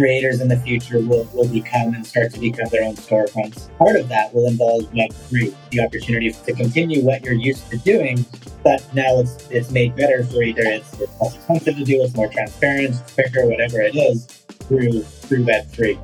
creators 0.00 0.40
in 0.40 0.48
the 0.48 0.56
future 0.56 0.98
will, 1.00 1.28
will 1.34 1.48
become 1.48 1.92
and 1.92 2.06
start 2.06 2.32
to 2.32 2.40
become 2.40 2.66
their 2.70 2.82
own 2.84 2.94
storefronts. 2.94 3.68
Part 3.76 3.96
of 3.96 4.08
that 4.08 4.32
will 4.34 4.46
involve 4.46 4.84
Web3, 4.92 5.54
the 5.70 5.80
opportunity 5.80 6.32
to 6.32 6.52
continue 6.54 7.04
what 7.04 7.22
you're 7.22 7.34
used 7.34 7.70
to 7.70 7.76
doing, 7.78 8.24
but 8.64 8.82
now 8.94 9.20
it's 9.20 9.46
it's 9.50 9.70
made 9.70 9.94
better 9.96 10.24
for 10.24 10.42
either 10.42 10.62
it's, 10.62 10.98
it's 10.98 11.20
less 11.20 11.36
expensive 11.36 11.76
to 11.76 11.84
do, 11.84 12.02
it's 12.02 12.14
more 12.14 12.28
transparent, 12.28 12.94
it's 12.94 13.14
quicker, 13.14 13.46
whatever 13.46 13.82
it 13.82 13.94
is, 13.94 14.24
through 14.68 15.02
through 15.02 15.44
Web3. 15.44 15.98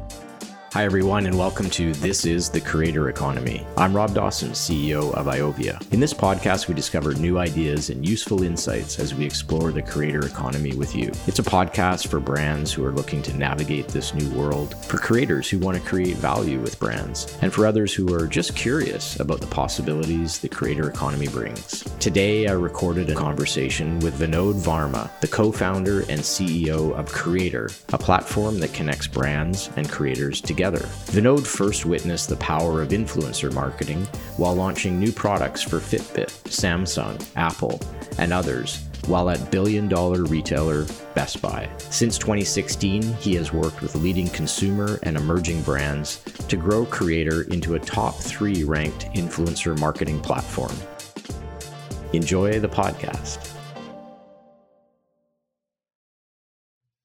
Hi, 0.77 0.85
everyone, 0.85 1.25
and 1.25 1.39
welcome 1.39 1.71
to 1.71 1.95
This 1.95 2.27
is 2.27 2.51
the 2.51 2.61
Creator 2.61 3.09
Economy. 3.09 3.67
I'm 3.79 3.97
Rob 3.97 4.13
Dawson, 4.13 4.51
CEO 4.51 5.11
of 5.15 5.25
Iovia. 5.25 5.81
In 5.91 6.01
this 6.01 6.13
podcast, 6.13 6.69
we 6.69 6.75
discover 6.75 7.15
new 7.15 7.39
ideas 7.39 7.89
and 7.89 8.07
useful 8.07 8.43
insights 8.43 8.99
as 8.99 9.15
we 9.15 9.25
explore 9.25 9.73
the 9.73 9.81
creator 9.81 10.27
economy 10.27 10.75
with 10.75 10.95
you. 10.95 11.11
It's 11.27 11.39
a 11.39 11.43
podcast 11.43 12.09
for 12.09 12.21
brands 12.21 12.75
who 12.75 12.85
are 12.85 12.93
looking 12.93 13.23
to 13.23 13.35
navigate 13.39 13.89
this 13.89 14.13
new 14.13 14.29
world, 14.39 14.75
for 14.85 14.99
creators 14.99 15.49
who 15.49 15.59
want 15.61 15.79
to 15.79 15.89
create 15.89 16.19
value 16.19 16.61
with 16.61 16.79
brands, 16.79 17.39
and 17.41 17.51
for 17.51 17.67
others 17.67 17.95
who 17.95 18.15
are 18.15 18.27
just 18.27 18.55
curious 18.55 19.19
about 19.19 19.41
the 19.41 19.47
possibilities 19.47 20.39
the 20.39 20.49
creator 20.51 20.91
economy 20.91 21.29
brings. 21.29 21.85
Today, 22.01 22.49
I 22.49 22.53
recorded 22.53 23.09
a 23.09 23.15
conversation 23.15 23.99
with 24.01 24.21
Vinod 24.21 24.61
Varma, 24.61 25.09
the 25.23 25.29
co 25.29 25.51
founder 25.51 26.01
and 26.01 26.21
CEO 26.21 26.93
of 26.93 27.11
Creator, 27.11 27.71
a 27.95 27.99
platform 27.99 28.59
that 28.59 28.75
connects 28.75 29.07
brands 29.07 29.71
and 29.77 29.89
creators 29.89 30.43
together 30.43 30.66
together. 30.67 30.87
Vinod 31.13 31.47
first 31.47 31.87
witnessed 31.87 32.29
the 32.29 32.37
power 32.37 32.83
of 32.83 32.89
influencer 32.89 33.53
marketing 33.53 34.03
while 34.37 34.55
launching 34.55 34.99
new 34.99 35.13
products 35.13 35.63
for 35.63 35.79
Fitbit, 35.79 36.31
Samsung, 36.45 37.25
Apple, 37.37 37.81
and 38.19 38.33
others 38.33 38.83
while 39.07 39.31
at 39.31 39.53
billion 39.53 39.87
dollar 39.87 40.25
retailer 40.25 40.85
Best 41.15 41.41
Buy. 41.41 41.69
Since 41.79 42.19
2016, 42.19 43.03
he 43.15 43.37
has 43.37 43.53
worked 43.53 43.81
with 43.81 43.95
leading 43.95 44.29
consumer 44.29 44.99
and 45.05 45.17
emerging 45.17 45.63
brands 45.63 46.21
to 46.49 46.57
grow 46.57 46.85
Creator 46.85 47.43
into 47.43 47.77
a 47.77 47.79
top 47.79 48.17
three 48.17 48.65
ranked 48.65 49.07
influencer 49.15 49.79
marketing 49.79 50.21
platform. 50.21 50.75
Enjoy 52.13 52.59
the 52.59 52.69
podcast. 52.69 53.56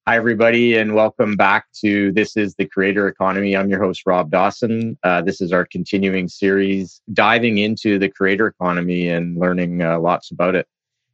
Hi, 0.04 0.16
everybody, 0.16 0.76
and 0.76 0.96
welcome 0.96 1.36
back 1.36 1.66
to 1.80 2.10
This 2.10 2.36
is 2.36 2.56
the 2.56 2.66
Creator 2.66 3.06
Economy. 3.06 3.56
I'm 3.56 3.68
your 3.68 3.80
host, 3.80 4.02
Rob 4.04 4.32
Dawson. 4.32 4.98
Uh, 5.04 5.22
this 5.22 5.40
is 5.40 5.52
our 5.52 5.64
continuing 5.64 6.26
series 6.26 7.00
diving 7.12 7.58
into 7.58 8.00
the 8.00 8.08
creator 8.08 8.48
economy 8.48 9.08
and 9.08 9.38
learning 9.38 9.80
uh, 9.80 10.00
lots 10.00 10.32
about 10.32 10.56
it. 10.56 10.66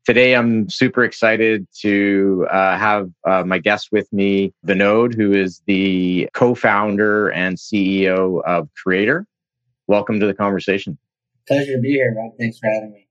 Today, 0.06 0.34
I'm 0.34 0.70
super 0.70 1.05
excited 1.05 1.66
to 1.83 2.47
uh, 2.50 2.78
have 2.78 3.11
uh, 3.27 3.44
my 3.44 3.59
guest 3.59 3.91
with 3.92 4.11
me, 4.11 4.55
Vinod, 4.66 5.14
who 5.14 5.34
is 5.34 5.61
the 5.66 6.31
co 6.33 6.55
founder 6.55 7.28
and 7.28 7.59
CEO 7.59 8.42
of 8.47 8.70
Creator. 8.83 9.27
Welcome 9.86 10.19
to 10.20 10.27
the 10.27 10.33
conversation. 10.33 10.97
Pleasure 11.47 11.75
to 11.75 11.78
be 11.83 11.91
here, 11.91 12.14
Rob. 12.16 12.33
Thanks 12.39 12.59
for 12.59 12.70
having 12.70 12.92
me. 12.92 13.06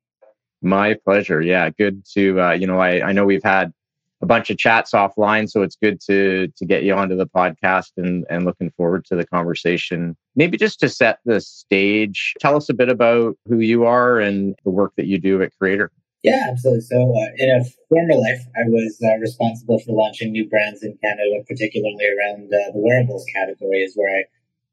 My 0.60 0.96
pleasure. 0.96 1.40
Yeah, 1.40 1.70
good 1.70 2.04
to, 2.16 2.42
uh, 2.42 2.52
you 2.54 2.66
know, 2.66 2.80
I, 2.80 3.10
I 3.10 3.12
know 3.12 3.28
we've 3.28 3.44
had 3.44 3.72
a 4.22 4.26
bunch 4.26 4.50
of 4.50 4.58
chats 4.58 4.92
offline. 4.92 5.50
So 5.50 5.62
it's 5.62 5.76
good 5.76 6.00
to 6.02 6.48
to 6.48 6.66
get 6.66 6.84
you 6.84 6.94
onto 6.94 7.16
the 7.16 7.28
podcast 7.28 7.92
and 7.98 8.26
and 8.30 8.46
looking 8.46 8.72
forward 8.72 9.06
to 9.06 9.16
the 9.16 9.26
conversation. 9.26 10.16
Maybe 10.36 10.58
just 10.58 10.80
to 10.82 10.90
set 10.90 11.20
the 11.26 11.42
stage, 11.42 12.34
tell 12.40 12.56
us 12.56 12.70
a 12.70 12.74
bit 12.74 12.90
about 12.90 13.38
who 13.48 13.60
you 13.60 13.86
are 13.86 14.20
and 14.20 14.56
the 14.64 14.72
work 14.72 14.94
that 14.98 15.06
you 15.06 15.20
do 15.20 15.42
at 15.42 15.52
Creator. 15.60 15.92
Yeah, 16.24 16.48
absolutely. 16.52 16.82
So, 16.82 16.98
uh, 16.98 17.30
in 17.38 17.50
a 17.50 17.64
former 17.90 18.16
life, 18.16 18.42
I 18.58 18.68
was 18.68 18.98
uh, 19.04 19.18
responsible 19.20 19.80
for 19.80 19.94
launching 19.94 20.32
new 20.32 20.50
brands 20.50 20.84
in 20.84 20.98
Canada, 21.02 21.44
particularly 21.48 22.06
around 22.06 22.52
uh, 22.52 22.74
the 22.74 22.82
wearables 22.82 23.26
category, 23.34 23.84
is 23.84 23.94
where 23.96 24.10
I 24.20 24.24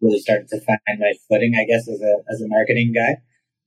really 0.01 0.21
started 0.21 0.49
to 0.49 0.61
find 0.61 0.99
my 0.99 1.13
footing, 1.29 1.55
I 1.55 1.65
guess, 1.65 1.87
as 1.87 2.01
a 2.01 2.17
as 2.33 2.41
a 2.41 2.49
marketing 2.49 2.93
guy. 2.93 3.21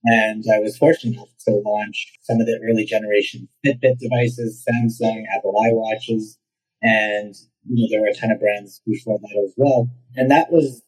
And 0.03 0.43
I 0.53 0.59
was 0.59 0.77
fortunate 0.77 1.15
enough 1.15 1.29
to 1.47 1.51
launch 1.65 2.13
some 2.21 2.39
of 2.39 2.45
the 2.45 2.59
early 2.63 2.85
generation 2.85 3.47
Fitbit 3.65 3.99
devices, 3.99 4.63
Samsung, 4.67 5.23
Apple 5.35 5.53
iWatches, 5.53 6.37
and 6.81 7.35
you 7.69 7.83
know, 7.83 7.87
there 7.91 8.01
were 8.01 8.07
a 8.07 8.13
ton 8.13 8.31
of 8.31 8.39
brands 8.39 8.81
before 8.85 9.19
that 9.19 9.43
as 9.43 9.53
well. 9.57 9.89
And 10.15 10.31
that 10.31 10.51
was 10.51 10.83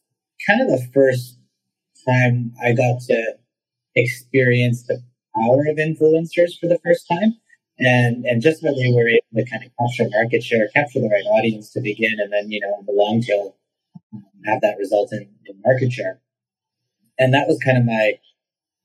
kind 0.47 0.61
of 0.61 0.67
the 0.67 0.87
first 0.93 1.37
time 2.07 2.53
I 2.63 2.73
got 2.73 3.01
to 3.07 3.33
experience 3.95 4.83
the 4.83 5.01
power 5.35 5.65
of 5.67 5.77
influencers 5.77 6.57
for 6.59 6.67
the 6.67 6.79
first 6.83 7.07
time. 7.07 7.35
And 7.79 8.25
and 8.25 8.41
just 8.41 8.61
how 8.63 8.73
they 8.73 8.91
were 8.91 9.07
able 9.07 9.23
to 9.35 9.49
kind 9.49 9.63
of 9.63 9.71
capture 9.79 10.09
market 10.11 10.43
share, 10.43 10.67
capture 10.75 10.99
the 10.99 11.07
right 11.07 11.23
audience 11.31 11.71
to 11.71 11.81
begin, 11.81 12.17
and 12.19 12.31
then 12.31 12.51
you 12.51 12.59
know 12.59 12.75
in 12.77 12.85
the 12.85 12.91
long 12.91 13.21
tail 13.21 13.55
um, 14.13 14.25
have 14.45 14.59
that 14.61 14.77
result 14.77 15.13
in, 15.13 15.29
in 15.45 15.61
market 15.65 15.93
share. 15.93 16.19
And 17.17 17.33
that 17.33 17.47
was 17.47 17.57
kind 17.63 17.77
of 17.77 17.85
my 17.85 18.19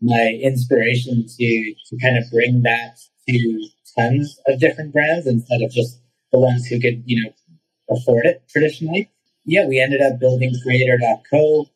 my 0.00 0.38
inspiration 0.42 1.26
to 1.26 1.74
to 1.88 1.96
kind 2.00 2.18
of 2.18 2.24
bring 2.30 2.62
that 2.62 2.98
to 3.28 3.68
tons 3.98 4.38
of 4.46 4.60
different 4.60 4.92
brands 4.92 5.26
instead 5.26 5.62
of 5.62 5.70
just 5.70 6.00
the 6.32 6.38
ones 6.38 6.66
who 6.66 6.80
could 6.80 7.02
you 7.06 7.22
know 7.22 7.32
afford 7.96 8.26
it 8.26 8.42
traditionally. 8.48 9.10
Yeah, 9.44 9.66
we 9.66 9.80
ended 9.80 10.00
up 10.00 10.18
building 10.18 10.54
Creator.co 10.62 11.66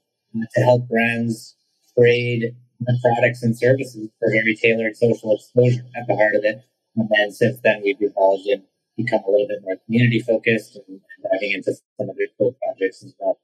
to 0.54 0.60
help 0.62 0.88
brands 0.88 1.54
trade 1.96 2.54
products 3.02 3.42
and 3.42 3.56
services 3.56 4.08
for 4.18 4.30
very 4.30 4.54
tailored 4.54 4.96
social 4.96 5.34
exposure 5.34 5.84
at 5.96 6.06
the 6.06 6.16
heart 6.16 6.34
of 6.34 6.44
it. 6.44 6.62
And 6.96 7.08
then 7.10 7.30
since 7.32 7.60
then, 7.62 7.82
we've 7.82 8.00
evolved 8.00 8.46
and 8.46 8.62
become 8.96 9.20
a 9.26 9.30
little 9.30 9.48
bit 9.48 9.62
more 9.62 9.76
community 9.86 10.20
focused 10.20 10.76
and 10.88 11.00
diving 11.22 11.52
into 11.52 11.72
some 11.98 12.08
of 12.08 12.16
the 12.16 12.28
cool 12.38 12.56
projects 12.62 13.04
as 13.04 13.14
well. 13.18 13.38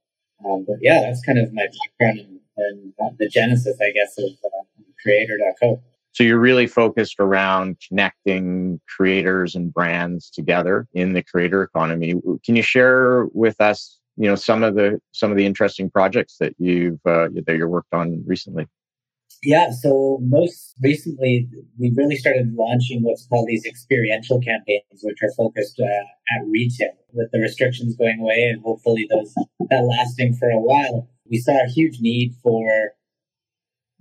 Um, 0.45 0.65
but 0.67 0.77
yeah, 0.81 1.01
that's 1.03 1.25
kind 1.25 1.39
of 1.39 1.53
my 1.53 1.67
background 1.99 2.41
and, 2.57 2.93
the 3.19 3.29
genesis, 3.29 3.77
I 3.81 3.91
guess, 3.93 4.17
of 4.19 4.33
uh, 4.45 4.83
creator.co. 5.03 5.83
So 6.13 6.23
you're 6.23 6.39
really 6.39 6.69
focused 6.69 7.17
around 7.19 7.77
connecting 7.89 8.81
creators 8.89 9.57
and 9.57 9.75
brands 9.75 10.31
together 10.31 10.87
in 10.95 11.13
the 11.13 11.23
creator 11.23 11.63
economy. 11.63 12.15
Can 12.45 12.55
you 12.55 12.63
share 12.63 13.27
with 13.33 13.61
us, 13.61 13.99
you 14.17 14.29
know, 14.29 14.37
some 14.37 14.63
of 14.63 14.77
the 14.77 15.01
some 15.11 15.33
of 15.33 15.37
the 15.37 15.45
interesting 15.45 15.91
projects 15.91 16.37
that 16.39 16.55
you've 16.59 17.01
uh, 17.05 17.29
that 17.47 17.57
you're 17.57 17.69
worked 17.69 17.93
on 17.93 18.23
recently? 18.27 18.69
Yeah, 19.43 19.71
so 19.73 20.19
most 20.23 20.75
recently, 20.81 21.49
we 21.79 21.93
really 21.95 22.17
started 22.17 22.55
launching 22.55 23.03
what's 23.03 23.27
called 23.27 23.49
these 23.49 23.67
experiential 23.67 24.41
campaigns, 24.41 25.03
which 25.03 25.19
are 25.23 25.33
focused 25.37 25.81
uh, 25.81 25.85
at 25.85 26.47
retail. 26.47 26.93
With 27.13 27.31
the 27.33 27.41
restrictions 27.41 27.97
going 27.97 28.21
away 28.21 28.51
and 28.53 28.63
hopefully 28.63 29.07
those 29.11 29.35
that 29.71 29.83
lasting 29.83 30.35
for 30.35 30.49
a 30.49 30.59
while, 30.59 31.09
we 31.31 31.39
saw 31.39 31.53
a 31.65 31.69
huge 31.69 32.01
need 32.01 32.35
for 32.43 32.93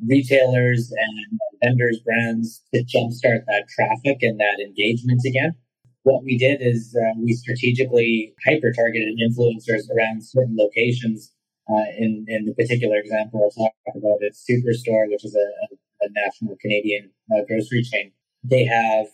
retailers 0.05 0.91
and 0.91 1.39
vendors, 1.61 1.99
brands 1.99 2.61
to 2.73 2.83
jumpstart 2.83 3.45
that 3.47 3.65
traffic 3.69 4.21
and 4.21 4.39
that 4.39 4.59
engagement 4.59 5.21
again. 5.25 5.55
What 6.03 6.23
we 6.23 6.37
did 6.37 6.61
is 6.61 6.95
uh, 6.99 7.19
we 7.19 7.33
strategically 7.33 8.33
hyper 8.45 8.73
targeted 8.73 9.17
influencers 9.19 9.89
around 9.95 10.23
certain 10.23 10.57
locations. 10.57 11.31
Uh, 11.69 11.87
in, 11.97 12.25
in 12.27 12.45
the 12.45 12.53
particular 12.53 12.97
example, 12.97 13.41
I'll 13.41 13.51
talk 13.51 13.95
about 13.95 14.17
it 14.19 14.35
Superstore, 14.35 15.09
which 15.09 15.23
is 15.23 15.33
a, 15.33 16.05
a 16.05 16.09
national 16.11 16.57
Canadian 16.59 17.09
uh, 17.31 17.45
grocery 17.47 17.83
chain. 17.83 18.11
They 18.43 18.65
have 18.65 19.07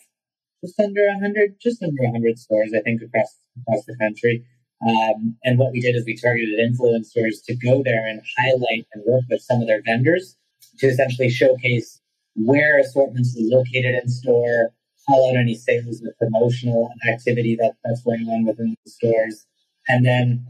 just 0.66 0.80
under 0.80 1.06
100, 1.06 1.58
just 1.62 1.84
under 1.84 2.04
100 2.04 2.40
stores, 2.40 2.72
I 2.76 2.82
think, 2.82 3.02
across, 3.04 3.38
across 3.62 3.86
the 3.86 3.96
country. 3.98 4.46
Um, 4.88 5.36
and 5.44 5.60
what 5.60 5.72
we 5.74 5.82
did 5.82 5.96
is 5.96 6.06
we 6.06 6.16
targeted 6.16 6.60
influencers 6.60 7.44
to 7.46 7.56
go 7.56 7.84
there 7.84 8.08
and 8.08 8.22
highlight 8.38 8.88
and 8.94 9.04
work 9.06 9.24
with 9.30 9.42
some 9.42 9.62
of 9.62 9.68
their 9.68 9.82
vendors 9.86 10.38
to 10.80 10.88
essentially 10.88 11.30
showcase 11.30 12.00
where 12.36 12.80
assortments 12.80 13.36
are 13.38 13.58
located 13.58 13.96
in 14.02 14.10
store, 14.10 14.74
call 15.06 15.30
out 15.30 15.38
any 15.38 15.56
sales 15.56 16.02
or 16.02 16.14
promotional 16.20 16.92
activity 17.12 17.56
that, 17.56 17.74
that's 17.84 18.02
going 18.04 18.28
on 18.30 18.46
within 18.46 18.76
the 18.86 18.92
stores, 18.92 19.46
and 19.90 20.06
then 20.06 20.46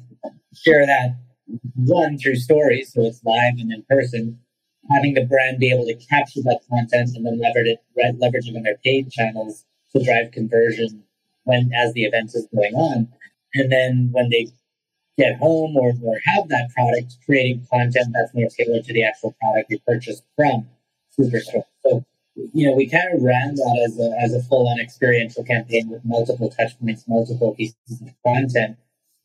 share 0.54 0.86
that 0.86 1.16
one 1.76 2.18
through 2.18 2.36
stories, 2.36 2.94
so 2.94 3.02
it's 3.02 3.24
live 3.24 3.54
and 3.58 3.72
in 3.72 3.84
person, 3.90 4.40
having 4.92 5.14
the 5.14 5.26
brand 5.26 5.60
be 5.60 5.72
able 5.72 5.86
to 5.86 5.96
capture 5.96 6.42
that 6.44 6.62
content 6.70 7.10
and 7.16 7.26
then 7.26 7.40
leverage 7.40 7.68
it, 7.68 7.80
leverage 8.20 8.48
it 8.48 8.56
on 8.56 8.64
their 8.64 8.78
paid 8.84 9.10
channels 9.12 9.66
to 9.96 10.04
drive 10.04 10.32
conversion 10.32 11.04
when 11.44 11.72
as 11.74 11.94
the 11.94 12.04
event 12.04 12.32
is 12.36 12.48
going 12.54 12.74
on. 12.76 13.08
And 13.54 13.72
then 13.72 14.10
when 14.12 14.30
they 14.30 14.48
get 15.18 15.38
home 15.38 15.76
or, 15.76 15.92
or 16.04 16.18
have 16.26 16.48
that 16.50 16.70
product, 16.74 17.18
creating 17.26 17.66
content 17.72 18.08
that's 18.14 18.34
more 18.34 18.48
tailored 18.50 18.86
to 18.86 18.94
the 18.94 19.04
actual 19.04 19.36
product 19.42 19.70
you 19.70 19.80
purchased 19.86 20.24
from 20.36 20.68
Superstore. 21.18 21.64
So, 21.84 22.06
you 22.54 22.68
know, 22.68 22.74
we 22.74 22.88
kind 22.88 23.14
of 23.14 23.22
ran 23.22 23.56
that 23.56 23.88
as 23.88 24.00
a, 24.00 24.16
as 24.24 24.34
a 24.34 24.48
full 24.48 24.68
on 24.68 24.80
experiential 24.80 25.44
campaign 25.44 25.90
with 25.90 26.06
multiple 26.06 26.50
touch 26.50 26.80
points, 26.80 27.04
multiple 27.08 27.54
pieces 27.56 27.76
of 28.02 28.10
content, 28.26 28.78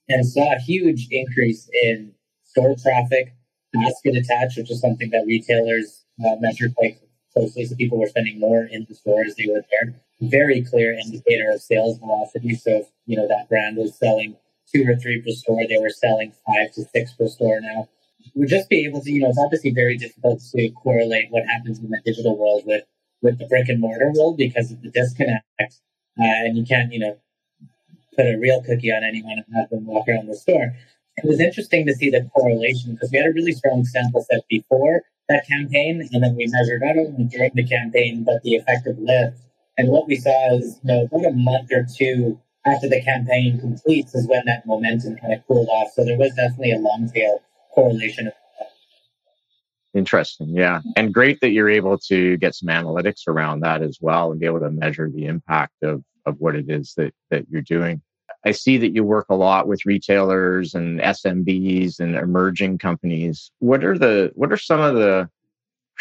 and 0.08 0.26
saw 0.26 0.54
a 0.54 0.58
huge 0.58 1.06
increase 1.10 1.68
in 1.84 2.12
store 2.42 2.74
traffic, 2.74 3.34
basket 3.72 4.16
attach, 4.16 4.56
which 4.56 4.70
is 4.70 4.80
something 4.80 5.10
that 5.10 5.26
retailers 5.26 6.04
uh, 6.26 6.36
measure 6.40 6.68
quite 6.76 6.98
closely. 7.32 7.66
So 7.66 7.76
people 7.76 7.98
were 7.98 8.06
spending 8.06 8.40
more 8.40 8.64
in 8.64 8.86
the 8.88 8.94
store 8.94 9.22
as 9.24 9.34
they 9.36 9.46
were 9.46 9.64
there. 9.70 9.94
Very 10.30 10.62
clear 10.62 10.92
indicator 10.92 11.50
of 11.52 11.62
sales 11.62 11.98
velocity. 11.98 12.54
So, 12.54 12.70
if, 12.70 12.86
you 13.06 13.16
know, 13.16 13.28
that 13.28 13.48
brand 13.48 13.76
was 13.76 13.96
selling 13.98 14.36
two 14.72 14.84
or 14.88 14.96
three 14.96 15.20
per 15.20 15.30
store. 15.30 15.62
They 15.68 15.78
were 15.78 15.90
selling 15.90 16.32
five 16.46 16.72
to 16.74 16.84
six 16.94 17.12
per 17.12 17.28
store 17.28 17.60
now. 17.60 17.88
We'll 18.34 18.48
just 18.48 18.68
be 18.68 18.84
able 18.86 19.00
to, 19.02 19.10
you 19.10 19.20
know, 19.20 19.28
it's 19.28 19.38
obviously 19.38 19.70
very 19.70 19.96
difficult 19.96 20.42
to 20.54 20.70
correlate 20.70 21.30
what 21.30 21.44
happens 21.46 21.78
in 21.78 21.90
the 21.90 22.00
digital 22.04 22.36
world 22.36 22.62
with, 22.66 22.84
with 23.22 23.38
the 23.38 23.46
brick 23.46 23.68
and 23.68 23.80
mortar 23.80 24.10
world 24.14 24.38
because 24.38 24.72
of 24.72 24.80
the 24.82 24.90
disconnect. 24.90 25.44
Uh, 25.60 25.68
and 26.16 26.56
you 26.56 26.64
can't, 26.64 26.92
you 26.92 26.98
know, 26.98 27.16
put 28.16 28.26
a 28.26 28.38
real 28.38 28.62
cookie 28.62 28.90
on 28.90 29.04
anyone 29.04 29.42
and 29.44 29.56
have 29.56 29.68
them 29.70 29.84
walk 29.86 30.08
around 30.08 30.28
the 30.28 30.36
store. 30.36 30.74
It 31.16 31.28
was 31.28 31.38
interesting 31.40 31.86
to 31.86 31.94
see 31.94 32.10
the 32.10 32.28
correlation 32.34 32.94
because 32.94 33.10
we 33.12 33.18
had 33.18 33.26
a 33.26 33.32
really 33.32 33.52
strong 33.52 33.84
sample 33.84 34.24
set 34.30 34.40
before 34.48 35.02
that 35.28 35.46
campaign, 35.46 36.06
and 36.12 36.22
then 36.22 36.34
we 36.36 36.46
measured 36.46 36.82
not 36.82 36.98
only 36.98 37.24
during 37.24 37.50
the 37.54 37.66
campaign 37.66 38.24
but 38.24 38.42
the 38.42 38.54
effective 38.54 38.98
lift. 38.98 39.38
And 39.76 39.88
what 39.88 40.06
we 40.06 40.16
saw 40.16 40.56
is, 40.56 40.78
you 40.82 40.88
know, 40.88 41.02
about 41.04 41.26
a 41.26 41.32
month 41.32 41.70
or 41.72 41.86
two 41.96 42.40
after 42.66 42.88
the 42.88 43.02
campaign 43.02 43.58
completes 43.60 44.14
is 44.14 44.26
when 44.26 44.42
that 44.46 44.66
momentum 44.66 45.16
kind 45.16 45.32
of 45.32 45.46
cooled 45.46 45.68
off. 45.68 45.92
So 45.94 46.04
there 46.04 46.16
was 46.16 46.32
definitely 46.34 46.72
a 46.72 46.78
long 46.78 47.10
tail 47.12 47.42
correlation. 47.74 48.30
Interesting. 49.94 50.48
Yeah. 50.48 50.80
And 50.96 51.14
great 51.14 51.40
that 51.40 51.50
you're 51.50 51.70
able 51.70 51.98
to 52.08 52.36
get 52.38 52.54
some 52.54 52.68
analytics 52.68 53.28
around 53.28 53.60
that 53.60 53.82
as 53.82 53.98
well 54.00 54.32
and 54.32 54.40
be 54.40 54.46
able 54.46 54.60
to 54.60 54.70
measure 54.70 55.10
the 55.10 55.26
impact 55.26 55.82
of, 55.82 56.02
of 56.26 56.36
what 56.38 56.56
it 56.56 56.68
is 56.68 56.94
that, 56.96 57.14
that 57.30 57.46
you're 57.48 57.62
doing. 57.62 58.02
I 58.46 58.50
see 58.50 58.76
that 58.78 58.94
you 58.94 59.04
work 59.04 59.26
a 59.30 59.34
lot 59.34 59.68
with 59.68 59.86
retailers 59.86 60.74
and 60.74 61.00
SMBs 61.00 62.00
and 62.00 62.14
emerging 62.14 62.78
companies. 62.78 63.50
What 63.60 63.84
are 63.84 63.96
the 63.96 64.32
what 64.34 64.52
are 64.52 64.58
some 64.58 64.80
of 64.80 64.96
the 64.96 65.30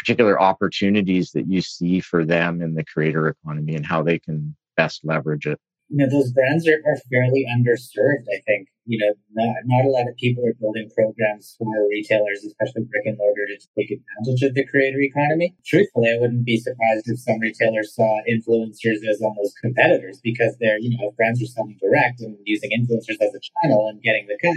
particular 0.04 0.40
opportunities 0.40 1.32
that 1.32 1.48
you 1.48 1.62
see 1.62 2.00
for 2.00 2.24
them 2.24 2.60
in 2.60 2.74
the 2.74 2.84
creator 2.84 3.28
economy 3.28 3.74
and 3.74 3.86
how 3.86 4.02
they 4.02 4.18
can 4.18 4.54
best 4.76 5.04
leverage 5.04 5.46
it? 5.46 5.58
you 5.88 5.98
know, 5.98 6.08
those 6.08 6.32
brands 6.32 6.66
are, 6.66 6.80
are 6.86 6.96
fairly 7.10 7.46
underserved, 7.56 8.26
I 8.32 8.40
think. 8.46 8.68
You 8.86 8.98
know, 8.98 9.14
not, 9.32 9.54
not 9.64 9.84
a 9.84 9.88
lot 9.88 10.08
of 10.08 10.16
people 10.16 10.44
are 10.44 10.54
building 10.54 10.90
programs 10.94 11.54
for 11.58 11.88
retailers, 11.88 12.44
especially 12.44 12.82
brick 12.84 13.06
and 13.06 13.16
mortar, 13.16 13.46
to 13.46 13.68
take 13.78 13.90
advantage 13.90 14.42
of 14.42 14.54
the 14.54 14.66
creator 14.66 15.00
economy. 15.00 15.54
Truthfully, 15.64 16.10
I 16.12 16.20
wouldn't 16.20 16.44
be 16.44 16.58
surprised 16.58 17.08
if 17.08 17.18
some 17.20 17.38
retailers 17.38 17.94
saw 17.94 18.20
influencers 18.28 19.06
as 19.08 19.22
almost 19.22 19.58
competitors 19.60 20.20
because 20.22 20.56
they're, 20.58 20.78
you 20.78 20.98
know, 20.98 21.12
brands 21.16 21.42
are 21.42 21.46
selling 21.46 21.78
direct 21.80 22.20
and 22.20 22.36
using 22.44 22.70
influencers 22.70 23.20
as 23.20 23.34
a 23.34 23.40
channel 23.62 23.88
and 23.88 24.02
getting 24.02 24.26
the 24.26 24.38
cut. 24.42 24.56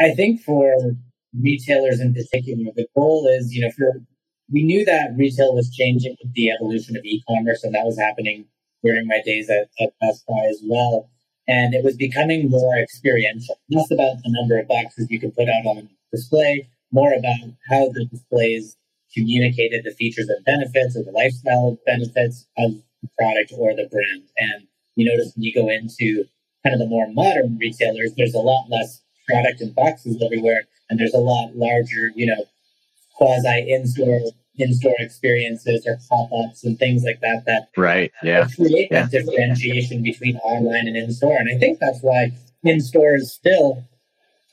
I 0.00 0.14
think 0.14 0.40
for 0.40 0.74
retailers 1.40 2.00
in 2.00 2.14
particular, 2.14 2.72
the 2.74 2.86
goal 2.96 3.28
is, 3.28 3.54
you 3.54 3.62
know, 3.62 3.70
for 3.70 4.02
we 4.52 4.62
knew 4.62 4.84
that 4.84 5.14
retail 5.16 5.54
was 5.54 5.74
changing 5.74 6.16
with 6.22 6.34
the 6.34 6.50
evolution 6.50 6.96
of 6.96 7.04
e-commerce 7.04 7.64
and 7.64 7.74
that 7.74 7.84
was 7.84 7.98
happening 7.98 8.44
during 8.84 9.06
my 9.06 9.20
days 9.24 9.48
at, 9.48 9.70
at 9.80 9.92
Best 10.00 10.26
Buy 10.26 10.46
as 10.50 10.60
well. 10.64 11.08
And 11.48 11.74
it 11.74 11.82
was 11.82 11.96
becoming 11.96 12.50
more 12.50 12.76
experiential, 12.76 13.58
less 13.70 13.90
about 13.90 14.16
the 14.22 14.30
number 14.30 14.58
of 14.58 14.68
boxes 14.68 15.08
you 15.10 15.18
can 15.18 15.32
put 15.32 15.48
out 15.48 15.66
on 15.66 15.88
display, 16.12 16.68
more 16.92 17.12
about 17.12 17.50
how 17.68 17.88
the 17.88 18.04
displays 18.04 18.76
communicated 19.14 19.84
the 19.84 19.92
features 19.92 20.28
and 20.28 20.44
benefits 20.44 20.96
or 20.96 21.02
the 21.02 21.10
lifestyle 21.10 21.78
benefits 21.86 22.46
of 22.58 22.72
the 23.02 23.08
product 23.18 23.52
or 23.56 23.74
the 23.74 23.88
brand. 23.90 24.22
And 24.38 24.66
you 24.96 25.06
notice 25.06 25.32
when 25.34 25.44
you 25.44 25.54
go 25.54 25.68
into 25.68 26.24
kind 26.64 26.74
of 26.74 26.78
the 26.78 26.86
more 26.86 27.08
modern 27.12 27.58
retailers, 27.58 28.12
there's 28.16 28.34
a 28.34 28.38
lot 28.38 28.68
less 28.70 29.02
product 29.26 29.60
and 29.60 29.74
boxes 29.74 30.22
everywhere, 30.22 30.64
and 30.90 30.98
there's 30.98 31.14
a 31.14 31.18
lot 31.18 31.56
larger, 31.56 32.10
you 32.14 32.26
know, 32.26 32.44
quasi 33.16 33.72
in-store 33.72 34.20
in-store 34.56 34.94
experiences 34.98 35.86
or 35.86 35.98
pop-ups 36.08 36.64
and 36.64 36.78
things 36.78 37.04
like 37.04 37.20
that 37.20 37.42
that 37.46 37.68
right 37.76 38.12
yeah. 38.22 38.46
create 38.54 38.88
yeah. 38.90 39.02
that 39.02 39.10
differentiation 39.10 40.02
between 40.02 40.36
online 40.38 40.86
and 40.86 40.96
in-store. 40.96 41.36
And 41.38 41.48
i 41.54 41.58
think 41.58 41.78
that's 41.78 42.00
why 42.02 42.32
in-store 42.62 43.14
is 43.16 43.32
still 43.32 43.82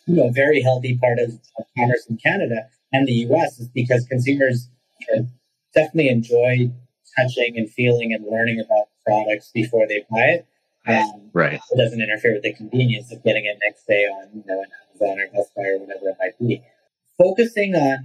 you 0.05 0.15
know 0.15 0.29
a 0.29 0.31
very 0.31 0.61
healthy 0.61 0.97
part 0.97 1.19
of, 1.19 1.31
of 1.57 1.65
commerce 1.77 2.05
in 2.09 2.17
canada 2.17 2.67
and 2.93 3.07
the 3.07 3.13
us 3.13 3.59
is 3.59 3.67
because 3.69 4.05
consumers 4.09 4.69
you 5.01 5.15
know, 5.15 5.27
definitely 5.73 6.09
enjoy 6.09 6.71
touching 7.17 7.57
and 7.57 7.69
feeling 7.69 8.13
and 8.13 8.25
learning 8.25 8.59
about 8.59 8.87
products 9.05 9.51
before 9.53 9.87
they 9.87 10.05
buy 10.09 10.39
it. 10.39 10.45
Um, 10.87 11.29
right. 11.33 11.53
it 11.71 11.77
doesn't 11.77 12.01
interfere 12.01 12.33
with 12.33 12.43
the 12.43 12.53
convenience 12.53 13.11
of 13.11 13.23
getting 13.23 13.45
it 13.45 13.59
next 13.63 13.85
day 13.85 14.05
on 14.05 14.29
you 14.33 14.43
know 14.47 14.61
an 14.61 14.67
amazon 14.89 15.19
or 15.19 15.27
best 15.27 15.53
buy 15.53 15.63
or 15.63 15.77
whatever 15.77 16.09
it 16.09 16.15
might 16.19 16.39
be 16.39 16.63
focusing 17.19 17.75
on 17.75 17.97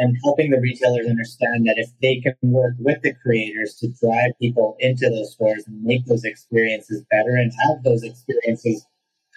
and 0.00 0.16
helping 0.24 0.50
the 0.50 0.58
retailers 0.58 1.06
understand 1.06 1.66
that 1.66 1.76
if 1.76 1.90
they 2.00 2.20
can 2.20 2.34
work 2.42 2.74
with 2.78 3.00
the 3.02 3.12
creators 3.22 3.74
to 3.74 3.88
drive 3.88 4.32
people 4.40 4.76
into 4.80 5.08
those 5.10 5.32
stores 5.32 5.64
and 5.66 5.84
make 5.84 6.04
those 6.06 6.24
experiences 6.24 7.04
better 7.10 7.36
and 7.36 7.52
have 7.68 7.82
those 7.84 8.02
experiences 8.02 8.86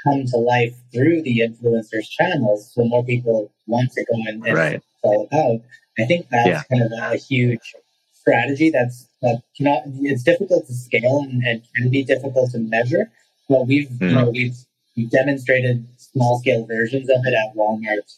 come 0.04 0.26
to 0.26 0.38
life 0.38 0.74
through 0.94 1.22
the 1.24 1.40
influencers 1.40 2.10
channels 2.10 2.72
so 2.74 2.86
more 2.86 3.04
people 3.04 3.52
want 3.68 3.92
to 3.92 4.06
go 4.06 4.16
and, 4.28 4.44
right. 4.56 4.82
all 5.04 5.28
about 5.30 5.60
i 6.00 6.06
think 6.06 6.28
that's 6.30 6.48
yeah. 6.48 6.64
kind 6.72 6.84
of 6.84 6.92
a 7.14 7.18
huge 7.18 7.74
strategy 8.14 8.70
that's 8.70 9.08
that 9.22 9.42
cannot 9.58 9.82
it's 10.02 10.24
difficult 10.24 10.66
to 10.66 10.74
scale 10.74 11.26
and, 11.30 11.44
and 11.44 11.62
can 11.76 11.90
be 11.90 12.04
difficult 12.04 12.52
to 12.52 12.60
measure 12.60 13.12
but 13.50 13.68
we've 13.68 13.90
mm-hmm. 13.90 14.10
you 14.10 14.16
know 14.16 14.30
we've, 14.30 14.56
we've 14.96 15.10
demonstrated 15.10 15.86
small 15.98 16.40
scale 16.40 16.66
versions 16.66 17.10
of 17.10 17.18
it 17.26 17.34
at 17.34 17.56
walmart 17.56 18.16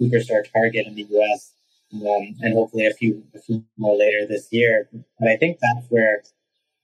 superstore 0.00 0.50
target 0.52 0.86
in 0.86 0.94
the 0.94 1.06
US, 1.10 1.52
um, 1.94 2.34
and 2.40 2.54
hopefully 2.54 2.86
a 2.86 2.94
few, 2.94 3.22
a 3.34 3.40
few 3.40 3.64
more 3.76 3.96
later 3.96 4.26
this 4.26 4.48
year. 4.50 4.88
But 5.18 5.28
I 5.28 5.36
think 5.36 5.58
that's 5.60 5.86
where 5.88 6.22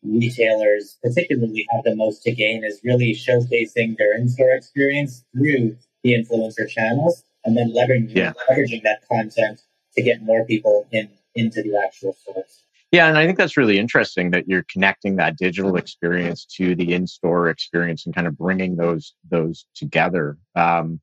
retailers 0.03 0.99
particularly 1.03 1.67
have 1.71 1.85
the 1.85 1.97
most 1.97 2.23
to 2.23 2.33
gain 2.33 2.65
is 2.65 2.81
really 2.85 3.15
showcasing 3.15 3.97
their 3.97 4.15
in-store 4.17 4.53
experience 4.53 5.25
through 5.33 5.77
the 6.03 6.13
influencer 6.13 6.69
channels 6.69 7.23
and 7.45 7.57
then 7.57 7.73
leveraging, 7.73 8.15
yeah. 8.15 8.33
leveraging 8.51 8.83
that 8.83 9.07
content 9.09 9.63
to 9.97 10.03
get 10.03 10.23
more 10.23 10.45
people 10.45 10.87
in 10.93 11.09
into 11.35 11.63
the 11.63 11.77
actual 11.85 12.13
stores. 12.13 12.63
Yeah, 12.93 13.09
and 13.09 13.19
I 13.19 13.27
think 13.27 13.39
that's 13.39 13.57
really 13.57 13.79
interesting 13.79 14.31
that 14.31 14.47
you're 14.47 14.65
connecting 14.71 15.17
that 15.17 15.37
digital 15.37 15.77
experience 15.77 16.45
to 16.57 16.77
the 16.77 16.95
in-store 16.95 17.49
experience 17.49 18.07
and 18.07 18.15
kind 18.15 18.29
of 18.29 18.39
bringing 18.39 18.77
those 18.77 19.15
those 19.29 19.67
together. 19.75 20.39
Um, 20.55 21.01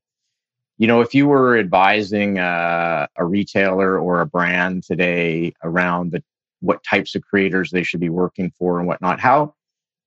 you 0.81 0.87
know, 0.87 0.99
if 0.99 1.13
you 1.13 1.27
were 1.27 1.59
advising 1.59 2.39
uh, 2.39 3.05
a 3.15 3.23
retailer 3.23 3.99
or 3.99 4.19
a 4.19 4.25
brand 4.25 4.81
today 4.81 5.53
around 5.63 6.11
the 6.11 6.23
what 6.61 6.83
types 6.83 7.13
of 7.13 7.21
creators 7.21 7.69
they 7.69 7.83
should 7.83 7.99
be 7.99 8.09
working 8.09 8.51
for 8.57 8.79
and 8.79 8.87
whatnot, 8.87 9.19
how 9.19 9.53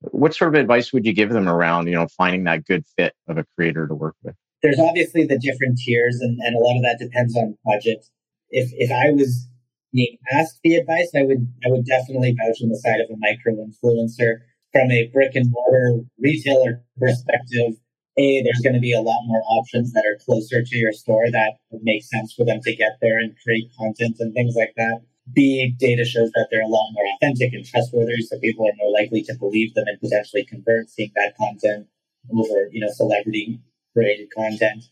what 0.00 0.34
sort 0.34 0.52
of 0.52 0.60
advice 0.60 0.92
would 0.92 1.06
you 1.06 1.12
give 1.12 1.30
them 1.30 1.48
around, 1.48 1.86
you 1.86 1.94
know, 1.94 2.08
finding 2.08 2.42
that 2.44 2.64
good 2.64 2.84
fit 2.98 3.14
of 3.28 3.38
a 3.38 3.44
creator 3.54 3.86
to 3.86 3.94
work 3.94 4.16
with? 4.24 4.34
There's 4.64 4.80
obviously 4.80 5.24
the 5.24 5.38
different 5.38 5.78
tiers 5.78 6.18
and, 6.20 6.40
and 6.40 6.56
a 6.56 6.58
lot 6.58 6.74
of 6.74 6.82
that 6.82 6.98
depends 6.98 7.36
on 7.36 7.56
budget. 7.64 8.04
If 8.50 8.68
if 8.72 8.90
I 8.90 9.12
was 9.12 9.46
being 9.92 10.18
asked 10.32 10.58
the 10.64 10.74
advice, 10.74 11.10
I 11.14 11.22
would 11.22 11.46
I 11.64 11.70
would 11.70 11.86
definitely 11.86 12.34
vouch 12.36 12.58
on 12.64 12.70
the 12.70 12.78
side 12.78 12.98
of 12.98 13.10
a 13.10 13.16
micro 13.18 13.64
influencer. 13.64 14.38
From 14.72 14.90
a 14.90 15.06
brick 15.12 15.36
and 15.36 15.48
mortar 15.52 16.00
retailer 16.18 16.82
perspective, 16.98 17.74
a, 18.16 18.42
there's 18.42 18.60
going 18.62 18.74
to 18.74 18.80
be 18.80 18.92
a 18.92 19.00
lot 19.00 19.22
more 19.26 19.42
options 19.48 19.92
that 19.92 20.04
are 20.06 20.22
closer 20.24 20.62
to 20.62 20.76
your 20.76 20.92
store 20.92 21.30
that 21.30 21.54
make 21.82 22.04
sense 22.04 22.32
for 22.32 22.44
them 22.44 22.60
to 22.62 22.74
get 22.74 22.98
there 23.00 23.18
and 23.18 23.34
create 23.42 23.70
content 23.76 24.16
and 24.20 24.32
things 24.34 24.54
like 24.54 24.72
that. 24.76 25.00
B, 25.32 25.74
data 25.78 26.04
shows 26.04 26.30
that 26.32 26.48
they're 26.50 26.62
a 26.62 26.68
lot 26.68 26.90
more 26.92 27.04
authentic 27.14 27.54
and 27.54 27.64
trustworthy, 27.64 28.20
so 28.22 28.38
people 28.38 28.66
are 28.68 28.76
more 28.76 28.92
likely 28.92 29.22
to 29.22 29.34
believe 29.34 29.74
them 29.74 29.86
and 29.88 29.98
potentially 29.98 30.44
convert 30.44 30.90
seeing 30.90 31.12
that 31.16 31.36
content 31.36 31.86
over, 32.30 32.68
you 32.70 32.80
know, 32.80 32.92
celebrity 32.92 33.58
created 33.94 34.28
content 34.36 34.84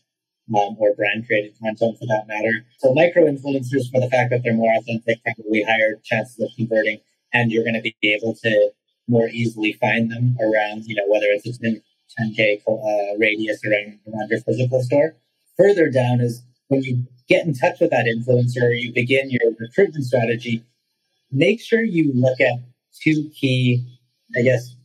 um, 0.49 0.75
or 0.79 0.95
brand 0.95 1.25
created 1.27 1.53
content 1.59 1.97
for 1.99 2.05
that 2.07 2.25
matter. 2.27 2.65
So 2.79 2.93
micro 2.93 3.25
influencers, 3.25 3.91
for 3.91 4.01
the 4.01 4.09
fact 4.09 4.31
that 4.31 4.41
they're 4.43 4.53
more 4.53 4.73
authentic, 4.75 5.23
probably 5.23 5.63
higher 5.63 5.99
chances 6.03 6.39
of 6.39 6.49
converting, 6.55 6.99
and 7.31 7.51
you're 7.51 7.63
going 7.63 7.81
to 7.81 7.81
be 7.81 7.95
able 8.03 8.35
to 8.43 8.71
more 9.07 9.27
easily 9.29 9.73
find 9.73 10.11
them 10.11 10.37
around, 10.41 10.85
you 10.85 10.95
know, 10.95 11.03
whether 11.07 11.27
it's 11.27 11.45
a 11.45 11.81
10K 12.19 12.61
uh, 12.67 13.17
radius 13.17 13.59
around, 13.65 13.99
around 14.07 14.29
your 14.29 14.41
physical 14.41 14.81
store. 14.83 15.15
Further 15.57 15.89
down 15.89 16.21
is 16.21 16.43
when 16.67 16.83
you 16.83 17.05
get 17.27 17.45
in 17.45 17.53
touch 17.53 17.79
with 17.79 17.91
that 17.91 18.05
influencer, 18.05 18.79
you 18.79 18.93
begin 18.93 19.29
your 19.29 19.51
recruitment 19.59 20.05
strategy, 20.05 20.63
make 21.31 21.61
sure 21.61 21.81
you 21.81 22.11
look 22.13 22.39
at 22.39 22.59
two 23.01 23.29
key, 23.29 23.85
I 24.37 24.41
guess, 24.41 24.75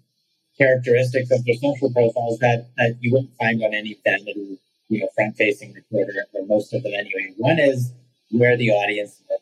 characteristics 0.56 1.30
of 1.30 1.44
their 1.44 1.54
social 1.54 1.92
profiles 1.92 2.38
that, 2.40 2.68
that 2.76 2.96
you 3.00 3.12
wouldn't 3.12 3.34
find 3.38 3.62
on 3.62 3.74
any 3.74 3.98
vanity, 4.04 4.58
you 4.88 5.00
know, 5.00 5.08
front 5.14 5.36
facing 5.36 5.74
recruiter, 5.74 6.12
or 6.32 6.46
most 6.46 6.72
of 6.74 6.82
them 6.82 6.92
anyway. 6.94 7.32
One 7.36 7.58
is 7.58 7.92
where 8.30 8.56
the 8.56 8.70
audience 8.70 9.12
is. 9.12 9.40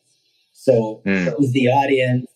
So, 0.53 1.03
mm. 1.07 1.41
is 1.41 1.53
the 1.53 1.69
audience 1.69 2.27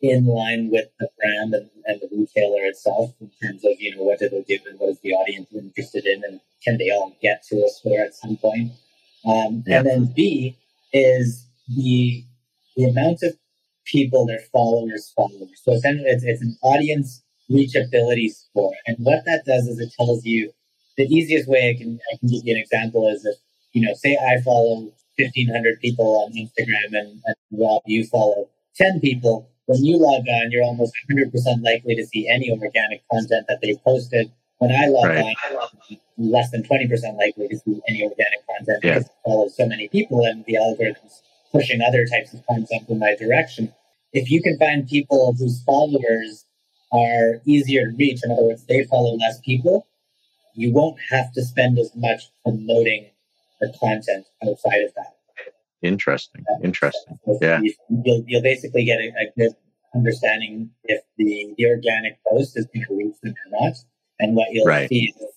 in 0.00 0.26
line 0.26 0.70
with 0.70 0.86
the 1.00 1.08
brand 1.18 1.54
and, 1.54 1.70
and, 1.86 2.00
the 2.00 2.08
retailer 2.12 2.64
itself 2.64 3.12
in 3.20 3.30
terms 3.42 3.64
of 3.64 3.72
you 3.80 3.94
know 3.96 4.02
what 4.02 4.18
do 4.18 4.28
they 4.28 4.42
do 4.42 4.58
and 4.68 4.78
what 4.78 4.90
is 4.90 5.00
the 5.00 5.12
audience 5.12 5.48
interested 5.52 6.06
in 6.06 6.22
and 6.24 6.40
can 6.64 6.78
they 6.78 6.90
all 6.90 7.16
get 7.20 7.42
to 7.42 7.56
a 7.56 7.68
store 7.68 8.00
at 8.00 8.14
some 8.14 8.36
point 8.36 8.70
um, 9.26 9.64
yeah. 9.66 9.78
and 9.78 9.86
then 9.86 10.12
b 10.14 10.56
is 10.92 11.46
the 11.76 12.24
the 12.76 12.84
amount 12.84 13.18
of 13.22 13.34
people 13.84 14.24
their 14.24 14.40
followers 14.52 15.12
follow 15.16 15.48
so 15.56 15.72
essentially 15.72 16.08
it's, 16.08 16.24
it's 16.24 16.42
an 16.42 16.56
audience 16.62 17.22
reachability 17.50 18.30
score 18.30 18.74
and 18.86 18.96
what 19.00 19.24
that 19.24 19.42
does 19.44 19.66
is 19.66 19.80
it 19.80 19.92
tells 19.98 20.24
you 20.24 20.52
the 20.96 21.04
easiest 21.04 21.48
way 21.48 21.70
I 21.70 21.78
can 21.78 21.98
I 22.12 22.18
can 22.18 22.28
give 22.28 22.44
you 22.44 22.54
an 22.54 22.60
example 22.60 23.08
is 23.08 23.24
if 23.24 23.36
you 23.72 23.86
know, 23.86 23.94
say 23.94 24.16
I 24.16 24.40
follow 24.42 24.90
fifteen 25.16 25.48
hundred 25.48 25.80
people 25.80 26.24
on 26.24 26.32
Instagram 26.32 26.88
and, 26.92 27.22
and 27.24 27.36
Rob, 27.52 27.82
you 27.86 28.04
follow 28.06 28.48
ten 28.74 29.00
people. 29.00 29.50
When 29.68 29.84
you 29.84 29.98
log 29.98 30.24
on, 30.26 30.50
you're 30.50 30.64
almost 30.64 30.94
100% 31.10 31.30
likely 31.62 31.94
to 31.94 32.06
see 32.06 32.26
any 32.26 32.50
organic 32.50 33.02
content 33.12 33.44
that 33.48 33.58
they 33.60 33.74
posted. 33.84 34.32
When 34.60 34.70
I 34.72 34.86
log 34.86 35.04
right. 35.04 35.18
on, 35.18 35.34
I 35.44 35.52
log 35.52 35.68
on 35.90 35.98
less 36.16 36.50
than 36.50 36.62
20% 36.62 36.88
likely 37.18 37.48
to 37.48 37.58
see 37.58 37.78
any 37.86 38.02
organic 38.02 38.46
content 38.46 38.80
yeah. 38.82 38.94
because 38.94 39.10
I 39.10 39.28
follow 39.28 39.48
so 39.48 39.66
many 39.66 39.88
people 39.88 40.24
and 40.24 40.42
the 40.46 40.54
algorithms 40.54 41.20
pushing 41.52 41.82
other 41.82 42.06
types 42.06 42.32
of 42.32 42.46
content 42.46 42.88
in 42.88 42.98
my 42.98 43.14
direction. 43.16 43.74
If 44.14 44.30
you 44.30 44.42
can 44.42 44.58
find 44.58 44.88
people 44.88 45.34
whose 45.38 45.62
followers 45.64 46.46
are 46.90 47.42
easier 47.44 47.90
to 47.90 47.96
reach, 47.98 48.20
in 48.24 48.30
other 48.30 48.44
words, 48.44 48.64
they 48.64 48.84
follow 48.84 49.16
less 49.16 49.38
people, 49.40 49.86
you 50.54 50.72
won't 50.72 50.96
have 51.10 51.30
to 51.34 51.44
spend 51.44 51.78
as 51.78 51.94
much 51.94 52.30
promoting 52.42 53.10
the 53.60 53.70
content 53.78 54.24
outside 54.42 54.84
of 54.84 54.94
that. 54.94 55.17
Interesting. 55.82 56.44
Interesting. 56.62 57.18
So 57.24 57.38
yeah. 57.40 57.60
You'll, 58.04 58.24
you'll 58.26 58.42
basically 58.42 58.84
get 58.84 58.98
a, 58.98 59.08
a, 59.08 59.32
good 59.36 59.52
understanding 59.94 60.70
if 60.84 61.02
the, 61.16 61.54
the 61.56 61.66
organic 61.66 62.18
post 62.28 62.56
is 62.56 62.66
going 62.66 62.84
to 62.88 62.96
reach 62.96 63.14
them 63.22 63.34
or 63.52 63.60
not. 63.60 63.76
And 64.18 64.34
what 64.34 64.48
you'll 64.52 64.66
right. 64.66 64.88
see 64.88 65.14
is 65.16 65.28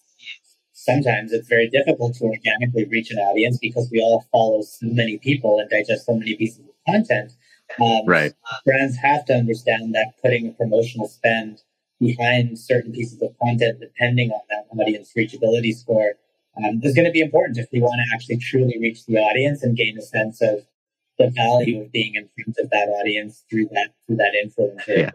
sometimes 0.73 1.31
it's 1.31 1.47
very 1.47 1.69
difficult 1.69 2.15
to 2.15 2.25
organically 2.25 2.85
reach 2.85 3.11
an 3.11 3.17
audience 3.19 3.59
because 3.61 3.89
we 3.91 4.01
all 4.01 4.25
follow 4.31 4.61
so 4.63 4.87
many 4.87 5.17
people 5.17 5.59
and 5.59 5.69
digest 5.69 6.05
so 6.05 6.15
many 6.15 6.35
pieces 6.35 6.59
of 6.59 6.65
content. 6.87 7.33
Um, 7.79 8.05
right. 8.05 8.33
Brands 8.65 8.97
have 8.97 9.25
to 9.25 9.33
understand 9.33 9.93
that 9.93 10.13
putting 10.21 10.47
a 10.47 10.51
promotional 10.51 11.07
spend 11.07 11.61
behind 11.99 12.57
certain 12.57 12.91
pieces 12.91 13.21
of 13.21 13.29
content, 13.39 13.79
depending 13.79 14.31
on 14.31 14.41
that 14.49 14.65
audience 14.75 15.13
reachability 15.15 15.73
score, 15.73 16.15
um, 16.57 16.79
is 16.83 16.93
going 16.93 17.05
to 17.05 17.11
be 17.11 17.21
important 17.21 17.57
if 17.57 17.67
we 17.71 17.79
want 17.79 17.99
to 18.05 18.15
actually 18.15 18.37
truly 18.37 18.77
reach 18.79 19.05
the 19.05 19.17
audience 19.17 19.63
and 19.63 19.77
gain 19.77 19.97
a 19.97 20.01
sense 20.01 20.41
of 20.41 20.65
the 21.17 21.29
value 21.29 21.81
of 21.81 21.91
being 21.91 22.15
in 22.15 22.27
front 22.35 22.57
of 22.57 22.69
that 22.69 22.87
audience 22.99 23.43
through 23.49 23.67
that 23.71 23.89
through 24.05 24.17
that 24.17 24.33
influence. 24.41 24.83
Yeah. 24.87 25.11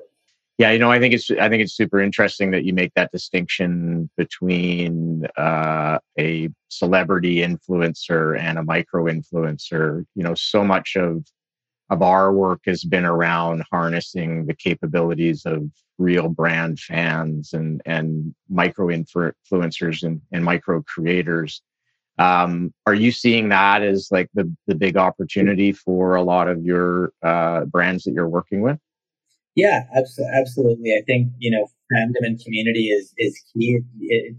Yeah, 0.58 0.70
you 0.70 0.78
know, 0.78 0.90
I 0.90 0.98
think 0.98 1.12
it's 1.12 1.30
I 1.30 1.50
think 1.50 1.62
it's 1.62 1.74
super 1.74 2.00
interesting 2.00 2.50
that 2.52 2.64
you 2.64 2.72
make 2.72 2.94
that 2.94 3.12
distinction 3.12 4.08
between 4.16 5.26
uh, 5.36 5.98
a 6.18 6.48
celebrity 6.68 7.36
influencer 7.36 8.40
and 8.40 8.56
a 8.56 8.62
micro 8.62 9.04
influencer. 9.04 10.06
You 10.14 10.22
know, 10.22 10.34
so 10.34 10.64
much 10.64 10.96
of 10.96 11.26
of 11.90 12.02
our 12.02 12.32
work 12.32 12.60
has 12.66 12.84
been 12.84 13.04
around 13.04 13.62
harnessing 13.70 14.46
the 14.46 14.54
capabilities 14.54 15.46
of 15.46 15.70
real 15.98 16.28
brand 16.28 16.78
fans 16.78 17.52
and 17.52 17.80
and 17.86 18.34
micro 18.48 18.88
influencers 18.88 20.02
and, 20.02 20.20
and 20.32 20.44
micro 20.44 20.82
creators. 20.82 21.62
Um, 22.18 22.72
are 22.86 22.94
you 22.94 23.12
seeing 23.12 23.50
that 23.50 23.82
as 23.82 24.08
like 24.10 24.28
the 24.34 24.52
the 24.66 24.74
big 24.74 24.96
opportunity 24.96 25.72
for 25.72 26.16
a 26.16 26.22
lot 26.22 26.48
of 26.48 26.64
your 26.64 27.12
uh, 27.22 27.66
brands 27.66 28.04
that 28.04 28.12
you're 28.12 28.28
working 28.28 28.62
with? 28.62 28.78
Yeah, 29.54 29.84
absolutely. 30.34 30.92
I 30.92 31.02
think 31.06 31.32
you 31.38 31.50
know 31.50 31.68
fandom 31.92 32.26
and 32.26 32.40
community 32.42 32.88
is 32.88 33.14
is 33.16 33.40
key 33.52 33.78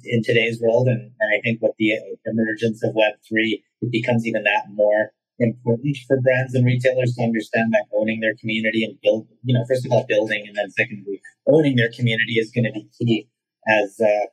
in 0.04 0.24
today's 0.24 0.60
world, 0.60 0.88
and, 0.88 1.02
and 1.02 1.36
I 1.36 1.40
think 1.42 1.62
with 1.62 1.74
the 1.80 1.94
emergence 2.26 2.84
of 2.84 2.94
Web 2.94 3.14
three, 3.28 3.64
it 3.82 3.92
becomes 3.92 4.28
even 4.28 4.44
that 4.44 4.66
more 4.72 5.12
important 5.40 5.98
for 6.08 6.20
brands 6.22 6.56
and 6.56 6.66
retailers 6.66 7.16
to 7.16 7.24
understand 7.24 7.74
that 7.74 7.86
owning 7.94 8.20
their 8.20 8.36
community 8.36 8.84
and 8.84 9.00
build, 9.02 9.28
you 9.44 9.54
know, 9.54 9.64
first 9.68 9.86
of 9.86 9.92
all, 9.92 10.06
building, 10.08 10.44
and 10.48 10.56
then 10.56 10.70
secondly, 10.72 11.22
owning 11.48 11.76
their 11.76 11.92
community 11.92 12.34
is 12.34 12.52
going 12.52 12.66
to 12.66 12.72
be 12.72 12.88
key 12.98 13.30
as 13.68 14.00
uh, 14.02 14.28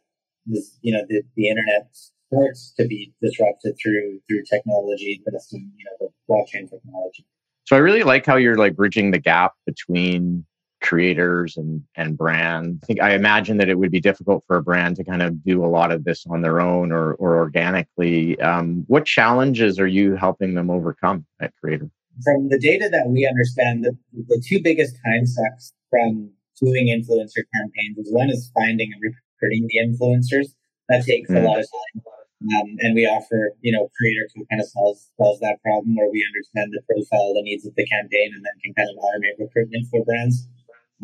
this, 0.47 0.79
you 0.83 0.93
know 0.93 1.05
the, 1.09 1.23
the 1.37 1.49
internet 1.49 1.89
starts 2.33 2.73
to 2.79 2.87
be 2.87 3.13
disrupted 3.23 3.77
through 3.83 4.21
through 4.29 4.43
technology, 4.45 5.23
but 5.25 5.35
you 5.51 5.85
know 5.85 6.09
the 6.09 6.09
blockchain 6.29 6.69
technology. 6.71 7.27
So 7.65 7.77
I 7.77 7.79
really 7.79 8.03
like 8.03 8.27
how 8.27 8.37
you're 8.37 8.59
like 8.59 8.77
bridging 8.77 9.11
the 9.11 9.19
gap 9.19 9.53
between 9.67 10.45
creators 10.85 11.57
and 11.57 11.83
and 11.97 12.17
brands. 12.17 12.79
I 12.85 12.87
think 12.87 13.01
I 13.01 13.15
imagine 13.15 13.57
that 13.57 13.69
it 13.69 13.79
would 13.79 13.91
be 13.91 14.01
difficult 14.01 14.45
for 14.47 14.57
a 14.57 14.63
brand 14.63 14.97
to 14.97 15.05
kind 15.05 15.23
of 15.23 15.43
do 15.43 15.65
a 15.65 15.67
lot 15.67 15.91
of 15.91 16.05
this 16.05 16.25
on 16.29 16.43
their 16.43 16.61
own 16.61 16.93
or 16.93 17.15
or 17.15 17.37
organically. 17.37 18.39
Um, 18.41 18.85
what 18.87 19.07
challenges 19.07 19.81
are 19.81 19.87
you 19.87 20.15
helping 20.15 20.55
them 20.55 20.71
overcome 20.71 21.25
at 21.41 21.53
Creator? 21.57 21.91
From 22.23 22.49
the 22.49 22.59
data 22.59 22.89
that 22.93 23.09
we 23.09 23.27
understand, 23.27 23.85
the, 23.85 23.97
the 24.29 24.41
two 24.47 24.61
biggest 24.63 24.95
time 25.05 25.27
sucks 25.27 25.73
from 25.91 26.31
doing 26.63 26.87
influencer 26.87 27.43
campaigns 27.57 27.99
is 27.99 28.13
one 28.13 28.31
is 28.31 28.53
finding 28.55 28.93
and 28.93 29.03
recruiting 29.03 29.67
the 29.69 29.81
influencers. 29.83 30.55
That 30.89 31.05
takes 31.05 31.31
mm. 31.31 31.43
a 31.43 31.47
lot 31.49 31.59
of 31.59 31.67
time. 31.67 32.03
Um, 32.45 32.77
and 32.81 32.95
we 32.95 33.07
offer, 33.07 33.57
you 33.63 33.73
know, 33.73 33.89
Creator.co 33.97 34.45
kind 34.51 34.61
of 34.61 34.69
solves 34.69 35.11
solves 35.17 35.41
that 35.41 35.57
problem 35.63 35.97
where 35.97 36.11
we 36.13 36.23
understand 36.29 36.77
the 36.77 36.83
profile, 36.85 37.33
the 37.33 37.43
needs 37.43 37.65
of 37.65 37.75
the 37.75 37.87
campaign, 37.87 38.37
and 38.37 38.45
then 38.45 38.53
can 38.63 38.75
kind 38.75 38.91
of 38.93 39.01
automate 39.01 39.41
recruitment 39.41 39.89
for 39.91 40.05
brands. 40.05 40.47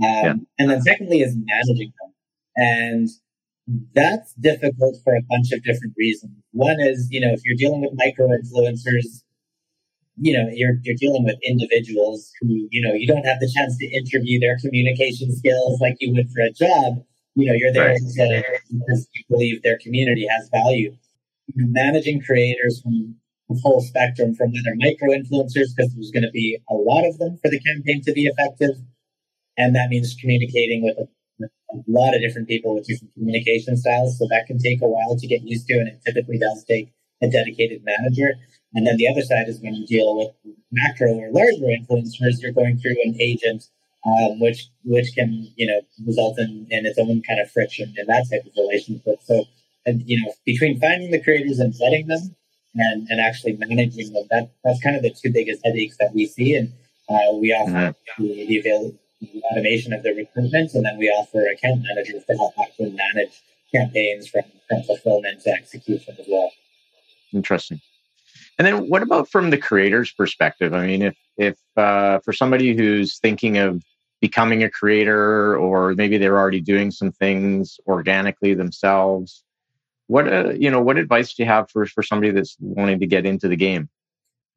Um, 0.02 0.24
yeah. 0.24 0.34
And 0.58 0.70
then 0.70 0.82
secondly 0.82 1.20
is 1.20 1.36
managing 1.36 1.92
them. 2.00 2.12
And 2.56 3.08
that's 3.94 4.32
difficult 4.34 4.96
for 5.04 5.14
a 5.14 5.22
bunch 5.28 5.52
of 5.52 5.62
different 5.62 5.94
reasons. 5.96 6.32
One 6.52 6.80
is, 6.80 7.08
you 7.10 7.20
know, 7.20 7.32
if 7.32 7.40
you're 7.44 7.56
dealing 7.56 7.82
with 7.82 7.92
micro 7.94 8.28
influencers, 8.28 9.22
you 10.16 10.36
know, 10.36 10.50
you're, 10.52 10.76
you're 10.82 10.96
dealing 10.98 11.24
with 11.24 11.36
individuals 11.46 12.30
who, 12.40 12.68
you 12.70 12.82
know, 12.82 12.92
you 12.92 13.06
don't 13.06 13.24
have 13.24 13.40
the 13.40 13.50
chance 13.54 13.78
to 13.78 13.86
interview 13.86 14.40
their 14.40 14.58
communication 14.58 15.34
skills 15.34 15.80
like 15.80 15.96
you 16.00 16.12
would 16.12 16.30
for 16.30 16.42
a 16.42 16.50
job. 16.50 17.04
You 17.36 17.46
know, 17.46 17.54
you're 17.54 17.72
there 17.72 17.90
right. 17.90 17.98
to, 17.98 18.44
because 18.70 19.08
you 19.14 19.24
believe 19.30 19.62
their 19.62 19.78
community 19.78 20.26
has 20.28 20.48
value. 20.50 20.96
Managing 21.54 22.20
creators 22.20 22.80
from 22.82 23.14
the 23.48 23.58
full 23.62 23.80
spectrum 23.80 24.34
from 24.34 24.52
whether 24.52 24.76
micro 24.76 25.08
influencers, 25.08 25.74
because 25.74 25.94
there's 25.94 26.10
going 26.12 26.24
to 26.24 26.30
be 26.30 26.58
a 26.68 26.74
lot 26.74 27.06
of 27.06 27.18
them 27.18 27.38
for 27.40 27.50
the 27.50 27.60
campaign 27.60 28.02
to 28.02 28.12
be 28.12 28.26
effective, 28.26 28.76
and 29.60 29.74
that 29.76 29.90
means 29.90 30.16
communicating 30.18 30.82
with 30.82 30.96
a, 30.98 31.06
lot 31.86 32.14
of 32.14 32.20
different 32.20 32.48
people 32.48 32.74
with 32.74 32.86
different 32.86 33.12
communication 33.14 33.76
styles. 33.76 34.18
So 34.18 34.26
that 34.28 34.46
can 34.46 34.58
take 34.58 34.82
a 34.82 34.88
while 34.88 35.16
to 35.16 35.26
get 35.26 35.42
used 35.42 35.66
to, 35.68 35.74
and 35.74 35.88
it 35.88 36.00
typically 36.04 36.38
does 36.38 36.64
take 36.64 36.92
a 37.22 37.28
dedicated 37.28 37.82
manager. 37.84 38.30
And 38.74 38.86
then 38.86 38.96
the 38.96 39.08
other 39.08 39.22
side 39.22 39.48
is 39.48 39.60
when 39.60 39.74
you 39.74 39.86
deal 39.86 40.16
with 40.16 40.30
macro 40.72 41.12
or 41.14 41.30
larger 41.30 41.70
influencers, 41.78 42.40
you're 42.40 42.52
going 42.52 42.78
through 42.78 42.96
an 43.04 43.16
agent, 43.20 43.64
um, 44.06 44.40
which 44.40 44.68
which 44.84 45.14
can 45.14 45.30
you 45.56 45.66
know 45.66 45.80
result 46.06 46.38
in, 46.38 46.66
in 46.70 46.86
its 46.86 46.98
own 46.98 47.22
kind 47.22 47.40
of 47.40 47.50
friction 47.50 47.92
in 47.96 48.06
that 48.06 48.26
type 48.30 48.44
of 48.46 48.52
relationship. 48.56 49.18
So, 49.24 49.44
and 49.86 50.02
you 50.06 50.20
know, 50.20 50.32
between 50.46 50.80
finding 50.80 51.10
the 51.10 51.22
creators 51.22 51.58
and 51.58 51.72
vetting 51.74 52.06
them, 52.06 52.34
and 52.74 53.06
and 53.10 53.20
actually 53.20 53.56
managing 53.56 54.12
them, 54.12 54.26
that 54.30 54.50
that's 54.64 54.82
kind 54.82 54.96
of 54.96 55.02
the 55.02 55.10
two 55.10 55.32
biggest 55.32 55.60
headaches 55.64 55.96
that 55.98 56.14
we 56.14 56.26
see. 56.26 56.56
And 56.56 56.72
uh, 57.08 57.36
we 57.36 57.52
offer 57.52 57.72
mm-hmm. 57.72 58.22
the, 58.22 58.46
the 58.46 58.58
avail- 58.60 58.98
automation 59.52 59.92
of 59.92 60.02
their 60.02 60.14
recruitment, 60.14 60.72
and 60.74 60.84
then 60.84 60.96
we 60.98 61.08
offer 61.08 61.46
account 61.46 61.82
managers 61.82 62.24
to 62.24 62.36
help 62.36 62.54
actually 62.62 62.90
manage 62.92 63.42
campaigns 63.72 64.28
from, 64.28 64.42
from 64.68 64.82
fulfillment 64.82 65.42
to 65.42 65.50
execution 65.50 66.16
as 66.18 66.26
well. 66.28 66.50
Interesting. 67.32 67.80
And 68.58 68.66
then, 68.66 68.88
what 68.88 69.02
about 69.02 69.30
from 69.30 69.50
the 69.50 69.58
creator's 69.58 70.12
perspective? 70.12 70.74
I 70.74 70.86
mean, 70.86 71.02
if 71.02 71.16
if 71.36 71.58
uh, 71.76 72.18
for 72.20 72.32
somebody 72.32 72.76
who's 72.76 73.18
thinking 73.18 73.58
of 73.58 73.82
becoming 74.20 74.62
a 74.62 74.70
creator, 74.70 75.56
or 75.56 75.94
maybe 75.94 76.18
they're 76.18 76.38
already 76.38 76.60
doing 76.60 76.90
some 76.90 77.12
things 77.12 77.80
organically 77.86 78.52
themselves, 78.54 79.44
what 80.08 80.30
uh, 80.30 80.50
you 80.50 80.70
know, 80.70 80.80
what 80.80 80.98
advice 80.98 81.32
do 81.34 81.42
you 81.42 81.48
have 81.48 81.70
for 81.70 81.86
for 81.86 82.02
somebody 82.02 82.32
that's 82.32 82.56
wanting 82.60 83.00
to 83.00 83.06
get 83.06 83.24
into 83.24 83.48
the 83.48 83.56
game? 83.56 83.88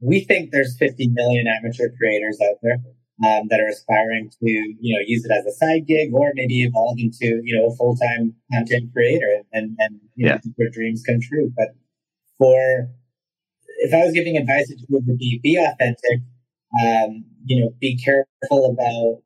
We 0.01 0.21
think 0.21 0.51
there's 0.51 0.75
50 0.77 1.07
million 1.09 1.47
amateur 1.47 1.89
creators 1.97 2.37
out 2.41 2.57
there 2.61 2.77
um, 3.21 3.47
that 3.49 3.59
are 3.59 3.69
aspiring 3.69 4.29
to, 4.29 4.49
you 4.49 4.95
know, 4.95 5.03
use 5.05 5.23
it 5.23 5.31
as 5.31 5.45
a 5.45 5.51
side 5.51 5.85
gig 5.85 6.13
or 6.13 6.31
maybe 6.33 6.63
evolve 6.63 6.97
into, 6.97 7.41
you 7.43 7.55
know, 7.55 7.67
a 7.67 7.75
full 7.75 7.95
time 7.95 8.33
content 8.51 8.91
creator 8.93 9.43
and, 9.51 9.75
and 9.79 9.99
you 10.15 10.27
yeah. 10.27 10.35
know, 10.35 10.53
their 10.57 10.69
dreams 10.69 11.03
come 11.07 11.19
true. 11.21 11.51
But 11.55 11.75
for, 12.37 12.89
if 13.79 13.93
I 13.93 14.03
was 14.03 14.13
giving 14.13 14.37
advice, 14.37 14.69
it 14.71 14.79
would 14.89 15.05
be 15.17 15.39
be 15.43 15.57
authentic, 15.57 16.19
um, 16.83 17.25
you 17.45 17.61
know, 17.61 17.73
be 17.79 17.97
careful 17.97 18.71
about, 18.71 19.21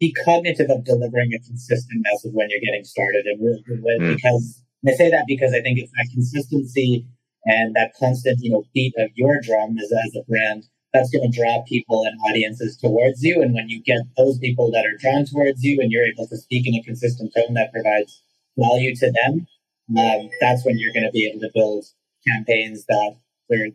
be 0.00 0.14
cognitive 0.24 0.70
of 0.70 0.84
delivering 0.84 1.32
a 1.32 1.38
consistent 1.38 2.02
message 2.10 2.32
when 2.32 2.48
you're 2.50 2.60
getting 2.64 2.84
started. 2.84 3.26
And 3.26 3.40
really, 3.40 3.62
mm. 4.00 4.16
because 4.16 4.62
I 4.86 4.92
say 4.92 5.10
that 5.10 5.24
because 5.28 5.52
I 5.52 5.60
think 5.60 5.78
it's 5.78 5.92
that 5.92 6.08
consistency 6.12 7.06
and 7.44 7.74
that 7.76 7.92
constant, 7.98 8.38
you 8.40 8.50
know, 8.50 8.64
beat 8.74 8.94
of 8.98 9.10
your 9.14 9.40
drum 9.42 9.76
as, 9.78 9.92
as 9.92 10.16
a 10.16 10.24
brand 10.28 10.64
that's 10.92 11.10
going 11.10 11.30
to 11.30 11.36
draw 11.36 11.62
people 11.66 12.04
and 12.04 12.18
audiences 12.30 12.76
towards 12.76 13.22
you. 13.22 13.40
And 13.42 13.54
when 13.54 13.68
you 13.68 13.82
get 13.82 13.98
those 14.16 14.38
people 14.38 14.70
that 14.72 14.84
are 14.84 14.96
drawn 14.98 15.24
towards 15.24 15.62
you 15.62 15.80
and 15.80 15.90
you're 15.90 16.04
able 16.04 16.26
to 16.28 16.36
speak 16.36 16.66
in 16.66 16.74
a 16.74 16.82
consistent 16.82 17.32
tone 17.34 17.54
that 17.54 17.72
provides 17.72 18.22
value 18.58 18.94
to 18.96 19.10
them, 19.10 19.46
um, 19.98 20.30
that's 20.40 20.64
when 20.64 20.78
you're 20.78 20.92
going 20.92 21.06
to 21.06 21.10
be 21.12 21.26
able 21.26 21.40
to 21.40 21.50
build 21.54 21.84
campaigns 22.26 22.84
that 22.86 23.16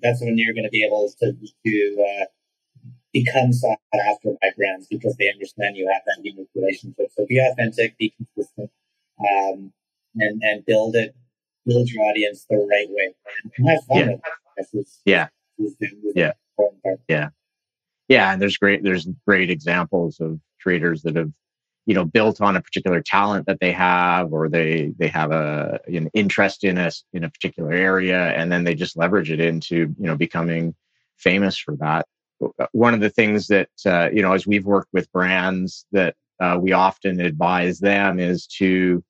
that's 0.02 0.22
when 0.22 0.38
you're 0.40 0.54
going 0.56 0.64
to 0.64 0.72
be 0.72 0.84
able 0.84 1.12
to, 1.20 1.34
to 1.66 2.06
uh, 2.22 2.26
become 3.14 3.54
sought 3.54 3.78
after 4.10 4.32
by 4.42 4.50
brands 4.58 4.88
because 4.90 5.16
they 5.18 5.32
understand 5.32 5.76
you 5.78 5.88
have 5.92 6.02
that 6.08 6.24
unique 6.24 6.50
relationship. 6.56 7.12
So 7.16 7.26
be 7.28 7.38
authentic, 7.38 7.96
be 7.98 8.12
consistent, 8.18 8.72
um, 9.20 9.72
and, 10.16 10.42
and 10.44 10.66
build 10.66 10.96
it 10.96 11.16
build 11.68 11.90
your 11.90 12.04
audience 12.06 12.46
the 12.50 12.56
right 12.56 12.88
way 12.90 13.14
and 13.58 13.68
have 13.70 13.84
fun 13.84 13.98
Yeah. 13.98 14.06
with 14.06 14.16
it. 14.16 14.22
This 14.58 14.74
is- 14.74 15.02
Yeah. 15.06 15.28
this 15.60 15.72
is 15.72 15.78
this 15.80 15.92
is 15.92 16.14
Yeah. 16.16 16.32
Part. 16.58 17.00
yeah 18.08 18.32
and 18.32 18.42
there's 18.42 18.58
great 18.58 18.84
there's 18.84 19.08
great 19.26 19.50
examples 19.50 20.20
of 20.20 20.40
creators 20.62 21.02
that 21.04 21.16
have 21.16 21.32
you 21.86 21.94
know 21.94 22.06
built 22.06 22.42
on 22.42 22.56
a 22.56 22.62
particular 22.62 23.02
talent 23.02 23.46
that 23.46 23.60
they 23.60 23.72
have 23.72 24.34
or 24.34 24.50
they 24.50 24.94
they 24.98 25.08
have 25.08 25.32
a 25.32 25.80
an 25.88 26.10
interest 26.14 26.64
in 26.64 26.78
a 26.78 26.92
in 27.14 27.24
a 27.24 27.30
particular 27.30 27.72
area 27.72 28.32
and 28.34 28.52
then 28.52 28.64
they 28.64 28.76
just 28.76 28.98
leverage 28.98 29.32
it 29.32 29.40
into 29.40 29.76
you 29.76 30.08
know 30.08 30.16
becoming 30.16 30.76
famous 31.18 31.58
for 31.58 31.76
that 31.78 32.06
one 32.72 32.94
of 32.94 33.00
the 33.00 33.10
things 33.10 33.48
that 33.48 33.70
uh, 33.86 34.10
you 34.14 34.22
know 34.22 34.34
as 34.34 34.46
we've 34.46 34.66
worked 34.66 34.90
with 34.94 35.12
brands 35.12 35.86
that 35.92 36.16
uh, 36.40 36.58
we 36.62 36.72
often 36.72 37.20
advise 37.20 37.80
them 37.80 38.20
is 38.20 38.46
to 38.46 39.04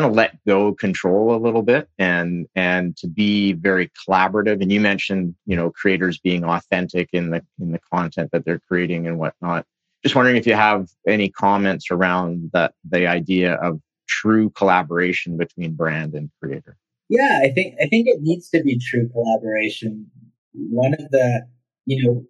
kind 0.00 0.10
of 0.10 0.16
let 0.16 0.42
go 0.46 0.72
control 0.74 1.34
a 1.34 1.36
little 1.36 1.62
bit 1.62 1.88
and 1.98 2.46
and 2.54 2.96
to 2.96 3.06
be 3.06 3.52
very 3.52 3.90
collaborative. 4.00 4.62
And 4.62 4.72
you 4.72 4.80
mentioned 4.80 5.34
you 5.44 5.56
know 5.56 5.70
creators 5.70 6.18
being 6.18 6.44
authentic 6.44 7.10
in 7.12 7.30
the 7.30 7.44
in 7.60 7.72
the 7.72 7.80
content 7.92 8.30
that 8.32 8.44
they're 8.44 8.60
creating 8.60 9.06
and 9.06 9.18
whatnot. 9.18 9.66
Just 10.02 10.14
wondering 10.14 10.36
if 10.36 10.46
you 10.46 10.54
have 10.54 10.88
any 11.06 11.28
comments 11.28 11.90
around 11.90 12.50
that 12.54 12.72
the 12.88 13.06
idea 13.06 13.54
of 13.56 13.80
true 14.08 14.48
collaboration 14.50 15.36
between 15.36 15.74
brand 15.74 16.14
and 16.14 16.30
creator. 16.42 16.78
Yeah, 17.10 17.40
I 17.42 17.50
think 17.50 17.74
I 17.82 17.86
think 17.86 18.08
it 18.08 18.22
needs 18.22 18.48
to 18.50 18.62
be 18.62 18.78
true 18.78 19.08
collaboration. 19.10 20.06
One 20.54 20.94
of 20.94 21.10
the, 21.10 21.46
you 21.84 22.02
know, 22.02 22.24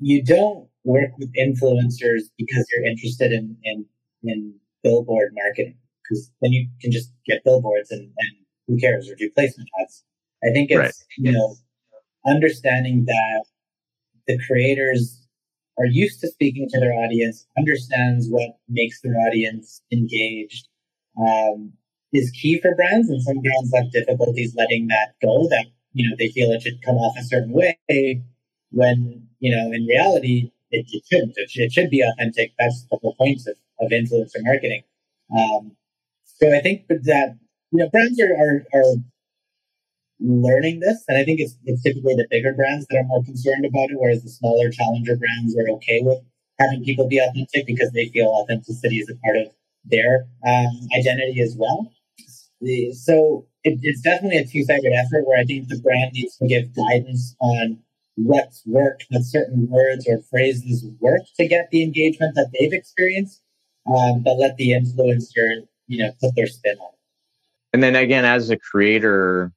you 0.00 0.24
don't 0.24 0.66
work 0.84 1.10
with 1.18 1.30
influencers 1.34 2.22
because 2.38 2.66
you're 2.72 2.86
interested 2.86 3.32
in 3.32 3.56
in, 3.62 3.84
in 4.22 4.54
billboard 4.82 5.34
marketing 5.34 5.76
because 6.08 6.30
then 6.40 6.52
you 6.52 6.68
can 6.80 6.90
just 6.90 7.12
get 7.26 7.44
billboards 7.44 7.90
and, 7.90 8.02
and 8.18 8.30
who 8.66 8.76
cares 8.78 9.08
or 9.10 9.14
do 9.16 9.30
placement 9.30 9.68
ads. 9.82 10.04
I 10.44 10.50
think 10.50 10.70
it's 10.70 10.78
Right. 10.78 10.94
you 11.18 11.32
know 11.32 11.56
understanding 12.26 13.04
that 13.06 13.44
the 14.26 14.38
creators 14.46 15.26
are 15.78 15.86
used 15.86 16.20
to 16.20 16.28
speaking 16.28 16.68
to 16.70 16.80
their 16.80 16.92
audience, 16.92 17.46
understands 17.56 18.26
what 18.28 18.58
makes 18.68 19.00
their 19.00 19.14
audience 19.26 19.80
engaged, 19.92 20.68
um, 21.20 21.72
is 22.12 22.30
key 22.32 22.60
for 22.60 22.74
brands. 22.74 23.08
And 23.08 23.22
some 23.22 23.40
brands 23.40 23.72
have 23.74 23.92
difficulties 23.92 24.54
letting 24.56 24.88
that 24.88 25.14
go. 25.22 25.48
That 25.48 25.66
you 25.92 26.08
know 26.08 26.16
they 26.18 26.28
feel 26.28 26.50
it 26.52 26.62
should 26.62 26.82
come 26.84 26.96
off 26.96 27.16
a 27.18 27.22
certain 27.24 27.52
way 27.52 27.78
when 28.70 29.26
you 29.40 29.54
know 29.54 29.72
in 29.72 29.86
reality 29.86 30.50
it, 30.70 30.86
it 30.92 31.02
shouldn't. 31.10 31.32
It, 31.36 31.50
should- 31.50 31.62
it 31.64 31.72
should 31.72 31.90
be 31.90 32.02
authentic. 32.02 32.52
That's 32.58 32.84
the 32.90 32.98
whole 33.00 33.14
point 33.14 33.40
of, 33.46 33.56
of 33.80 33.90
influencer 33.90 34.42
marketing. 34.42 34.82
Um, 35.36 35.72
so 36.40 36.54
I 36.54 36.60
think 36.60 36.86
that 36.88 37.36
you 37.72 37.78
know 37.78 37.88
brands 37.90 38.20
are, 38.20 38.34
are 38.34 38.64
are 38.74 38.94
learning 40.20 40.80
this, 40.80 41.04
and 41.08 41.16
I 41.18 41.24
think 41.24 41.40
it's 41.40 41.56
it's 41.64 41.82
typically 41.82 42.14
the 42.14 42.26
bigger 42.30 42.52
brands 42.54 42.86
that 42.90 42.98
are 42.98 43.04
more 43.04 43.22
concerned 43.24 43.64
about 43.64 43.90
it, 43.90 43.96
whereas 43.98 44.22
the 44.22 44.30
smaller 44.30 44.70
challenger 44.70 45.16
brands 45.16 45.56
are 45.56 45.68
okay 45.76 46.00
with 46.02 46.18
having 46.58 46.84
people 46.84 47.06
be 47.06 47.18
authentic 47.18 47.66
because 47.66 47.92
they 47.92 48.08
feel 48.08 48.26
authenticity 48.26 48.98
is 48.98 49.08
a 49.10 49.16
part 49.24 49.36
of 49.36 49.46
their 49.84 50.26
um, 50.46 50.88
identity 50.98 51.40
as 51.40 51.54
well. 51.56 51.92
So 52.92 53.46
it, 53.62 53.78
it's 53.82 54.00
definitely 54.00 54.38
a 54.38 54.46
two-sided 54.46 54.92
effort 54.92 55.26
where 55.26 55.38
I 55.38 55.44
think 55.44 55.68
the 55.68 55.78
brand 55.78 56.12
needs 56.12 56.36
to 56.38 56.46
give 56.48 56.74
guidance 56.74 57.36
on 57.40 57.78
what's 58.16 58.62
worked, 58.66 59.06
what 59.10 59.22
certain 59.22 59.68
words 59.70 60.08
or 60.08 60.20
phrases 60.30 60.84
work 61.00 61.20
to 61.36 61.46
get 61.46 61.70
the 61.70 61.84
engagement 61.84 62.34
that 62.34 62.50
they've 62.52 62.72
experienced, 62.72 63.42
um, 63.86 64.22
but 64.24 64.38
let 64.38 64.56
the 64.56 64.70
influencer, 64.70 65.67
you 65.88 65.98
know, 65.98 66.10
put 66.20 66.34
their 66.36 66.46
spin 66.46 66.76
on 66.78 66.88
it. 66.92 66.98
and 67.72 67.82
then 67.82 67.96
again 67.96 68.24
as 68.24 68.50
a 68.50 68.56
creator 68.56 69.52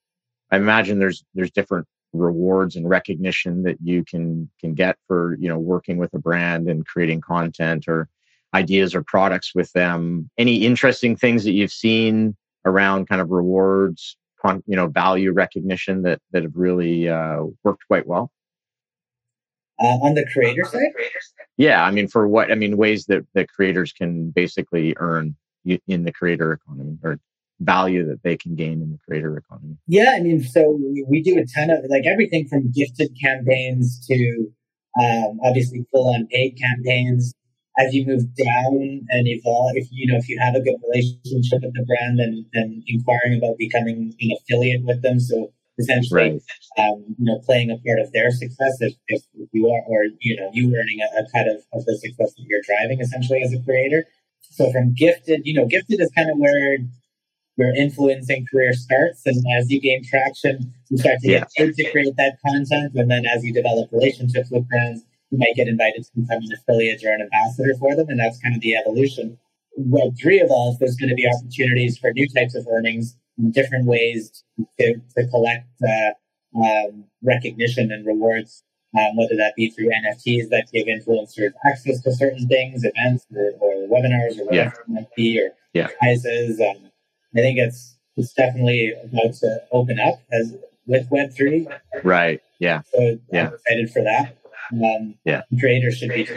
i 0.51 0.57
imagine 0.57 0.99
there's 0.99 1.23
there's 1.33 1.51
different 1.51 1.87
rewards 2.13 2.75
and 2.75 2.89
recognition 2.89 3.63
that 3.63 3.77
you 3.81 4.03
can 4.03 4.49
can 4.59 4.73
get 4.73 4.97
for 5.07 5.37
you 5.39 5.47
know 5.47 5.57
working 5.57 5.97
with 5.97 6.13
a 6.13 6.19
brand 6.19 6.67
and 6.69 6.85
creating 6.85 7.21
content 7.21 7.87
or 7.87 8.09
ideas 8.53 8.93
or 8.93 9.03
products 9.03 9.55
with 9.55 9.71
them. 9.73 10.29
Any 10.37 10.65
interesting 10.65 11.15
things 11.15 11.43
that 11.45 11.53
you've 11.53 11.71
seen 11.71 12.35
around 12.65 13.07
kind 13.07 13.21
of 13.21 13.29
rewards 13.31 14.17
con- 14.41 14.63
you 14.67 14.75
know 14.75 14.87
value 14.87 15.31
recognition 15.31 16.01
that 16.03 16.19
that 16.31 16.43
have 16.43 16.55
really 16.55 17.07
uh, 17.09 17.43
worked 17.63 17.87
quite 17.87 18.07
well? 18.07 18.31
Uh, 19.81 19.97
on 20.03 20.13
the 20.13 20.23
creator 20.31 20.63
side, 20.63 20.91
yeah 21.57 21.83
i 21.83 21.89
mean 21.89 22.07
for 22.07 22.27
what 22.27 22.51
i 22.51 22.55
mean 22.55 22.77
ways 22.77 23.05
that 23.05 23.25
that 23.33 23.49
creators 23.49 23.91
can 23.91 24.29
basically 24.29 24.93
earn 24.97 25.35
in 25.65 26.03
the 26.03 26.11
creator 26.11 26.53
economy 26.53 26.97
or 27.03 27.19
value 27.59 28.05
that 28.07 28.23
they 28.23 28.35
can 28.35 28.55
gain 28.55 28.81
in 28.81 28.91
the 28.91 28.97
creator 29.07 29.37
economy 29.37 29.77
Yeah, 29.87 30.13
I 30.17 30.21
mean, 30.21 30.43
so 30.43 30.79
we- 31.07 31.21
do 31.21 31.37
a 31.37 31.45
ton 31.45 31.69
of 31.69 31.85
like 31.89 32.05
everything 32.05 32.47
from 32.47 32.71
gifted 32.71 33.15
campaigns 33.21 34.03
to 34.07 34.51
um, 34.99 35.39
obviously 35.45 35.85
full 35.91 36.13
on 36.13 36.27
paid 36.31 36.57
campaigns. 36.57 37.33
As 37.79 37.93
you 37.93 38.05
move 38.05 38.23
down 38.35 39.05
and 39.09 39.27
evolve, 39.27 39.71
if 39.75 39.87
you 39.91 40.11
know 40.11 40.17
if 40.17 40.27
you 40.27 40.37
have 40.39 40.55
a 40.55 40.59
good 40.59 40.75
relationship 40.89 41.61
with 41.61 41.73
the 41.73 41.85
brand, 41.85 42.19
and 42.19 42.45
and 42.53 42.83
inquiring 42.87 43.37
about 43.37 43.57
becoming 43.57 44.13
an 44.19 44.29
affiliate 44.37 44.83
with 44.83 45.01
them, 45.01 45.19
so 45.21 45.53
essentially, 45.79 46.21
right 46.21 46.41
um, 46.77 47.03
you 47.17 47.25
know, 47.25 47.39
playing 47.45 47.71
a 47.71 47.77
part 47.77 47.99
of 47.99 48.11
their 48.11 48.31
success 48.31 48.77
if, 48.81 48.93
if 49.07 49.23
you 49.51 49.69
are, 49.69 49.81
or 49.87 50.03
you 50.19 50.35
know, 50.35 50.49
you 50.53 50.67
earning 50.75 50.99
a, 51.01 51.21
a 51.21 51.29
cut 51.31 51.47
of, 51.47 51.63
of 51.73 51.85
the 51.85 51.97
success 51.97 52.33
that 52.33 52.43
you're 52.47 52.61
driving 52.65 52.99
essentially 53.01 53.41
as 53.43 53.53
a 53.53 53.61
creator. 53.63 54.05
So 54.51 54.71
from 54.71 54.93
gifted, 54.93 55.41
you 55.45 55.53
know, 55.53 55.65
gifted 55.65 56.01
is 56.01 56.11
kind 56.15 56.29
of 56.29 56.37
where 56.37 56.77
your 57.57 57.75
influencing 57.75 58.45
career 58.51 58.73
starts. 58.73 59.21
And 59.25 59.43
as 59.57 59.71
you 59.71 59.79
gain 59.79 60.03
traction, 60.03 60.73
you 60.89 60.97
start 60.97 61.19
to 61.21 61.27
get 61.27 61.49
paid 61.55 61.73
to 61.75 61.91
create 61.91 62.15
that 62.17 62.37
content. 62.45 62.91
And 62.95 63.09
then 63.09 63.23
as 63.25 63.43
you 63.45 63.53
develop 63.53 63.89
relationships 63.91 64.49
with 64.51 64.67
brands, 64.67 65.03
you 65.29 65.37
might 65.37 65.55
get 65.55 65.69
invited 65.69 66.03
to 66.03 66.11
become 66.15 66.43
an 66.43 66.49
affiliate 66.53 67.01
or 67.05 67.13
an 67.13 67.21
ambassador 67.21 67.73
for 67.79 67.95
them. 67.95 68.09
And 68.09 68.19
that's 68.19 68.39
kind 68.41 68.55
of 68.55 68.61
the 68.61 68.75
evolution. 68.75 69.37
Web 69.77 70.13
three 70.21 70.41
evolves, 70.41 70.79
there's 70.79 70.97
going 70.97 71.09
to 71.09 71.15
be 71.15 71.27
opportunities 71.27 71.97
for 71.97 72.11
new 72.11 72.27
types 72.27 72.55
of 72.55 72.67
earnings, 72.69 73.15
different 73.51 73.85
ways 73.85 74.43
to, 74.79 74.95
to 75.17 75.27
collect 75.27 75.67
uh, 75.81 76.59
um, 76.61 77.05
recognition 77.23 77.89
and 77.91 78.05
rewards, 78.05 78.63
um, 78.97 79.15
whether 79.15 79.35
that 79.37 79.53
be 79.55 79.69
through 79.69 79.89
NFTs 79.89 80.49
that 80.49 80.67
give 80.73 80.87
influencers 80.87 81.51
access 81.65 82.01
to 82.01 82.11
certain 82.13 82.47
things, 82.47 82.83
events, 82.83 83.25
or, 83.35 83.51
or 83.59 83.87
webinars, 83.87 84.37
or 84.39 84.45
whatever 84.45 84.53
Yeah. 84.53 84.67
it 84.67 84.89
might 84.89 85.15
be, 85.15 85.39
or 85.41 85.51
Yeah. 85.73 85.87
prizes. 85.99 86.59
Um, 86.59 86.91
I 87.35 87.39
think 87.39 87.57
it's 87.59 87.97
it's 88.17 88.33
definitely 88.33 88.93
about 88.93 89.33
to 89.35 89.63
open 89.71 89.97
up 89.99 90.19
as 90.33 90.53
with 90.85 91.07
Web 91.11 91.31
three. 91.33 91.67
right 92.03 92.41
yeah 92.59 92.81
So 92.93 93.17
Yeah. 93.31 93.47
I'm 93.47 93.53
excited 93.53 93.91
for 93.91 94.01
that. 94.03 94.37
Um, 94.73 95.15
Yeah. 95.23 95.43
creators 95.59 95.97
should 95.97 96.09
be 96.09 96.27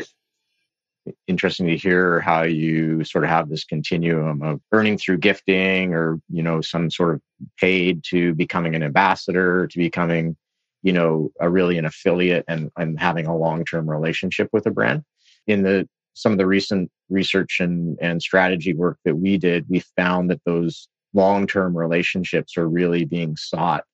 interesting 1.27 1.67
to 1.67 1.77
hear 1.77 2.21
how 2.21 2.43
you 2.43 3.05
sort 3.05 3.25
of 3.25 3.31
have 3.31 3.49
this 3.51 3.65
continuum 3.65 4.41
of 4.43 4.61
earning 4.73 4.97
through 4.97 5.19
gifting 5.19 5.93
or 5.93 6.19
you 6.31 6.43
know 6.43 6.61
some 6.61 6.91
sort 6.91 7.15
of 7.17 7.21
paid 7.61 8.03
to 8.05 8.35
becoming 8.35 8.75
an 8.75 8.83
ambassador 8.83 9.67
to 9.67 9.79
becoming 9.79 10.37
you 10.85 10.93
know 10.93 11.33
a 11.41 11.51
really 11.51 11.77
an 11.79 11.87
affiliate 11.87 12.45
and, 12.47 12.71
and 12.77 13.01
having 13.01 13.27
a 13.27 13.37
long-term 13.37 13.91
relationship 13.91 14.49
with 14.53 14.67
a 14.67 14.71
brand 14.71 15.03
in 15.49 15.63
the 15.63 15.89
some 16.17 16.31
of 16.31 16.39
the 16.39 16.47
recent 16.47 16.89
research 17.09 17.59
and, 17.59 17.99
and 18.01 18.23
strategy 18.23 18.73
work 18.73 18.99
that 19.05 19.17
we 19.17 19.37
did 19.37 19.67
we 19.69 19.81
found 19.97 20.31
that 20.31 20.41
those 20.45 20.87
long-term 21.15 21.77
relationships 21.77 22.57
are 22.57 22.69
really 22.69 23.05
being 23.05 23.35
sought 23.37 23.85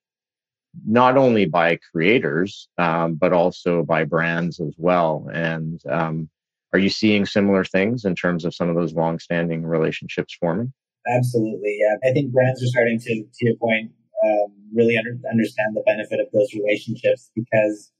not 0.87 1.17
only 1.17 1.47
by 1.47 1.79
creators 1.93 2.69
um, 2.79 3.15
but 3.15 3.33
also 3.33 3.83
by 3.83 4.05
brands 4.05 4.61
as 4.61 4.75
well 4.77 5.29
and 5.33 5.81
um, 5.89 6.29
are 6.73 6.79
you 6.79 6.91
seeing 6.91 7.25
similar 7.25 7.65
things 7.65 8.05
in 8.05 8.15
terms 8.15 8.45
of 8.45 8.55
some 8.55 8.69
of 8.69 8.77
those 8.77 8.95
long-standing 8.95 9.65
relationships 9.65 10.37
forming? 10.39 10.73
absolutely. 11.17 11.79
Yeah, 11.81 12.09
I 12.09 12.13
think 12.13 12.33
brands 12.33 12.63
are 12.63 12.67
starting 12.67 13.01
to, 13.01 13.23
to 13.23 13.47
your 13.47 13.57
point, 13.57 13.91
um, 14.25 14.53
really 14.75 14.97
under, 14.97 15.17
understand 15.31 15.75
the 15.75 15.83
benefit 15.87 16.21
of 16.21 16.27
those 16.33 16.53
relationships 16.55 17.31
because 17.35 17.91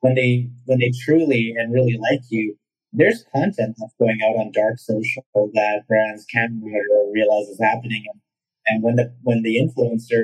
when 0.00 0.14
they 0.14 0.48
when 0.66 0.78
they 0.78 0.92
truly 1.04 1.54
and 1.56 1.72
really 1.72 1.98
like 2.10 2.20
you, 2.30 2.56
there's 2.92 3.24
content 3.34 3.76
that's 3.78 3.94
going 3.98 4.18
out 4.24 4.36
on 4.36 4.52
dark 4.52 4.78
social 4.78 5.22
that 5.34 5.82
brands 5.88 6.24
can't 6.32 6.62
or 6.62 7.12
realize 7.12 7.48
is 7.48 7.60
happening, 7.60 8.04
and, 8.12 8.20
and 8.66 8.82
when 8.82 8.96
the 8.96 9.12
when 9.22 9.42
the 9.42 9.58
influencer 9.58 10.22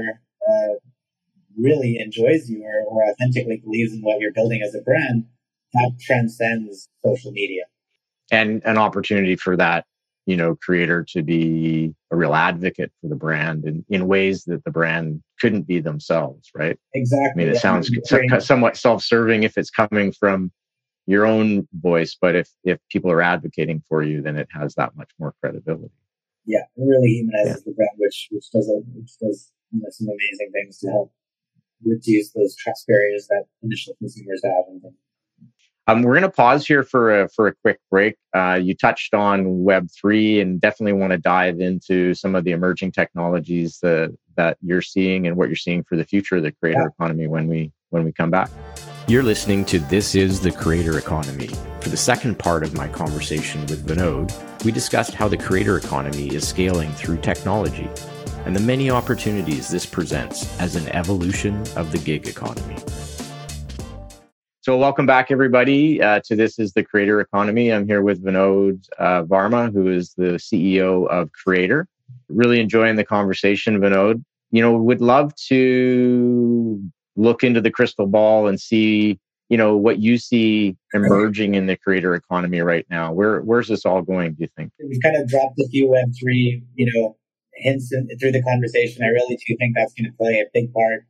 uh, 0.49 0.75
really 1.59 1.99
enjoys 1.99 2.49
you 2.49 2.62
or, 2.64 2.85
or 2.88 3.11
authentically 3.11 3.61
believes 3.64 3.93
in 3.93 4.01
what 4.03 4.21
you're 4.21 4.33
building 4.33 4.62
as 4.62 4.75
a 4.75 4.81
brand, 4.83 5.25
that 5.73 5.93
transcends 6.01 6.88
social 7.05 7.33
media. 7.33 7.64
And 8.31 8.62
an 8.64 8.79
opportunity 8.79 9.37
for 9.37 9.57
that, 9.57 9.85
you 10.26 10.37
know, 10.37 10.54
creator 10.56 11.04
to 11.10 11.22
be 11.22 11.94
a 12.10 12.16
real 12.16 12.34
advocate 12.34 12.90
for 13.00 13.08
the 13.08 13.16
brand 13.16 13.64
in, 13.66 13.84
in 13.90 14.06
ways 14.06 14.44
that 14.44 14.64
the 14.64 14.70
brand 14.70 15.22
couldn't 15.40 15.62
be 15.66 15.80
themselves, 15.80 16.50
right? 16.54 16.78
Exactly. 16.94 17.30
I 17.30 17.34
mean, 17.37 17.48
it 17.48 17.54
Yeah. 17.54 17.60
sounds 17.60 17.90
so- 18.04 18.38
somewhat 18.38 18.76
self-serving 18.76 19.42
if 19.42 19.58
it's 19.58 19.70
coming 19.70 20.12
from 20.12 20.50
your 21.06 21.26
own 21.26 21.68
voice, 21.74 22.16
but 22.18 22.34
if 22.34 22.48
if 22.64 22.78
people 22.88 23.10
are 23.10 23.20
advocating 23.20 23.82
for 23.88 24.02
you, 24.02 24.22
then 24.22 24.37
it 24.37 24.48
has 24.50 24.74
that 24.76 24.96
much 24.96 25.10
more 25.18 25.34
credibility. 25.40 25.92
yeah, 26.46 26.60
it 26.76 26.82
really 26.82 27.08
humanizes 27.08 27.62
the 27.64 27.72
brand, 27.72 27.90
which 27.96 28.28
which 28.30 28.50
does 28.50 28.68
a, 28.68 28.74
which 28.96 29.16
does 29.18 29.52
you 29.72 29.80
know, 29.80 29.88
some 29.90 30.08
amazing 30.08 30.50
things 30.52 30.78
to 30.78 30.88
help 30.90 31.12
reduce 31.82 32.30
those 32.32 32.56
trust 32.56 32.87
barriers 32.87 33.26
that 33.28 33.44
initial 33.62 33.94
consumers 33.98 34.40
have. 34.44 34.64
And 34.68 34.82
um, 35.87 36.03
we're 36.03 36.14
going 36.14 36.23
to 36.23 36.31
pause 36.31 36.66
here 36.66 36.83
for 36.83 37.23
a, 37.23 37.29
for 37.29 37.49
a 37.49 37.55
quick 37.55 37.79
break. 37.90 38.16
Uh, 38.35 38.55
you 38.55 38.75
touched 38.75 39.14
on 39.14 39.44
Web3 39.44 40.40
and 40.40 40.61
definitely 40.61 40.94
want 40.94 41.12
to 41.12 41.18
dive 41.18 41.61
into 41.61 42.14
some 42.14 42.35
of 42.35 42.44
the 42.44 42.53
emerging 42.53 42.92
technologies 42.92 43.79
that, 43.83 44.16
that 44.37 44.57
you're 44.62 44.83
seeing 44.83 45.27
and 45.27 45.37
what 45.37 45.49
you're 45.49 45.57
seeing 45.57 45.85
for 45.85 45.97
the 45.97 46.05
future 46.05 46.37
of 46.37 46.42
the 46.42 46.53
creator 46.53 46.81
yeah. 46.81 46.88
economy 46.88 47.27
when 47.27 47.47
we 47.47 47.70
when 47.90 48.05
we 48.05 48.12
come 48.12 48.31
back. 48.31 48.51
You're 49.07 49.23
listening 49.23 49.64
to 49.66 49.79
This 49.79 50.16
is 50.16 50.40
the 50.40 50.51
Creator 50.51 50.99
Economy. 50.99 51.49
For 51.81 51.90
the 51.90 51.97
second 51.97 52.38
part 52.38 52.64
of 52.64 52.75
my 52.75 52.88
conversation 52.88 53.61
with 53.66 53.87
Vinod, 53.87 54.33
we 54.64 54.73
discussed 54.73 55.14
how 55.14 55.29
the 55.29 55.37
creator 55.37 55.77
economy 55.77 56.35
is 56.35 56.49
scaling 56.49 56.90
through 56.92 57.18
technology 57.18 57.88
and 58.47 58.57
the 58.57 58.61
many 58.61 58.90
opportunities 58.90 59.68
this 59.68 59.87
presents 59.87 60.59
as 60.59 60.75
an 60.75 60.88
evolution 60.88 61.62
of 61.77 61.92
the 61.92 61.99
gig 61.99 62.27
economy. 62.27 62.77
So, 64.64 64.79
welcome 64.79 65.05
back, 65.05 65.31
everybody, 65.31 66.00
uh, 66.00 66.20
to 66.24 66.35
This 66.35 66.59
is 66.59 66.72
the 66.72 66.83
Creator 66.83 67.20
Economy. 67.20 67.70
I'm 67.70 67.87
here 67.87 68.00
with 68.00 68.24
Vinod 68.24 68.88
uh, 68.98 69.22
Varma, 69.24 69.70
who 69.70 69.90
is 69.90 70.14
the 70.14 70.38
CEO 70.38 71.07
of 71.09 71.31
Creator. 71.33 71.87
Really 72.31 72.61
enjoying 72.61 72.96
the 72.96 73.05
conversation, 73.05 73.79
Vinod. 73.79 74.24
You 74.53 74.62
know, 74.62 74.74
would 74.74 75.03
love 75.03 75.35
to 75.48 76.83
look 77.14 77.44
into 77.44 77.61
the 77.61 77.70
crystal 77.70 78.07
ball 78.07 78.46
and 78.46 78.59
see 78.59 79.20
you 79.50 79.59
know 79.59 79.77
what 79.77 79.98
you 79.98 80.16
see 80.16 80.79
emerging 80.94 81.57
in 81.57 81.66
the 81.66 81.77
creator 81.77 82.14
economy 82.14 82.61
right 82.61 82.87
now 82.88 83.12
where 83.12 83.42
where's 83.42 83.68
this 83.68 83.85
all 83.85 84.00
going 84.00 84.33
do 84.33 84.40
you 84.40 84.48
think 84.57 84.72
we've 84.83 85.03
kind 85.03 85.16
of 85.16 85.29
dropped 85.29 85.59
a 85.61 85.68
few 85.68 85.87
web3 85.87 86.62
you 86.74 86.90
know 86.92 87.16
hints 87.57 87.92
in, 87.92 88.09
through 88.18 88.33
the 88.33 88.42
conversation 88.42 89.05
i 89.05 89.09
really 89.09 89.38
do 89.46 89.57
think 89.59 89.77
that's 89.77 89.92
going 89.92 90.11
to 90.11 90.16
play 90.16 90.40
a 90.40 90.46
big 90.55 90.72
part 90.72 91.05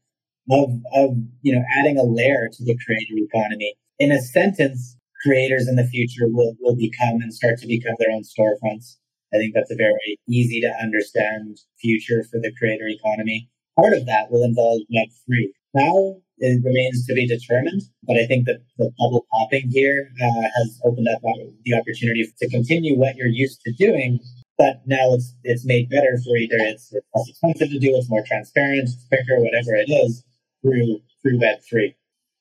of 0.51 0.71
of 0.95 1.17
you 1.43 1.55
know 1.55 1.63
adding 1.79 1.99
a 1.99 2.05
layer 2.05 2.49
to 2.53 2.65
the 2.65 2.79
creator 2.85 3.15
economy. 3.17 3.75
In 3.99 4.13
a 4.13 4.21
sentence 4.21 4.97
creators 5.25 5.69
in 5.69 5.77
the 5.77 5.87
future 5.87 6.29
will 6.29 6.55
will 6.61 6.77
become 6.77 7.21
and 7.23 7.33
start 7.33 7.59
to 7.59 7.67
become 7.67 7.95
their 7.99 8.11
own 8.11 8.23
storefronts. 8.23 8.97
I 9.33 9.39
think 9.39 9.55
that's 9.55 9.71
a 9.73 9.77
very 9.77 10.19
easy 10.29 10.61
to 10.61 10.73
understand 10.83 11.59
future 11.81 12.25
for 12.31 12.39
the 12.41 12.53
creator 12.59 12.87
economy. 12.87 13.51
Part 13.77 13.95
of 13.95 14.07
that 14.07 14.31
will 14.31 14.45
involve 14.45 14.83
web3 14.95 15.51
how 15.77 16.21
it 16.39 16.65
remains 16.65 17.07
to 17.07 17.15
be 17.15 17.27
determined, 17.27 17.83
but 18.05 18.17
I 18.17 18.27
think 18.27 18.47
that 18.47 18.61
the 18.79 18.91
bubble 18.99 19.27
popping 19.33 19.71
here 19.71 20.11
uh, 20.23 20.49
has 20.57 20.81
opened 20.85 21.09
up 21.09 21.21
the 21.65 21.75
opportunity 21.75 22.27
to 22.39 22.51
continue 22.51 22.97
what 22.97 23.17
you're 23.17 23.27
used 23.27 23.61
to 23.63 23.73
doing, 23.73 24.21
but 24.59 24.83
now 24.87 25.15
it's 25.15 25.35
it's 25.43 25.65
made 25.65 25.91
better 25.91 26.19
for 26.25 26.37
either 26.37 26.57
it's, 26.59 26.93
it's 26.93 27.07
less 27.15 27.29
expensive 27.29 27.71
to 27.71 27.79
do, 27.79 27.97
it's 27.97 28.11
more 28.11 28.25
transparent, 28.27 28.83
it's 28.83 29.07
quicker, 29.09 29.41
whatever 29.41 29.75
it 29.75 29.91
is, 29.91 30.23
through 30.65 31.01
through 31.23 31.39
Web 31.41 31.59
three. 31.69 31.95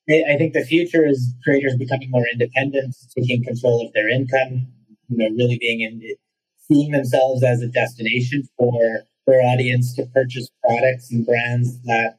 I 0.09 0.35
think 0.37 0.53
the 0.53 0.65
future 0.65 1.05
is 1.05 1.33
creators 1.43 1.77
becoming 1.77 2.09
more 2.11 2.25
independent, 2.33 2.95
taking 3.15 3.43
control 3.43 3.87
of 3.87 3.93
their 3.93 4.09
income, 4.09 4.67
you 5.07 5.17
know, 5.17 5.29
really 5.35 5.57
being 5.59 5.79
in 5.81 6.01
seeing 6.57 6.91
themselves 6.91 7.43
as 7.43 7.61
a 7.61 7.67
destination 7.67 8.43
for 8.57 9.03
their 9.27 9.41
audience 9.41 9.93
to 9.95 10.05
purchase 10.07 10.49
products 10.65 11.11
and 11.11 11.25
brands 11.25 11.81
that 11.83 12.17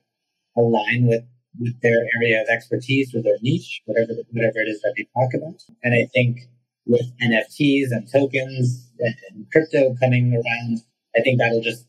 align 0.56 1.06
with 1.06 1.24
with 1.60 1.80
their 1.82 2.06
area 2.16 2.42
of 2.42 2.48
expertise 2.48 3.14
or 3.14 3.22
their 3.22 3.36
niche, 3.42 3.82
whatever 3.86 4.12
whatever 4.30 4.58
it 4.58 4.68
is 4.68 4.80
that 4.82 4.94
they 4.96 5.06
talk 5.14 5.34
about. 5.34 5.60
And 5.82 5.94
I 5.94 6.06
think 6.12 6.38
with 6.86 7.06
NFTs 7.22 7.88
and 7.90 8.10
tokens 8.10 8.90
and 8.98 9.46
crypto 9.52 9.94
coming 10.00 10.34
around, 10.34 10.78
I 11.16 11.20
think 11.20 11.38
that'll 11.38 11.62
just 11.62 11.86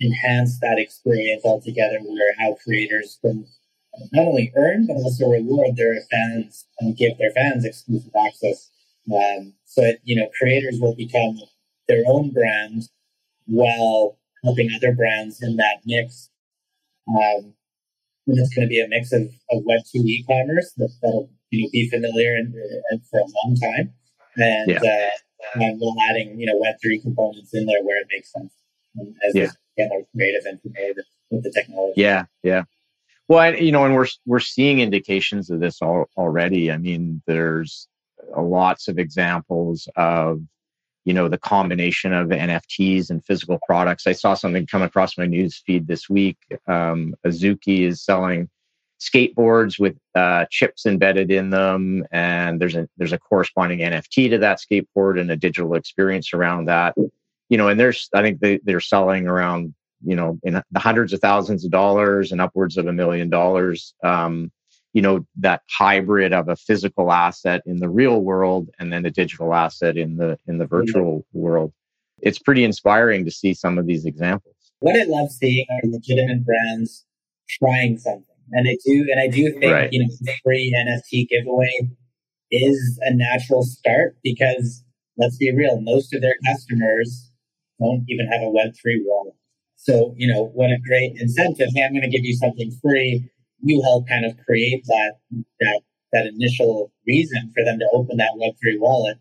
enhance 0.00 0.58
that 0.60 0.78
experience 0.78 1.42
altogether 1.44 1.98
where 2.00 2.34
how 2.38 2.56
creators 2.64 3.18
can 3.22 3.46
not 4.12 4.26
only 4.26 4.52
earn 4.56 4.86
but 4.86 4.94
also 4.94 5.28
reward 5.28 5.76
their 5.76 5.96
fans 6.10 6.66
and 6.78 6.96
give 6.96 7.18
their 7.18 7.32
fans 7.32 7.64
exclusive 7.64 8.12
access. 8.26 8.70
Um, 9.12 9.54
so 9.64 9.80
that, 9.82 9.98
you 10.04 10.14
know, 10.14 10.28
creators 10.38 10.78
will 10.80 10.94
become 10.94 11.38
their 11.88 12.04
own 12.06 12.30
brand 12.30 12.84
while 13.46 14.18
helping 14.44 14.70
other 14.76 14.92
brands 14.92 15.42
in 15.42 15.56
that 15.56 15.78
mix 15.84 16.30
um, 17.08 17.54
and 18.26 18.38
it's 18.38 18.54
going 18.54 18.66
to 18.66 18.70
be 18.70 18.80
a 18.80 18.88
mix 18.88 19.12
of, 19.12 19.22
of 19.50 19.62
Web 19.64 19.80
two 19.90 20.02
e-commerce 20.04 20.72
that, 20.76 20.90
will 21.02 21.30
you 21.50 21.64
know, 21.64 21.68
be 21.72 21.88
familiar 21.90 22.36
and, 22.36 22.54
and, 22.90 23.00
for 23.10 23.20
a 23.20 23.24
long 23.24 23.56
time, 23.56 23.92
and 24.36 24.70
yeah. 24.70 24.78
uh, 24.78 25.60
and 25.60 25.80
we're 25.80 26.10
adding 26.10 26.38
you 26.38 26.46
know 26.46 26.56
Web 26.58 26.76
three 26.82 27.00
components 27.00 27.50
in 27.54 27.66
there 27.66 27.82
where 27.82 28.00
it 28.00 28.06
makes 28.12 28.32
sense 28.32 28.52
as 28.98 29.34
yeah. 29.34 29.48
get 29.76 29.88
more 29.88 30.04
creative 30.14 30.42
and 30.46 30.58
with, 30.64 31.06
with 31.30 31.42
the 31.44 31.50
technology. 31.50 32.00
Yeah, 32.00 32.24
yeah. 32.42 32.64
Well, 33.28 33.54
you 33.54 33.70
know, 33.70 33.84
and 33.84 33.94
we're 33.94 34.08
we're 34.26 34.40
seeing 34.40 34.80
indications 34.80 35.50
of 35.50 35.60
this 35.60 35.80
all, 35.80 36.06
already. 36.16 36.70
I 36.72 36.78
mean, 36.78 37.22
there's 37.26 37.88
lots 38.36 38.88
of 38.88 38.98
examples 38.98 39.88
of 39.96 40.40
you 41.04 41.14
know 41.14 41.28
the 41.28 41.38
combination 41.38 42.12
of 42.12 42.28
nfts 42.28 43.10
and 43.10 43.24
physical 43.24 43.58
products 43.66 44.06
i 44.06 44.12
saw 44.12 44.34
something 44.34 44.66
come 44.66 44.82
across 44.82 45.16
my 45.16 45.26
news 45.26 45.62
feed 45.66 45.86
this 45.86 46.08
week 46.08 46.36
um, 46.66 47.14
azuki 47.26 47.86
is 47.86 48.04
selling 48.04 48.48
skateboards 49.00 49.80
with 49.80 49.96
uh, 50.14 50.44
chips 50.50 50.84
embedded 50.84 51.30
in 51.30 51.48
them 51.50 52.04
and 52.12 52.60
there's 52.60 52.76
a 52.76 52.86
there's 52.98 53.14
a 53.14 53.18
corresponding 53.18 53.78
nft 53.78 54.30
to 54.30 54.38
that 54.38 54.60
skateboard 54.60 55.18
and 55.18 55.30
a 55.30 55.36
digital 55.36 55.74
experience 55.74 56.34
around 56.34 56.66
that 56.66 56.94
you 57.50 57.58
know 57.58 57.68
and 57.68 57.78
there's 57.78 58.08
i 58.14 58.22
think 58.22 58.40
they, 58.40 58.58
they're 58.64 58.80
selling 58.80 59.26
around 59.26 59.74
you 60.02 60.16
know 60.16 60.38
in 60.42 60.54
the 60.70 60.78
hundreds 60.78 61.12
of 61.12 61.20
thousands 61.20 61.64
of 61.64 61.70
dollars 61.70 62.32
and 62.32 62.40
upwards 62.40 62.78
of 62.78 62.86
a 62.86 62.92
million 62.92 63.28
dollars 63.28 63.94
um, 64.02 64.50
you 64.94 65.02
know 65.02 65.26
that 65.36 65.62
hybrid 65.70 66.32
of 66.32 66.48
a 66.48 66.56
physical 66.56 67.12
asset 67.12 67.62
in 67.66 67.78
the 67.78 67.88
real 67.88 68.20
world 68.22 68.70
and 68.78 68.92
then 68.92 69.04
a 69.04 69.10
digital 69.10 69.52
asset 69.52 69.98
in 69.98 70.16
the 70.16 70.38
in 70.46 70.56
the 70.56 70.66
virtual 70.66 71.18
mm-hmm. 71.18 71.38
world 71.38 71.72
it's 72.22 72.38
pretty 72.38 72.64
inspiring 72.64 73.24
to 73.24 73.30
see 73.30 73.52
some 73.52 73.78
of 73.78 73.86
these 73.86 74.06
examples 74.06 74.54
what 74.78 74.96
i 74.96 75.04
love 75.04 75.30
seeing 75.30 75.66
are 75.70 75.90
legitimate 75.90 76.44
brands 76.44 77.04
trying 77.58 77.98
something 77.98 78.24
and 78.52 78.68
i 78.68 78.76
do 78.84 79.06
and 79.10 79.20
i 79.20 79.26
do 79.26 79.52
think 79.58 79.72
right. 79.72 79.92
you 79.92 80.02
know 80.02 80.08
the 80.20 80.34
free 80.42 80.74
nft 80.86 81.28
giveaway 81.28 81.90
is 82.50 82.98
a 83.02 83.14
natural 83.14 83.62
start 83.62 84.16
because 84.24 84.82
let's 85.16 85.36
be 85.36 85.54
real 85.54 85.80
most 85.80 86.12
of 86.14 86.20
their 86.20 86.34
customers 86.46 87.29
don't 87.80 88.04
even 88.08 88.26
have 88.26 88.42
a 88.42 88.52
web3 88.52 88.98
wallet 89.04 89.34
so 89.76 90.14
you 90.16 90.32
know 90.32 90.50
what 90.54 90.70
a 90.70 90.78
great 90.86 91.12
incentive 91.20 91.68
hey 91.74 91.82
i'm 91.82 91.92
going 91.92 92.02
to 92.02 92.08
give 92.08 92.24
you 92.24 92.34
something 92.34 92.70
free 92.82 93.28
you 93.62 93.82
help 93.82 94.08
kind 94.08 94.24
of 94.24 94.36
create 94.46 94.84
that 94.86 95.12
that 95.60 95.80
that 96.12 96.26
initial 96.26 96.92
reason 97.06 97.52
for 97.54 97.64
them 97.64 97.78
to 97.78 97.88
open 97.92 98.16
that 98.16 98.32
Web3 98.38 98.80
wallet. 98.80 99.18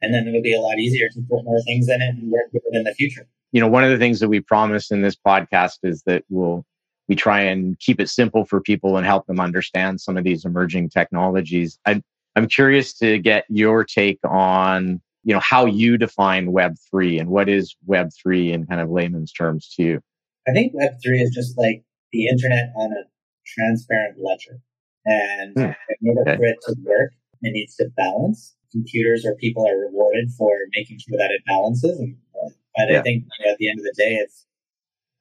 And 0.00 0.12
then 0.12 0.26
it'll 0.26 0.42
be 0.42 0.54
a 0.54 0.60
lot 0.60 0.78
easier 0.78 1.08
to 1.08 1.20
put 1.30 1.44
more 1.44 1.60
things 1.62 1.88
in 1.88 2.02
it 2.02 2.08
and 2.08 2.30
work 2.30 2.46
with 2.52 2.62
it 2.66 2.76
in 2.76 2.84
the 2.84 2.94
future. 2.94 3.26
You 3.52 3.60
know, 3.60 3.68
one 3.68 3.84
of 3.84 3.90
the 3.90 3.98
things 3.98 4.18
that 4.20 4.28
we 4.28 4.40
promise 4.40 4.90
in 4.90 5.02
this 5.02 5.16
podcast 5.16 5.78
is 5.82 6.02
that 6.06 6.24
we'll 6.28 6.64
we 7.08 7.16
try 7.16 7.40
and 7.40 7.78
keep 7.78 8.00
it 8.00 8.08
simple 8.08 8.44
for 8.44 8.60
people 8.60 8.96
and 8.96 9.04
help 9.04 9.26
them 9.26 9.40
understand 9.40 10.00
some 10.00 10.16
of 10.16 10.24
these 10.24 10.44
emerging 10.44 10.88
technologies. 10.88 11.78
I'm 11.84 12.02
I'm 12.34 12.48
curious 12.48 12.94
to 12.94 13.18
get 13.18 13.44
your 13.48 13.84
take 13.84 14.18
on 14.24 15.00
you 15.24 15.34
know 15.34 15.40
how 15.40 15.66
you 15.66 15.96
define 15.96 16.52
Web 16.52 16.76
three 16.90 17.18
and 17.18 17.28
what 17.28 17.48
is 17.48 17.76
Web 17.86 18.10
three 18.20 18.52
in 18.52 18.66
kind 18.66 18.80
of 18.80 18.90
layman's 18.90 19.32
terms 19.32 19.72
to 19.76 19.82
you. 19.82 20.00
I 20.48 20.52
think 20.52 20.72
Web 20.74 20.92
three 21.02 21.20
is 21.20 21.34
just 21.34 21.56
like 21.56 21.82
the 22.12 22.26
internet 22.26 22.72
on 22.76 22.92
a 22.92 23.04
transparent 23.46 24.18
ledger. 24.18 24.60
And 25.04 25.54
mm. 25.56 25.76
in 26.00 26.08
order 26.08 26.22
okay. 26.22 26.36
for 26.36 26.44
it 26.44 26.58
to 26.66 26.76
work, 26.84 27.12
it 27.42 27.52
needs 27.52 27.74
to 27.76 27.88
balance. 27.96 28.54
Computers 28.70 29.26
or 29.26 29.34
people 29.36 29.66
are 29.66 29.78
rewarded 29.78 30.30
for 30.38 30.50
making 30.76 30.98
sure 30.98 31.18
that 31.18 31.30
it 31.30 31.42
balances. 31.46 31.98
And, 31.98 32.16
but 32.32 32.88
yeah. 32.88 33.00
I 33.00 33.02
think 33.02 33.24
you 33.38 33.46
know, 33.46 33.52
at 33.52 33.58
the 33.58 33.68
end 33.68 33.80
of 33.80 33.84
the 33.84 33.94
day, 33.96 34.14
it's, 34.14 34.46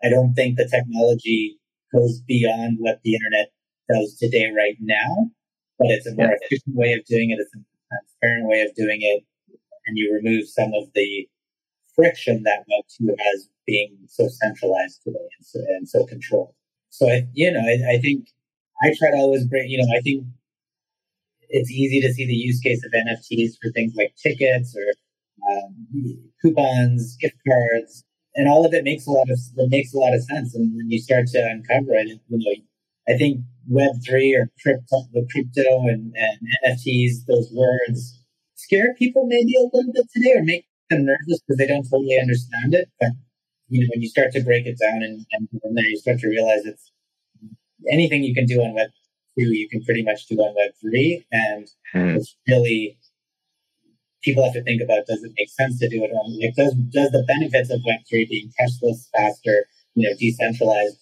I 0.04 0.10
don't 0.10 0.34
think 0.34 0.58
the 0.58 0.68
technology 0.68 1.58
goes 1.94 2.22
beyond 2.22 2.78
what 2.80 3.02
the 3.04 3.16
internet 3.16 3.52
does 3.90 4.16
today 4.18 4.52
right 4.56 4.78
now, 4.80 5.30
but 5.78 5.90
it's 5.90 6.08
a 6.08 6.16
more 6.16 6.28
yeah. 6.28 6.38
efficient 6.42 6.76
way 6.76 6.94
of 6.94 7.04
doing 7.06 7.32
it. 7.32 7.40
It's 7.40 7.54
a 7.54 7.60
transparent 7.90 8.48
way 8.48 8.62
of 8.62 8.74
doing 8.76 9.00
it. 9.02 9.24
And 9.86 9.98
you 9.98 10.13
remove 10.13 10.48
some 10.48 10.74
of 10.74 10.89
the 10.94 11.28
friction 11.96 12.44
that 12.44 12.65
Web2 12.70 13.15
has 13.20 13.50
being 13.65 13.98
so 14.08 14.28
centralized 14.28 15.02
today 15.04 15.28
and 15.38 15.46
so, 15.46 15.60
and 15.60 15.89
so 15.89 16.06
controlled. 16.06 16.54
So 16.89 17.10
I, 17.10 17.28
you 17.34 17.52
know, 17.52 17.60
I, 17.60 17.96
I 17.96 18.00
think 18.00 18.28
I 18.84 18.94
try 18.98 19.12
to 19.12 19.17
always 19.17 19.46
bring, 19.46 19.70
you 19.70 19.78
know, 19.78 19.88
I 19.98 20.02
think 20.02 20.26
it's 21.50 21.72
easy 21.72 22.00
to 22.02 22.13
see 22.13 22.26
the 22.26 22.34
use 22.34 22.60
case 22.60 22.84
of 22.86 22.91
NFTs 22.91 23.58
for 23.62 23.72
things 23.72 23.94
like 23.96 24.15
tickets 24.15 24.76
or 24.76 24.94
um, 25.52 25.88
coupons, 26.41 27.17
gift 27.20 27.38
cards, 27.48 28.04
and 28.36 28.48
all 28.48 28.65
of 28.65 28.74
it 28.74 28.84
makes 28.84 29.06
a 29.08 29.12
lot 29.12 29.30
of 29.30 29.39
makes 29.70 29.94
a 29.94 29.98
lot 29.98 30.13
of 30.13 30.24
sense. 30.24 30.56
And 30.56 30.76
when 30.76 30.89
you 30.89 31.00
start 31.00 31.28
to 31.28 31.39
uncover 31.39 31.94
it, 31.94 32.08
you 32.08 32.20
know, 32.30 33.13
I 33.13 33.17
think 33.17 33.41
Web 33.67 33.91
three 34.08 34.36
or 34.36 34.50
crypto, 34.62 35.08
the 35.13 35.28
crypto 35.32 35.88
and, 35.88 36.13
and 36.15 36.39
NFTs, 36.65 37.26
those 37.28 37.52
words 37.54 38.20
scare 38.63 38.93
people 38.95 39.26
maybe 39.28 39.56
a 39.56 39.63
little 39.63 39.91
bit 39.93 40.06
today 40.13 40.34
or 40.36 40.43
make 40.43 40.65
them 40.89 41.06
nervous 41.06 41.41
because 41.41 41.58
they 41.58 41.67
don't 41.67 41.88
totally 41.89 42.19
understand 42.19 42.74
it. 42.74 42.89
But 43.00 43.12
you 43.69 43.82
know, 43.82 43.88
when 43.93 44.02
you 44.02 44.10
start 44.10 44.32
to 44.34 44.41
break 44.41 44.65
it 44.65 44.78
down 44.80 45.02
and, 45.02 45.26
and 45.32 45.78
then 45.78 45.86
you 45.86 45.97
start 45.97 46.19
to 46.19 46.28
realize 46.28 46.65
it's 46.65 46.91
anything 47.89 48.24
you 48.24 48.36
can 48.36 48.45
do 48.45 48.62
on 48.62 48.74
Web 48.74 48.89
two, 49.38 49.56
you 49.56 49.69
can 49.69 49.84
pretty 49.84 50.04
much 50.04 50.28
do 50.28 50.36
on 50.38 50.54
Web 50.56 50.71
three, 50.82 51.26
and 51.32 51.67
mm. 51.93 52.15
it's 52.17 52.36
really 52.47 52.97
people 54.21 54.43
have 54.43 54.54
to 54.54 54.63
think 54.63 54.82
about 54.82 55.06
does 55.08 55.24
it 55.24 55.32
make 55.38 55.50
sense 55.50 55.80
to 55.80 55.89
do 55.89 56.04
it 56.04 56.12
on 56.12 56.39
like 56.39 56.54
does 56.56 56.74
does 56.91 57.12
the 57.12 57.24
benefits 57.28 57.71
of 57.71 57.80
Web 57.86 58.00
three 58.10 58.26
being 58.26 58.52
cashless, 58.60 59.10
faster, 59.15 59.65
you 59.95 60.08
know, 60.08 60.15
decentralized 60.19 60.97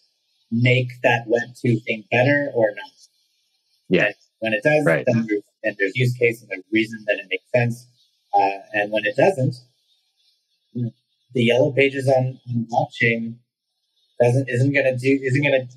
make 0.52 0.90
that 1.04 1.24
Web 1.28 1.50
two 1.60 1.80
thing 1.82 2.04
better 2.12 2.52
or 2.54 2.70
not? 2.76 2.92
Yeah. 3.90 4.06
And 4.06 4.16
when 4.40 4.54
it 4.54 4.64
does, 4.64 4.86
right. 4.86 5.06
then 5.06 5.28
and 5.64 5.76
there's 5.78 5.96
use 5.96 6.14
case 6.14 6.42
and 6.42 6.50
there's 6.50 6.64
reason 6.72 7.04
that 7.08 7.18
it 7.20 7.26
makes 7.30 7.46
sense. 7.54 7.88
Uh, 8.34 8.60
and 8.74 8.92
when 8.92 9.04
it 9.06 9.16
doesn't, 9.16 9.56
the 11.34 11.44
yellow 11.44 11.72
pages 11.72 12.08
on, 12.08 12.40
on 12.50 12.68
blockchain 12.72 13.36
doesn't 14.22 14.50
isn't 14.50 14.74
gonna 14.74 14.98
do 14.98 15.20
isn't 15.24 15.44
gonna 15.44 15.68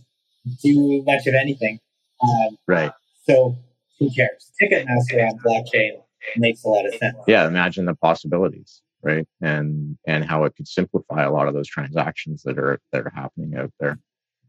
do 0.63 1.03
much 1.07 1.27
of 1.27 1.35
anything. 1.35 1.79
Um, 2.23 2.59
right. 2.67 2.93
So 3.29 3.57
who 3.99 4.11
cares? 4.11 4.51
Ticketmaster 4.61 5.29
on 5.29 5.39
blockchain 5.39 6.03
makes 6.37 6.65
a 6.65 6.69
lot 6.69 6.87
of 6.87 6.95
sense. 6.95 7.17
Yeah, 7.27 7.47
imagine 7.47 7.85
the 7.87 7.95
possibilities, 7.95 8.83
right? 9.03 9.27
And 9.41 9.97
and 10.07 10.25
how 10.25 10.45
it 10.45 10.55
could 10.57 10.69
simplify 10.69 11.23
a 11.23 11.31
lot 11.31 11.49
of 11.49 11.55
those 11.55 11.69
transactions 11.69 12.43
that 12.43 12.59
are 12.59 12.81
that 12.93 13.07
are 13.07 13.13
happening 13.15 13.55
out 13.57 13.73
there. 13.81 13.99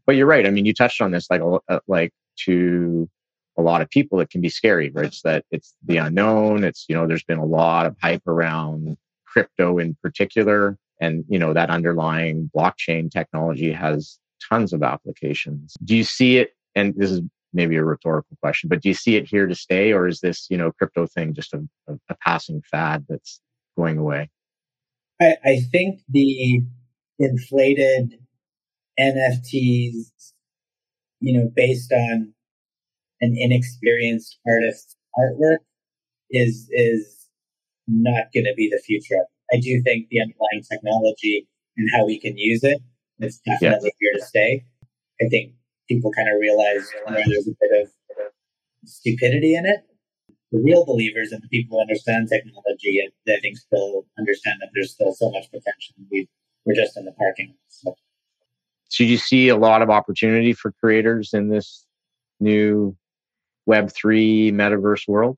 But 0.06 0.16
you're 0.16 0.26
right. 0.26 0.46
I 0.46 0.50
mean, 0.50 0.66
you 0.66 0.74
touched 0.74 1.00
on 1.00 1.12
this 1.12 1.28
like 1.30 1.40
uh, 1.42 1.80
like 1.86 2.12
to 2.44 3.08
a 3.56 3.62
lot 3.62 3.80
of 3.80 3.90
people 3.90 4.20
it 4.20 4.30
can 4.30 4.40
be 4.40 4.48
scary, 4.48 4.90
right? 4.90 5.06
It's 5.06 5.22
that 5.22 5.44
it's 5.50 5.74
the 5.84 5.98
unknown. 5.98 6.64
It's 6.64 6.86
you 6.88 6.94
know, 6.94 7.06
there's 7.06 7.24
been 7.24 7.38
a 7.38 7.44
lot 7.44 7.86
of 7.86 7.96
hype 8.02 8.26
around 8.26 8.96
crypto 9.26 9.78
in 9.78 9.96
particular, 10.02 10.78
and 11.00 11.24
you 11.28 11.38
know 11.38 11.52
that 11.52 11.70
underlying 11.70 12.50
blockchain 12.56 13.10
technology 13.10 13.72
has 13.72 14.18
tons 14.48 14.72
of 14.72 14.82
applications. 14.82 15.74
Do 15.84 15.96
you 15.96 16.04
see 16.04 16.38
it? 16.38 16.50
And 16.74 16.94
this 16.96 17.10
is 17.10 17.20
maybe 17.52 17.76
a 17.76 17.84
rhetorical 17.84 18.36
question, 18.42 18.68
but 18.68 18.82
do 18.82 18.88
you 18.88 18.94
see 18.94 19.16
it 19.16 19.28
here 19.28 19.46
to 19.46 19.54
stay, 19.54 19.92
or 19.92 20.08
is 20.08 20.20
this 20.20 20.46
you 20.50 20.56
know 20.56 20.72
crypto 20.72 21.06
thing 21.06 21.34
just 21.34 21.54
a, 21.54 21.66
a, 21.88 21.94
a 22.10 22.16
passing 22.16 22.62
fad 22.70 23.04
that's 23.08 23.40
going 23.76 23.98
away? 23.98 24.30
I, 25.20 25.36
I 25.44 25.60
think 25.70 26.00
the 26.08 26.62
inflated 27.18 28.18
NFTs, 28.98 30.32
you 31.20 31.38
know, 31.38 31.50
based 31.54 31.92
on 31.92 32.33
an 33.24 33.34
inexperienced 33.36 34.38
artist's 34.46 34.96
artwork, 35.18 35.58
is 36.30 36.68
is 36.70 37.28
not 37.86 38.24
going 38.32 38.44
to 38.44 38.54
be 38.56 38.68
the 38.70 38.82
future. 38.84 39.24
I 39.52 39.56
do 39.60 39.82
think 39.82 40.08
the 40.10 40.20
underlying 40.20 40.62
technology 40.70 41.46
and 41.76 41.88
how 41.94 42.06
we 42.06 42.18
can 42.18 42.36
use 42.36 42.64
it 42.64 42.80
is 43.20 43.40
definitely 43.46 43.92
yeah. 44.00 44.10
here 44.10 44.20
to 44.20 44.24
stay. 44.24 44.64
I 45.20 45.28
think 45.28 45.52
people 45.88 46.10
kind 46.12 46.28
of 46.28 46.40
realize 46.40 46.88
where 47.06 47.22
there's 47.26 47.48
a 47.48 47.56
bit 47.60 47.82
of 47.82 47.88
stupidity 48.84 49.54
in 49.54 49.66
it. 49.66 49.80
The 50.52 50.60
real 50.62 50.84
believers 50.84 51.32
and 51.32 51.42
the 51.42 51.48
people 51.48 51.78
who 51.78 51.82
understand 51.82 52.28
technology, 52.28 53.02
I 53.28 53.40
think, 53.40 53.56
still 53.56 54.06
understand 54.18 54.56
that 54.60 54.70
there's 54.74 54.92
still 54.92 55.12
so 55.12 55.30
much 55.30 55.50
potential. 55.50 55.94
We 56.10 56.28
we're 56.64 56.74
just 56.74 56.96
in 56.96 57.04
the 57.04 57.12
parking. 57.12 57.54
So. 57.68 57.94
so 58.88 59.04
you 59.04 59.18
see 59.18 59.48
a 59.48 59.56
lot 59.56 59.82
of 59.82 59.90
opportunity 59.90 60.54
for 60.54 60.72
creators 60.80 61.34
in 61.34 61.48
this 61.48 61.84
new 62.40 62.96
Web 63.66 63.90
three 63.90 64.50
metaverse 64.52 65.08
world. 65.08 65.36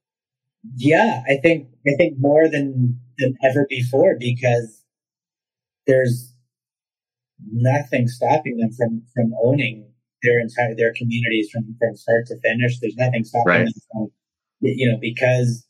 Yeah, 0.77 1.23
I 1.29 1.37
think 1.37 1.69
I 1.87 1.95
think 1.97 2.15
more 2.19 2.49
than 2.49 2.99
than 3.19 3.37
ever 3.45 3.67
before 3.69 4.17
because 4.19 4.85
there's 5.87 6.35
nothing 7.53 8.09
stopping 8.09 8.57
them 8.59 8.73
from 8.73 9.03
from 9.15 9.33
owning 9.43 9.89
their 10.23 10.41
entire 10.41 10.75
their 10.75 10.93
communities 10.95 11.51
from 11.51 11.77
from 11.79 11.97
start 11.97 12.27
to 12.27 12.41
finish. 12.41 12.81
There's 12.81 12.97
nothing 12.97 13.25
stopping 13.25 13.47
right. 13.47 13.65
them 13.65 13.73
from 13.93 14.11
you 14.61 14.91
know 14.91 14.99
because 15.01 15.67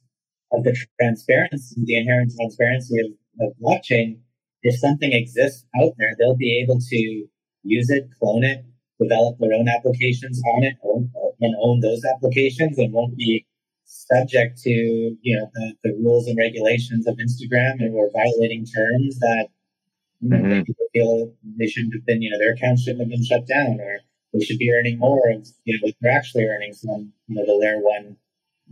of 0.53 0.65
the 0.65 0.77
transparency, 1.01 1.77
the 1.85 1.99
inherent 1.99 2.33
transparency 2.37 3.01
of, 3.01 3.47
of 3.47 3.57
blockchain. 3.63 4.19
If 4.63 4.79
something 4.79 5.13
exists 5.13 5.65
out 5.81 5.93
there, 5.99 6.15
they'll 6.19 6.37
be 6.37 6.61
able 6.63 6.81
to 6.81 7.27
use 7.63 7.91
it, 7.91 8.09
clone 8.19 8.45
it, 8.45 8.65
develop 9.01 9.39
their 9.39 9.53
own 9.53 9.69
applications 9.69 10.41
on 10.55 10.65
it, 10.65 10.75
own, 10.85 11.11
and 11.41 11.55
own 11.61 11.81
those 11.81 12.03
applications, 12.05 12.79
and 12.79 12.93
won't 12.93 13.17
be 13.17 13.47
subject 13.85 14.61
to 14.63 14.71
you 14.71 15.37
know 15.39 15.51
the, 15.55 15.75
the 15.85 15.93
rules 16.03 16.27
and 16.27 16.39
regulations 16.39 17.07
of 17.07 17.17
Instagram, 17.17 17.81
and 17.81 17.93
we're 17.93 18.11
violating 18.11 18.65
terms 18.67 19.19
that 19.19 19.49
you 20.21 20.31
know, 20.31 20.37
mm-hmm. 20.37 20.63
people 20.63 20.87
feel 20.93 21.33
they 21.59 21.67
shouldn't 21.67 21.95
have 21.95 22.07
been. 22.07 22.23
You 22.23 22.31
know, 22.31 22.39
their 22.39 22.55
accounts 22.55 22.83
shouldn't 22.83 23.01
have 23.01 23.11
been 23.11 23.25
shut 23.25 23.47
down, 23.47 23.81
or 23.81 23.99
they 24.33 24.45
should 24.45 24.59
be 24.59 24.73
earning 24.73 24.99
more 24.99 25.31
of 25.31 25.47
you 25.65 25.75
know 25.75 25.81
what 25.83 25.95
they're 26.01 26.17
actually 26.17 26.45
earning 26.45 26.75
from 26.75 27.13
you 27.29 27.37
know 27.37 27.47
the 27.47 27.55
layer 27.55 27.81
one 27.81 28.17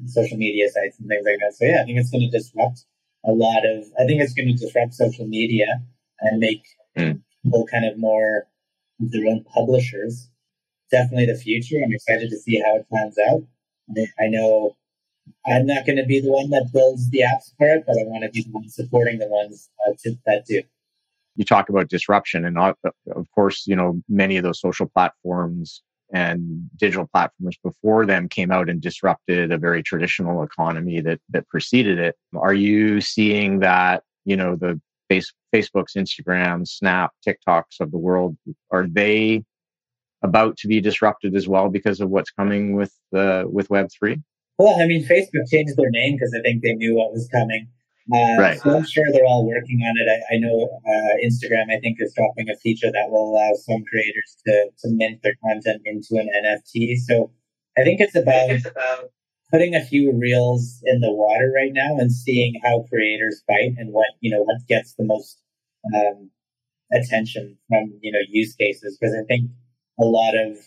social 0.06 0.36
media 0.36 0.68
sites 0.70 0.98
and 0.98 1.08
things 1.08 1.24
like 1.24 1.38
that. 1.40 1.54
So 1.56 1.64
yeah, 1.64 1.82
I 1.82 1.84
think 1.84 1.98
it's 1.98 2.10
going 2.10 2.28
to 2.28 2.36
disrupt 2.36 2.84
a 3.24 3.32
lot 3.32 3.64
of. 3.64 3.84
I 3.98 4.04
think 4.06 4.22
it's 4.22 4.34
going 4.34 4.48
to 4.48 4.54
disrupt 4.54 4.94
social 4.94 5.26
media 5.26 5.66
and 6.20 6.40
make 6.40 6.64
mm. 6.96 7.20
people 7.42 7.66
kind 7.66 7.84
of 7.86 7.98
more 7.98 8.44
their 8.98 9.26
own 9.26 9.44
publishers. 9.44 10.28
Definitely 10.94 11.26
the 11.26 11.34
future. 11.34 11.76
I'm 11.84 11.92
excited 11.92 12.30
to 12.30 12.36
see 12.38 12.62
how 12.64 12.76
it 12.76 12.88
plans 12.88 13.16
out. 13.28 13.42
I 14.20 14.28
know 14.28 14.76
I'm 15.44 15.66
not 15.66 15.86
going 15.86 15.96
to 15.96 16.04
be 16.04 16.20
the 16.20 16.30
one 16.30 16.50
that 16.50 16.70
builds 16.72 17.10
the 17.10 17.20
apps 17.20 17.52
for 17.58 17.66
it, 17.66 17.84
but 17.84 17.98
I 17.98 18.04
want 18.04 18.22
to 18.22 18.30
be 18.30 18.42
the 18.42 18.50
one 18.50 18.68
supporting 18.68 19.18
the 19.18 19.26
ones 19.26 19.70
uh, 19.88 19.92
to, 20.04 20.16
that 20.26 20.46
do. 20.46 20.62
You 21.34 21.44
talk 21.44 21.68
about 21.68 21.88
disruption, 21.88 22.44
and 22.44 22.56
uh, 22.56 22.74
of 23.16 23.26
course, 23.34 23.66
you 23.66 23.74
know 23.74 24.00
many 24.08 24.36
of 24.36 24.44
those 24.44 24.60
social 24.60 24.86
platforms 24.86 25.82
and 26.12 26.70
digital 26.76 27.08
platforms 27.12 27.56
before 27.64 28.06
them 28.06 28.28
came 28.28 28.52
out 28.52 28.70
and 28.70 28.80
disrupted 28.80 29.50
a 29.50 29.58
very 29.58 29.82
traditional 29.82 30.44
economy 30.44 31.00
that 31.00 31.20
that 31.30 31.48
preceded 31.48 31.98
it. 31.98 32.14
Are 32.36 32.54
you 32.54 33.00
seeing 33.00 33.58
that? 33.60 34.04
You 34.24 34.36
know 34.36 34.54
the 34.54 34.80
Facebook's, 35.10 35.94
Instagram, 35.94 36.68
Snap, 36.68 37.10
TikToks 37.26 37.80
of 37.80 37.90
the 37.90 37.98
world 37.98 38.36
are 38.70 38.86
they 38.86 39.44
about 40.24 40.56
to 40.56 40.66
be 40.66 40.80
disrupted 40.80 41.36
as 41.36 41.46
well 41.46 41.68
because 41.68 42.00
of 42.00 42.10
what's 42.10 42.30
coming 42.30 42.74
with 42.74 42.92
uh, 43.14 43.44
with 43.46 43.70
Web 43.70 43.88
three? 43.96 44.20
Well, 44.58 44.80
I 44.80 44.86
mean, 44.86 45.04
Facebook 45.04 45.48
changed 45.50 45.76
their 45.76 45.90
name 45.90 46.14
because 46.16 46.34
I 46.36 46.40
think 46.42 46.62
they 46.62 46.74
knew 46.74 46.96
what 46.96 47.12
was 47.12 47.28
coming. 47.28 47.68
Uh, 48.12 48.36
right. 48.38 48.60
So 48.60 48.76
I'm 48.76 48.84
sure 48.84 49.04
they're 49.12 49.24
all 49.24 49.46
working 49.46 49.80
on 49.80 49.94
it. 49.96 50.24
I, 50.30 50.34
I 50.34 50.38
know 50.38 50.80
uh, 50.86 51.14
Instagram, 51.24 51.74
I 51.74 51.80
think, 51.80 51.96
is 52.00 52.12
dropping 52.14 52.50
a 52.50 52.56
feature 52.56 52.90
that 52.92 53.10
will 53.10 53.32
allow 53.32 53.52
some 53.54 53.82
creators 53.90 54.36
to, 54.46 54.70
to 54.80 54.88
mint 54.90 55.22
their 55.22 55.34
content 55.42 55.82
into 55.86 56.20
an 56.20 56.28
NFT. 56.44 56.98
So 56.98 57.30
I 57.78 57.82
think 57.82 58.00
it's 58.00 58.14
about, 58.14 58.50
it's 58.50 58.66
about 58.66 59.10
putting 59.50 59.74
a 59.74 59.84
few 59.84 60.12
reels 60.12 60.80
in 60.84 61.00
the 61.00 61.10
water 61.10 61.50
right 61.54 61.72
now 61.72 61.96
and 61.98 62.12
seeing 62.12 62.60
how 62.62 62.84
creators 62.90 63.42
bite 63.48 63.74
and 63.78 63.92
what, 63.92 64.08
you 64.20 64.30
know, 64.30 64.42
what 64.42 64.58
gets 64.68 64.94
the 64.94 65.04
most 65.04 65.40
um, 65.94 66.30
attention 66.92 67.56
from, 67.68 67.98
you 68.02 68.12
know, 68.12 68.20
use 68.28 68.54
cases. 68.54 68.98
Because 69.00 69.14
I 69.14 69.24
think 69.24 69.50
a 69.98 70.04
lot 70.04 70.34
of 70.34 70.58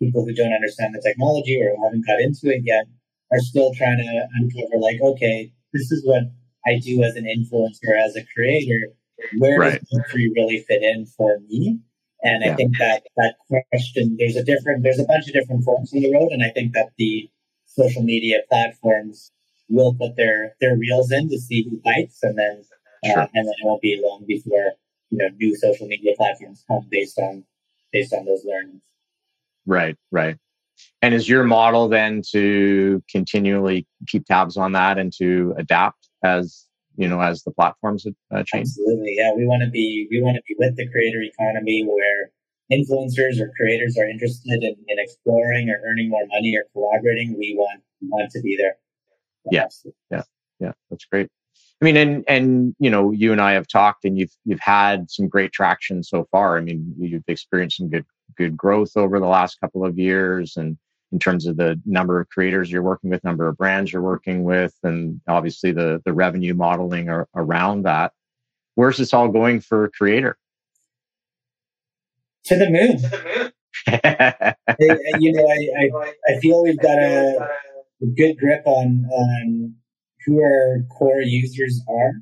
people 0.00 0.24
who 0.24 0.34
don't 0.34 0.52
understand 0.52 0.94
the 0.94 1.02
technology 1.02 1.60
or 1.60 1.74
haven't 1.84 2.06
got 2.06 2.20
into 2.20 2.48
it 2.54 2.62
yet 2.64 2.86
are 3.32 3.40
still 3.40 3.72
trying 3.74 3.98
to 3.98 4.28
uncover 4.36 4.80
like, 4.80 5.00
okay, 5.00 5.52
this 5.72 5.90
is 5.92 6.04
what 6.04 6.22
I 6.66 6.78
do 6.78 7.02
as 7.02 7.16
an 7.16 7.24
influencer, 7.24 7.98
as 8.04 8.16
a 8.16 8.24
creator. 8.34 8.92
Where 9.38 9.58
right. 9.58 9.80
does 9.80 10.00
Web3 10.00 10.34
really 10.36 10.64
fit 10.68 10.82
in 10.82 11.06
for 11.06 11.40
me? 11.48 11.80
And 12.22 12.44
yeah. 12.44 12.52
I 12.52 12.54
think 12.56 12.78
that 12.78 13.04
that 13.16 13.34
question, 13.70 14.16
there's 14.18 14.36
a 14.36 14.44
different, 14.44 14.82
there's 14.82 14.98
a 14.98 15.04
bunch 15.04 15.26
of 15.26 15.34
different 15.34 15.64
forms 15.64 15.92
in 15.92 16.02
the 16.02 16.12
road, 16.12 16.30
and 16.30 16.42
I 16.42 16.50
think 16.50 16.72
that 16.72 16.90
the 16.98 17.30
social 17.66 18.02
media 18.02 18.38
platforms 18.48 19.30
will 19.68 19.94
put 19.94 20.16
their 20.16 20.54
their 20.60 20.76
reels 20.76 21.12
in 21.12 21.28
to 21.28 21.38
see 21.38 21.62
who 21.62 21.80
bites, 21.84 22.22
and 22.22 22.36
then 22.36 22.64
uh, 23.04 23.08
sure. 23.12 23.28
and 23.34 23.46
then 23.46 23.54
it 23.58 23.64
won't 23.64 23.82
be 23.82 24.00
long 24.02 24.24
before 24.26 24.72
you 25.10 25.18
know 25.18 25.28
new 25.36 25.54
social 25.56 25.86
media 25.86 26.12
platforms 26.16 26.64
come 26.66 26.86
based 26.90 27.18
on 27.18 27.44
based 27.92 28.12
on 28.12 28.24
those 28.24 28.44
learnings. 28.44 28.82
Right, 29.66 29.96
right. 30.10 30.36
And 31.02 31.14
is 31.14 31.28
your 31.28 31.44
model 31.44 31.88
then 31.88 32.22
to 32.30 33.02
continually 33.10 33.86
keep 34.06 34.26
tabs 34.26 34.56
on 34.56 34.72
that 34.72 34.98
and 34.98 35.12
to 35.18 35.54
adapt 35.58 36.08
as 36.22 36.66
you 36.96 37.08
know 37.08 37.20
as 37.20 37.42
the 37.42 37.50
platforms 37.50 38.06
uh, 38.06 38.42
change? 38.44 38.68
Absolutely, 38.68 39.14
yeah. 39.16 39.32
We 39.34 39.46
want 39.46 39.62
to 39.64 39.70
be 39.70 40.08
we 40.10 40.22
want 40.22 40.36
to 40.36 40.42
be 40.48 40.54
with 40.58 40.76
the 40.76 40.88
creator 40.88 41.20
economy 41.22 41.84
where 41.84 42.30
influencers 42.70 43.40
or 43.40 43.52
creators 43.56 43.96
are 43.98 44.08
interested 44.08 44.62
in, 44.62 44.76
in 44.88 44.98
exploring 44.98 45.70
or 45.70 45.80
earning 45.88 46.10
more 46.10 46.26
money 46.26 46.56
or 46.56 46.64
collaborating. 46.72 47.36
We 47.38 47.54
want 47.56 47.82
want 48.02 48.30
to 48.32 48.40
be 48.40 48.56
there. 48.56 48.76
Yes, 49.50 49.86
yeah, 50.10 50.22
yeah, 50.60 50.72
that's 50.90 51.04
great. 51.06 51.28
I 51.80 51.84
mean, 51.84 51.96
and 51.96 52.24
and 52.26 52.74
you 52.80 52.90
know, 52.90 53.12
you 53.12 53.30
and 53.30 53.40
I 53.40 53.52
have 53.52 53.68
talked, 53.68 54.04
and 54.04 54.18
you've 54.18 54.32
you've 54.44 54.60
had 54.60 55.10
some 55.10 55.28
great 55.28 55.52
traction 55.52 56.02
so 56.02 56.26
far. 56.30 56.58
I 56.58 56.60
mean, 56.60 56.94
you've 56.98 57.22
experienced 57.28 57.76
some 57.76 57.88
good 57.88 58.04
good 58.36 58.56
growth 58.56 58.96
over 58.96 59.20
the 59.20 59.26
last 59.26 59.60
couple 59.60 59.84
of 59.84 59.98
years, 59.98 60.56
and 60.56 60.76
in 61.12 61.18
terms 61.18 61.46
of 61.46 61.56
the 61.56 61.80
number 61.86 62.20
of 62.20 62.28
creators 62.30 62.70
you're 62.70 62.82
working 62.82 63.10
with, 63.10 63.22
number 63.22 63.48
of 63.48 63.56
brands 63.56 63.92
you're 63.92 64.02
working 64.02 64.42
with, 64.42 64.74
and 64.82 65.20
obviously 65.28 65.70
the 65.70 66.02
the 66.04 66.12
revenue 66.12 66.54
modeling 66.54 67.08
around 67.34 67.84
that. 67.84 68.12
Where's 68.74 68.96
this 68.96 69.14
all 69.14 69.28
going 69.28 69.60
for 69.60 69.88
creator? 69.90 70.36
To 72.44 72.56
the 72.56 72.70
moon. 72.70 72.98
To 72.98 73.08
the 73.08 73.24
moon. 73.24 73.52
you 75.20 75.32
know, 75.32 75.46
I, 75.46 75.68
I, 75.80 76.12
I 76.28 76.38
feel 76.40 76.62
we've 76.62 76.78
got 76.78 76.98
a, 76.98 77.48
a 78.02 78.06
good 78.06 78.36
grip 78.38 78.62
on, 78.66 79.06
on 79.10 79.74
who 80.28 80.42
our 80.42 80.84
core 80.96 81.22
users 81.22 81.80
are. 81.88 82.12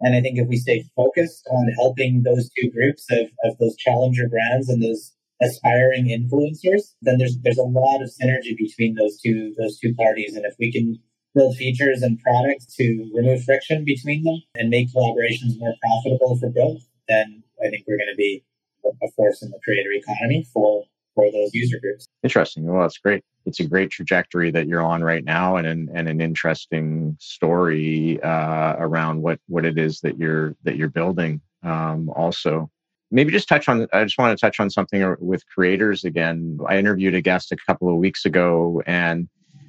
And 0.00 0.16
I 0.16 0.20
think 0.22 0.38
if 0.38 0.48
we 0.48 0.56
stay 0.56 0.84
focused 0.96 1.46
on 1.50 1.68
helping 1.76 2.22
those 2.22 2.48
two 2.58 2.70
groups 2.70 3.06
of, 3.10 3.28
of 3.44 3.58
those 3.58 3.76
challenger 3.76 4.28
brands 4.28 4.70
and 4.70 4.82
those 4.82 5.12
aspiring 5.42 6.06
influencers, 6.06 6.94
then 7.02 7.18
there's 7.18 7.36
there's 7.42 7.58
a 7.58 7.62
lot 7.62 8.02
of 8.02 8.10
synergy 8.10 8.56
between 8.56 8.94
those 8.94 9.20
two 9.20 9.54
those 9.58 9.78
two 9.78 9.94
parties. 9.94 10.36
And 10.36 10.46
if 10.46 10.54
we 10.58 10.72
can 10.72 10.98
build 11.34 11.56
features 11.56 12.02
and 12.02 12.18
products 12.20 12.74
to 12.76 13.10
remove 13.14 13.44
friction 13.44 13.84
between 13.84 14.24
them 14.24 14.42
and 14.54 14.70
make 14.70 14.88
collaborations 14.88 15.58
more 15.58 15.74
profitable 15.82 16.36
for 16.38 16.50
both, 16.50 16.80
then 17.08 17.42
I 17.64 17.68
think 17.68 17.84
we're 17.86 17.98
going 17.98 18.12
to 18.12 18.16
be 18.16 18.42
a 18.84 19.10
force 19.12 19.42
in 19.42 19.50
the 19.50 19.60
creator 19.62 19.90
economy 19.92 20.46
for 20.52 20.84
for 21.14 21.30
those 21.30 21.50
user 21.52 21.78
groups. 21.80 22.06
Interesting. 22.22 22.64
Well, 22.64 22.82
that's 22.82 22.98
great. 22.98 23.22
It's 23.46 23.60
a 23.60 23.64
great 23.64 23.90
trajectory 23.90 24.50
that 24.50 24.66
you're 24.66 24.82
on 24.82 25.02
right 25.02 25.24
now, 25.24 25.56
and 25.56 25.66
an, 25.66 25.88
and 25.94 26.08
an 26.08 26.20
interesting 26.20 27.16
story 27.20 28.20
uh, 28.22 28.76
around 28.78 29.22
what 29.22 29.40
what 29.48 29.64
it 29.64 29.78
is 29.78 30.00
that 30.00 30.18
you're 30.18 30.54
that 30.64 30.76
you're 30.76 30.88
building. 30.88 31.40
Um, 31.62 32.10
also, 32.10 32.70
maybe 33.10 33.32
just 33.32 33.48
touch 33.48 33.68
on. 33.68 33.86
I 33.92 34.04
just 34.04 34.18
want 34.18 34.36
to 34.36 34.40
touch 34.40 34.60
on 34.60 34.70
something 34.70 35.16
with 35.20 35.42
creators 35.46 36.04
again. 36.04 36.58
I 36.68 36.78
interviewed 36.78 37.14
a 37.14 37.20
guest 37.20 37.52
a 37.52 37.56
couple 37.66 37.88
of 37.88 37.96
weeks 37.96 38.24
ago, 38.24 38.82
and 38.86 39.28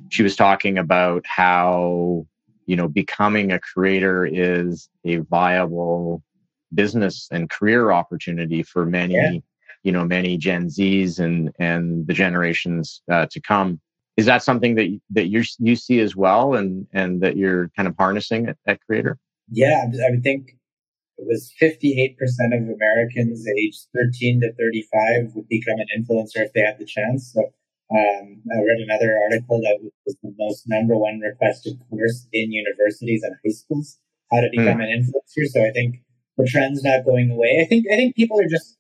she 0.10 0.23
was 0.23 0.36
talking 0.36 0.77
about 0.77 1.25
how 1.25 2.25
you 2.65 2.75
know 2.75 2.88
becoming 2.88 3.51
a 3.51 3.60
creator 3.60 4.25
is 4.25 4.89
a 5.06 5.17
viable 5.17 6.21
business 6.73 7.27
and 7.32 7.49
career 7.49 7.91
opportunity 7.91 8.63
for 8.63 8.86
many 8.86 9.13
yeah 9.13 9.39
you 9.84 9.91
know 9.91 10.06
many 10.06 10.38
Gen 10.38 10.67
Zs 10.67 11.20
and 11.20 11.52
and 11.60 12.08
the 12.08 12.13
generations 12.13 13.02
uh, 13.12 13.28
to 13.32 13.39
come. 13.41 13.80
Is 14.17 14.26
that 14.26 14.44
something 14.44 14.76
that 14.76 15.00
that 15.12 15.28
you 15.28 15.44
you 15.60 15.76
see 15.76 16.00
as 16.00 16.15
well, 16.15 16.56
and 16.56 16.88
and 16.94 17.22
that 17.22 17.38
you're 17.38 17.70
kind 17.76 17.88
of 17.88 17.96
harnessing 17.98 18.48
at, 18.48 18.58
at 18.67 18.80
Creator? 18.86 19.17
Yeah, 19.50 19.86
I 20.08 20.12
would 20.12 20.24
think 20.24 20.56
it 21.17 21.28
was 21.28 21.54
58% 21.62 22.15
of 22.17 22.70
Americans 22.70 23.46
aged 23.48 23.88
13 23.94 24.41
to 24.41 24.54
35 24.54 25.36
would 25.36 25.48
become 25.50 25.78
an 25.78 25.88
influencer 25.96 26.38
if 26.38 26.54
they 26.54 26.62
had 26.62 26.80
the 26.80 26.86
chance. 26.86 27.32
So 27.34 27.41
um, 27.41 28.41
I 28.52 28.63
read 28.63 28.80
another 28.80 29.13
article 29.26 29.60
that 29.62 29.78
was 30.06 30.15
the 30.24 30.34
most 30.39 30.63
number 30.67 30.96
one 30.96 31.20
requested 31.20 31.80
course 31.89 32.28
in 32.32 32.52
universities 32.52 33.22
and 33.24 33.36
high 33.44 33.52
schools, 33.52 34.00
how 34.32 34.41
to 34.41 34.50
become 34.50 34.80
mm. 34.80 34.84
an 34.84 35.04
influencer. 35.04 35.46
So 35.48 35.63
I 35.63 35.72
think 35.72 35.98
the 36.38 36.48
trend's 36.48 36.84
not 36.84 37.06
going 37.06 37.30
away. 37.30 37.60
I 37.62 37.65
think 37.65 37.86
I 37.91 37.98
think 37.98 38.15
people 38.15 38.39
are 38.39 38.48
just 38.50 38.78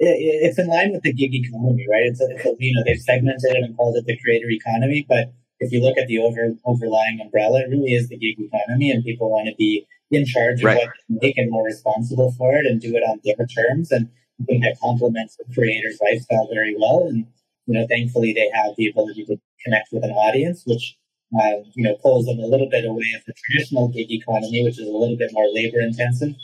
it's 0.00 0.58
in 0.58 0.68
line 0.68 0.92
with 0.92 1.02
the 1.02 1.12
gig 1.12 1.34
economy, 1.34 1.86
right? 1.90 2.06
It's, 2.06 2.20
a, 2.20 2.26
it's 2.30 2.44
a, 2.44 2.54
you 2.58 2.74
know 2.74 2.82
they've 2.84 3.00
segmented 3.00 3.52
it 3.52 3.64
and 3.64 3.76
called 3.76 3.96
it 3.96 4.06
the 4.06 4.18
creator 4.18 4.50
economy, 4.50 5.04
but 5.08 5.32
if 5.60 5.72
you 5.72 5.80
look 5.82 5.98
at 5.98 6.08
the 6.08 6.18
over 6.18 6.54
overlying 6.64 7.20
umbrella, 7.20 7.60
it 7.60 7.70
really 7.70 7.92
is 7.92 8.08
the 8.08 8.16
gig 8.16 8.36
economy, 8.38 8.90
and 8.90 9.04
people 9.04 9.30
want 9.30 9.48
to 9.48 9.54
be 9.56 9.86
in 10.10 10.24
charge 10.24 10.60
of 10.60 10.64
right. 10.64 10.76
what 10.78 10.88
they 11.08 11.28
make 11.28 11.38
and 11.38 11.50
more 11.50 11.64
responsible 11.64 12.32
for 12.32 12.54
it, 12.54 12.66
and 12.66 12.80
do 12.80 12.96
it 12.96 13.00
on 13.00 13.20
their 13.24 13.46
terms. 13.46 13.92
And 13.92 14.08
I 14.40 14.44
think 14.44 14.64
that 14.64 14.78
complements 14.80 15.36
the 15.36 15.44
creator's 15.54 15.98
lifestyle 16.02 16.48
very 16.52 16.74
well. 16.78 17.06
And 17.06 17.26
you 17.66 17.74
know, 17.74 17.86
thankfully, 17.86 18.32
they 18.32 18.50
have 18.54 18.74
the 18.76 18.88
ability 18.88 19.26
to 19.26 19.36
connect 19.62 19.88
with 19.92 20.02
an 20.02 20.10
audience, 20.12 20.64
which 20.66 20.96
uh, 21.38 21.60
you 21.74 21.84
know 21.84 21.96
pulls 21.96 22.24
them 22.24 22.38
a 22.38 22.46
little 22.46 22.70
bit 22.70 22.86
away 22.86 23.12
of 23.16 23.24
the 23.26 23.34
traditional 23.44 23.88
gig 23.88 24.10
economy, 24.10 24.64
which 24.64 24.80
is 24.80 24.88
a 24.88 24.96
little 24.96 25.16
bit 25.16 25.30
more 25.32 25.46
labor 25.52 25.80
intensive 25.80 26.34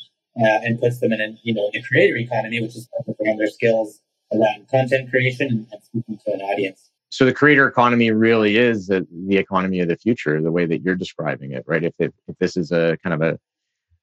uh, 0.41 0.65
and 0.65 0.81
puts 0.81 1.01
them 1.01 1.13
in, 1.13 1.21
a, 1.21 1.39
you 1.43 1.55
know, 1.55 1.71
the 1.73 1.83
creator 1.83 2.17
economy, 2.17 2.61
which 2.61 2.77
is 2.77 2.89
focusing 2.97 3.29
on 3.29 3.39
their 3.39 3.49
skills 3.49 4.01
around 4.33 4.69
content 4.69 5.11
creation 5.11 5.49
and, 5.49 5.67
and 5.73 5.83
speaking 5.83 6.19
to 6.25 6.33
an 6.33 6.41
audience. 6.41 6.91
So 7.11 7.25
the 7.25 7.33
creator 7.33 7.67
economy 7.67 8.11
really 8.11 8.57
is 8.57 8.89
the, 8.89 9.07
the 9.29 9.37
economy 9.37 9.81
of 9.81 9.89
the 9.89 9.97
future, 9.97 10.43
the 10.43 10.51
way 10.51 10.67
that 10.67 10.83
you're 10.83 10.97
describing 10.97 11.53
it, 11.53 11.65
right? 11.67 11.85
If, 11.85 11.95
if, 11.99 12.13
if 12.27 12.37
this 12.39 12.57
is 12.57 12.73
a 12.73 12.99
kind 13.03 13.15
of 13.15 13.23
a 13.23 13.39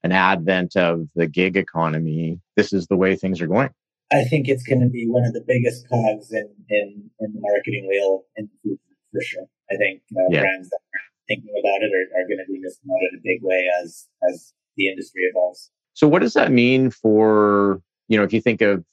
an 0.04 0.12
advent 0.12 0.76
of 0.76 1.08
the 1.16 1.28
gig 1.28 1.56
economy, 1.56 2.40
this 2.58 2.74
is 2.74 2.88
the 2.88 2.98
way 2.98 3.16
things 3.16 3.40
are 3.40 3.48
going. 3.48 3.70
I 4.12 4.24
think 4.26 4.50
it's 4.50 4.64
going 4.64 4.82
to 4.82 4.90
be 4.90 5.08
one 5.08 5.24
of 5.26 5.34
the 5.34 5.44
biggest 5.48 5.88
cogs 5.88 6.32
in, 6.32 6.50
in, 6.70 7.10
in 7.20 7.34
the 7.34 7.40
marketing 7.40 7.88
wheel 7.88 8.24
in 8.36 8.50
the 8.52 8.58
future, 8.62 8.96
for 9.12 9.22
sure. 9.22 9.46
I 9.72 9.76
think 9.78 10.02
uh, 10.12 10.28
yeah. 10.30 10.42
brands 10.42 10.70
that 10.70 10.76
are 10.76 11.08
thinking 11.28 11.56
about 11.58 11.82
it 11.82 11.92
are, 11.96 12.20
are 12.20 12.28
going 12.28 12.44
to 12.46 12.52
be 12.52 12.60
missing 12.60 12.84
out 12.92 13.00
in 13.12 13.18
a 13.18 13.22
big 13.24 13.40
way 13.42 13.66
as 13.82 14.08
as 14.30 14.54
the 14.76 14.90
industry 14.90 15.24
evolves. 15.24 15.72
So 15.94 16.08
what 16.08 16.22
does 16.22 16.34
that 16.34 16.52
mean 16.52 16.90
for, 16.90 17.82
you 18.08 18.18
know, 18.18 18.24
if 18.24 18.34
you 18.34 18.42
think 18.42 18.62
of 18.62 18.84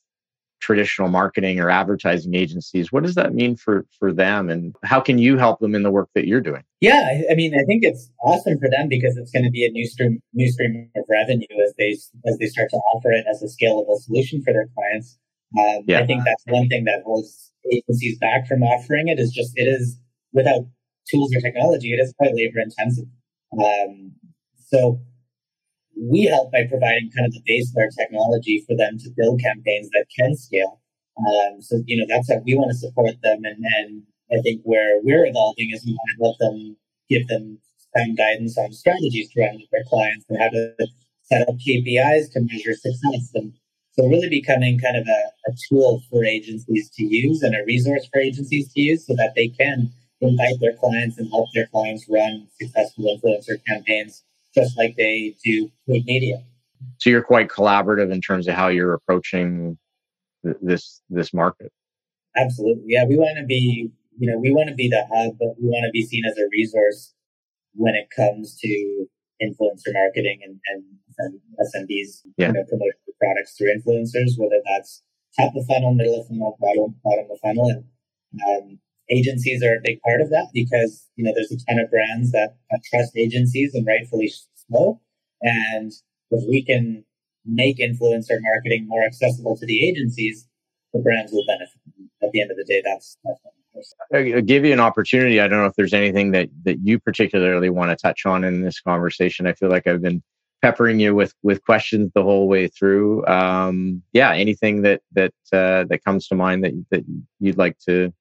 traditional 0.60 1.08
marketing 1.08 1.58
or 1.58 1.70
advertising 1.70 2.34
agencies, 2.34 2.92
what 2.92 3.02
does 3.02 3.14
that 3.14 3.34
mean 3.34 3.56
for 3.56 3.86
for 3.98 4.12
them 4.12 4.50
and 4.50 4.74
how 4.84 5.00
can 5.00 5.18
you 5.18 5.38
help 5.38 5.58
them 5.60 5.74
in 5.74 5.82
the 5.82 5.90
work 5.90 6.10
that 6.14 6.26
you're 6.26 6.40
doing? 6.40 6.62
Yeah, 6.80 7.22
I 7.30 7.34
mean, 7.34 7.54
I 7.54 7.64
think 7.64 7.82
it's 7.82 8.10
awesome 8.22 8.58
for 8.58 8.68
them 8.68 8.88
because 8.88 9.16
it's 9.16 9.30
going 9.30 9.44
to 9.44 9.50
be 9.50 9.64
a 9.64 9.70
new 9.70 9.86
stream 9.86 10.20
new 10.34 10.50
stream 10.50 10.90
of 10.96 11.04
revenue 11.08 11.46
as 11.64 11.74
they 11.78 11.96
as 12.26 12.38
they 12.38 12.46
start 12.46 12.68
to 12.70 12.76
offer 12.94 13.10
it 13.10 13.24
as 13.30 13.42
a 13.42 13.46
scalable 13.46 13.98
solution 13.98 14.42
for 14.42 14.52
their 14.52 14.68
clients. 14.74 15.18
Um, 15.58 15.84
yeah. 15.86 16.00
I 16.00 16.06
think 16.06 16.22
that's 16.24 16.44
one 16.46 16.68
thing 16.68 16.84
that 16.84 17.02
holds 17.04 17.50
agencies 17.72 18.18
back 18.18 18.46
from 18.46 18.62
offering 18.62 19.08
it 19.08 19.18
is 19.18 19.32
just 19.32 19.52
it 19.56 19.64
is 19.64 19.98
without 20.32 20.66
tools 21.10 21.34
or 21.34 21.40
technology, 21.40 21.92
it 21.92 22.00
is 22.00 22.14
quite 22.18 22.34
labor 22.34 22.60
intensive. 22.60 23.06
Um, 23.58 24.12
so 24.68 25.00
we 26.00 26.24
help 26.24 26.50
by 26.50 26.64
providing 26.68 27.10
kind 27.14 27.26
of 27.26 27.32
the 27.32 27.42
base 27.44 27.72
layer 27.76 27.90
technology 27.98 28.64
for 28.66 28.74
them 28.76 28.96
to 28.98 29.10
build 29.16 29.40
campaigns 29.40 29.88
that 29.92 30.06
can 30.18 30.34
scale. 30.34 30.80
Um, 31.18 31.60
so, 31.60 31.82
you 31.84 31.98
know, 31.98 32.06
that's 32.08 32.32
how 32.32 32.40
we 32.44 32.54
want 32.54 32.70
to 32.70 32.78
support 32.78 33.20
them. 33.22 33.44
And, 33.44 33.62
and 33.62 34.02
I 34.32 34.40
think 34.40 34.62
where 34.64 35.00
we're 35.02 35.26
evolving 35.26 35.70
is 35.72 35.84
we 35.84 35.92
want 35.92 36.10
to 36.16 36.24
help 36.24 36.38
them 36.38 36.76
give 37.10 37.28
them 37.28 37.58
some 37.94 38.14
guidance 38.14 38.56
on 38.56 38.72
strategies 38.72 39.30
to 39.32 39.40
run 39.40 39.56
with 39.56 39.68
their 39.70 39.84
clients 39.88 40.24
and 40.28 40.40
how 40.40 40.48
to 40.48 40.72
set 41.22 41.46
up 41.48 41.56
KPIs 41.56 42.32
to 42.32 42.40
measure 42.40 42.72
success. 42.72 43.30
And 43.34 43.52
so 43.92 44.06
really 44.06 44.30
becoming 44.30 44.78
kind 44.78 44.96
of 44.96 45.06
a, 45.06 45.50
a 45.50 45.54
tool 45.68 46.00
for 46.08 46.24
agencies 46.24 46.88
to 46.96 47.04
use 47.04 47.42
and 47.42 47.54
a 47.54 47.64
resource 47.66 48.08
for 48.10 48.20
agencies 48.20 48.72
to 48.72 48.80
use 48.80 49.06
so 49.06 49.14
that 49.16 49.34
they 49.36 49.48
can 49.48 49.92
invite 50.22 50.60
their 50.60 50.76
clients 50.76 51.18
and 51.18 51.28
help 51.28 51.48
their 51.54 51.66
clients 51.66 52.06
run 52.08 52.46
successful 52.58 53.04
influencer 53.04 53.58
campaigns 53.66 54.22
just 54.54 54.76
like 54.76 54.96
they 54.96 55.36
do 55.44 55.70
with 55.86 56.04
media. 56.04 56.42
So 56.98 57.10
you're 57.10 57.22
quite 57.22 57.48
collaborative 57.48 58.12
in 58.12 58.20
terms 58.20 58.48
of 58.48 58.54
how 58.54 58.68
you're 58.68 58.94
approaching 58.94 59.78
th- 60.44 60.56
this 60.62 61.00
this 61.10 61.32
market. 61.34 61.72
Absolutely, 62.36 62.84
yeah. 62.86 63.04
We 63.04 63.16
want 63.16 63.38
to 63.38 63.44
be, 63.44 63.90
you 64.18 64.30
know, 64.30 64.38
we 64.38 64.52
want 64.52 64.68
to 64.68 64.74
be 64.74 64.88
the 64.88 65.04
hub, 65.12 65.36
but 65.38 65.60
we 65.60 65.68
want 65.68 65.84
to 65.86 65.90
be 65.92 66.04
seen 66.06 66.24
as 66.24 66.36
a 66.38 66.48
resource 66.50 67.14
when 67.74 67.94
it 67.94 68.08
comes 68.14 68.56
to 68.60 69.06
influencer 69.42 69.92
marketing 69.92 70.40
and, 70.44 70.60
and, 70.68 70.84
and 71.18 71.40
SMBs, 71.60 72.22
yeah. 72.36 72.48
you 72.48 72.52
know, 72.52 72.64
promoting 72.68 73.00
products 73.18 73.56
through 73.56 73.74
influencers, 73.74 74.38
whether 74.38 74.60
that's 74.66 75.02
top 75.38 75.54
of 75.56 75.64
funnel, 75.66 75.94
middle 75.94 76.20
of 76.20 76.28
funnel, 76.28 76.56
bottom, 76.60 76.94
bottom 77.04 77.26
of 77.30 77.38
funnel. 77.40 77.70
And 77.70 77.84
um, 78.48 78.78
agencies 79.10 79.62
are 79.62 79.74
a 79.74 79.80
big 79.82 80.00
part 80.02 80.20
of 80.20 80.30
that 80.30 80.48
because 80.54 81.06
you 81.16 81.24
know 81.24 81.32
there's 81.34 81.52
a 81.52 81.58
ton 81.66 81.80
of 81.80 81.90
brands 81.90 82.32
that, 82.32 82.56
trust 82.90 83.16
agencies 83.16 83.74
and 83.74 83.86
rightfully 83.86 84.32
so. 84.70 85.00
And 85.42 85.92
if 86.30 86.48
we 86.48 86.64
can 86.64 87.04
make 87.44 87.78
influencer 87.78 88.38
marketing 88.40 88.86
more 88.86 89.04
accessible 89.04 89.56
to 89.56 89.66
the 89.66 89.88
agencies, 89.88 90.46
the 90.92 91.00
brands 91.00 91.32
will 91.32 91.44
benefit. 91.46 91.80
At 92.22 92.30
the 92.32 92.42
end 92.42 92.50
of 92.50 92.56
the 92.56 92.64
day, 92.64 92.82
that's 92.84 93.16
that's 93.24 93.40
I'll 94.12 94.42
give 94.42 94.64
you 94.64 94.72
an 94.72 94.80
opportunity. 94.80 95.40
I 95.40 95.48
don't 95.48 95.60
know 95.60 95.66
if 95.66 95.74
there's 95.76 95.94
anything 95.94 96.32
that 96.32 96.48
that 96.64 96.78
you 96.82 96.98
particularly 96.98 97.70
want 97.70 97.90
to 97.90 97.96
touch 97.96 98.26
on 98.26 98.44
in 98.44 98.62
this 98.62 98.80
conversation. 98.80 99.46
I 99.46 99.52
feel 99.52 99.68
like 99.68 99.86
I've 99.86 100.02
been 100.02 100.22
peppering 100.62 101.00
you 101.00 101.14
with 101.14 101.34
with 101.42 101.64
questions 101.64 102.10
the 102.14 102.22
whole 102.22 102.48
way 102.48 102.68
through. 102.68 103.26
Um, 103.26 104.02
yeah, 104.12 104.32
anything 104.32 104.82
that 104.82 105.02
that 105.12 105.34
uh, 105.52 105.84
that 105.88 106.04
comes 106.04 106.28
to 106.28 106.34
mind 106.34 106.64
that 106.64 106.72
that 106.90 107.04
you'd 107.38 107.58
like 107.58 107.78
to 107.88 108.12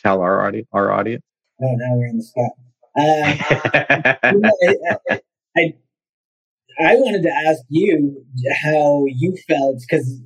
tell 0.00 0.20
our 0.20 0.46
audience? 0.46 0.68
Our 0.72 0.92
audience? 0.92 1.22
Oh, 1.62 1.74
now 1.76 1.96
we're 1.96 2.06
in 2.06 2.18
the 2.18 2.24
spot. 2.24 2.52
Uh, 2.98 3.34
I, 5.08 5.20
I, 5.56 5.74
I 6.78 6.94
wanted 6.96 7.22
to 7.22 7.32
ask 7.48 7.62
you 7.68 8.24
how 8.64 9.04
you 9.06 9.36
felt 9.48 9.80
because 9.80 10.20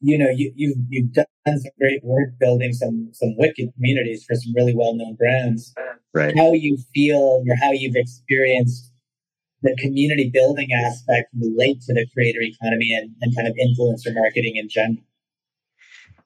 you 0.00 0.18
know 0.18 0.28
you 0.28 0.52
you've 0.54 0.76
you've 0.88 1.12
done 1.12 1.26
some 1.46 1.72
great 1.78 2.04
work 2.04 2.30
building 2.38 2.72
some 2.72 3.10
some 3.12 3.34
wicked 3.36 3.72
communities 3.74 4.24
for 4.24 4.34
some 4.34 4.52
really 4.54 4.74
well 4.74 4.94
known 4.94 5.14
brands. 5.14 5.74
Right. 6.12 6.36
How 6.36 6.52
you 6.52 6.78
feel 6.94 7.42
or 7.48 7.56
how 7.60 7.72
you've 7.72 7.96
experienced 7.96 8.92
the 9.62 9.74
community 9.80 10.30
building 10.32 10.68
aspect 10.86 11.30
relate 11.40 11.80
to 11.82 11.94
the 11.94 12.06
creator 12.12 12.40
economy 12.42 12.94
and, 12.94 13.10
and 13.22 13.34
kind 13.34 13.48
of 13.48 13.54
influencer 13.54 14.14
marketing 14.14 14.56
in 14.56 14.68
general. 14.68 15.02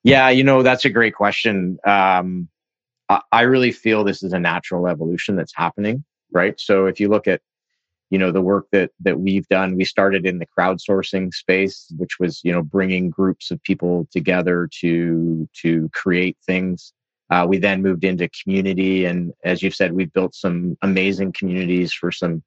Yeah, 0.02 0.28
you 0.28 0.44
know 0.44 0.62
that's 0.62 0.84
a 0.84 0.90
great 0.90 1.14
question. 1.14 1.78
Um, 1.86 2.48
I 3.32 3.42
really 3.42 3.72
feel 3.72 4.04
this 4.04 4.22
is 4.22 4.32
a 4.32 4.40
natural 4.40 4.86
evolution 4.86 5.36
that's 5.36 5.54
happening, 5.54 6.04
right? 6.32 6.58
So 6.60 6.86
if 6.86 7.00
you 7.00 7.08
look 7.08 7.26
at 7.26 7.40
you 8.10 8.18
know 8.18 8.32
the 8.32 8.40
work 8.40 8.66
that 8.72 8.90
that 9.00 9.20
we've 9.20 9.46
done 9.48 9.76
we 9.76 9.84
started 9.84 10.26
in 10.26 10.38
the 10.38 10.46
crowdsourcing 10.46 11.32
space 11.32 11.92
which 11.96 12.18
was 12.18 12.40
you 12.44 12.52
know 12.52 12.62
bringing 12.62 13.10
groups 13.10 13.50
of 13.50 13.62
people 13.62 14.08
together 14.10 14.68
to 14.80 15.48
to 15.52 15.90
create 15.92 16.36
things 16.46 16.92
uh, 17.30 17.44
we 17.46 17.58
then 17.58 17.82
moved 17.82 18.04
into 18.04 18.28
community 18.42 19.04
and 19.04 19.32
as 19.44 19.62
you've 19.62 19.74
said 19.74 19.92
we've 19.92 20.12
built 20.12 20.34
some 20.34 20.76
amazing 20.82 21.32
communities 21.32 21.92
for 21.92 22.10
some 22.10 22.42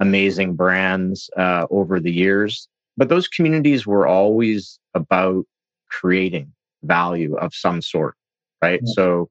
amazing 0.00 0.54
brands 0.54 1.30
uh, 1.36 1.66
over 1.70 2.00
the 2.00 2.12
years 2.12 2.68
but 2.96 3.08
those 3.08 3.28
communities 3.28 3.86
were 3.86 4.06
always 4.06 4.78
about 4.94 5.44
creating 5.88 6.52
value 6.82 7.36
of 7.36 7.54
some 7.54 7.80
sort 7.80 8.16
right 8.60 8.80
yeah. 8.84 8.92
so 8.94 9.30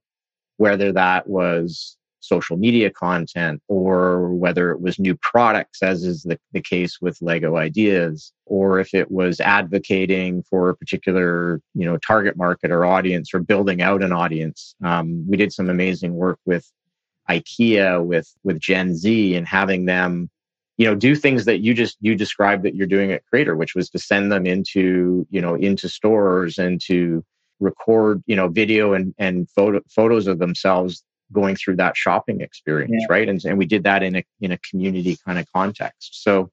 whether 0.57 0.91
that 0.91 1.27
was 1.27 1.97
social 2.25 2.57
media 2.57 2.89
content 2.89 3.61
or 3.67 4.33
whether 4.33 4.71
it 4.71 4.81
was 4.81 4.99
new 4.99 5.15
products, 5.17 5.83
as 5.83 6.03
is 6.03 6.23
the, 6.23 6.39
the 6.53 6.61
case 6.61 6.99
with 6.99 7.21
Lego 7.21 7.55
Ideas, 7.55 8.33
or 8.45 8.79
if 8.79 8.93
it 8.93 9.11
was 9.11 9.39
advocating 9.39 10.43
for 10.43 10.69
a 10.69 10.75
particular 10.75 11.61
you 11.73 11.85
know 11.85 11.97
target 11.97 12.35
market 12.35 12.71
or 12.71 12.85
audience 12.85 13.33
or 13.33 13.39
building 13.39 13.81
out 13.81 14.03
an 14.03 14.11
audience. 14.11 14.75
Um, 14.83 15.25
we 15.27 15.37
did 15.37 15.53
some 15.53 15.69
amazing 15.69 16.15
work 16.15 16.39
with 16.45 16.69
IKEA, 17.29 18.03
with 18.03 18.31
with 18.43 18.59
Gen 18.59 18.95
Z, 18.95 19.35
and 19.35 19.47
having 19.47 19.85
them 19.85 20.29
you 20.77 20.85
know 20.85 20.95
do 20.95 21.15
things 21.15 21.45
that 21.45 21.59
you 21.59 21.73
just 21.73 21.97
you 22.01 22.15
described 22.15 22.63
that 22.63 22.75
you're 22.75 22.87
doing 22.87 23.11
at 23.11 23.25
creator 23.25 23.55
which 23.55 23.75
was 23.75 23.89
to 23.89 23.99
send 23.99 24.29
them 24.31 24.45
into 24.45 25.25
you 25.29 25.41
know 25.41 25.55
into 25.55 25.87
stores 25.87 26.57
and 26.57 26.81
to 26.81 27.23
record 27.59 28.21
you 28.25 28.35
know 28.35 28.47
video 28.47 28.93
and 28.93 29.13
and 29.17 29.49
photo 29.49 29.79
photos 29.89 30.27
of 30.27 30.39
themselves 30.39 31.03
going 31.31 31.55
through 31.55 31.75
that 31.75 31.97
shopping 31.97 32.41
experience, 32.41 32.93
yeah. 32.93 33.07
right? 33.09 33.27
And, 33.27 33.43
and 33.45 33.57
we 33.57 33.65
did 33.65 33.83
that 33.83 34.03
in 34.03 34.17
a 34.17 34.23
in 34.41 34.51
a 34.51 34.57
community 34.59 35.17
kind 35.25 35.39
of 35.39 35.45
context. 35.53 36.23
So 36.23 36.49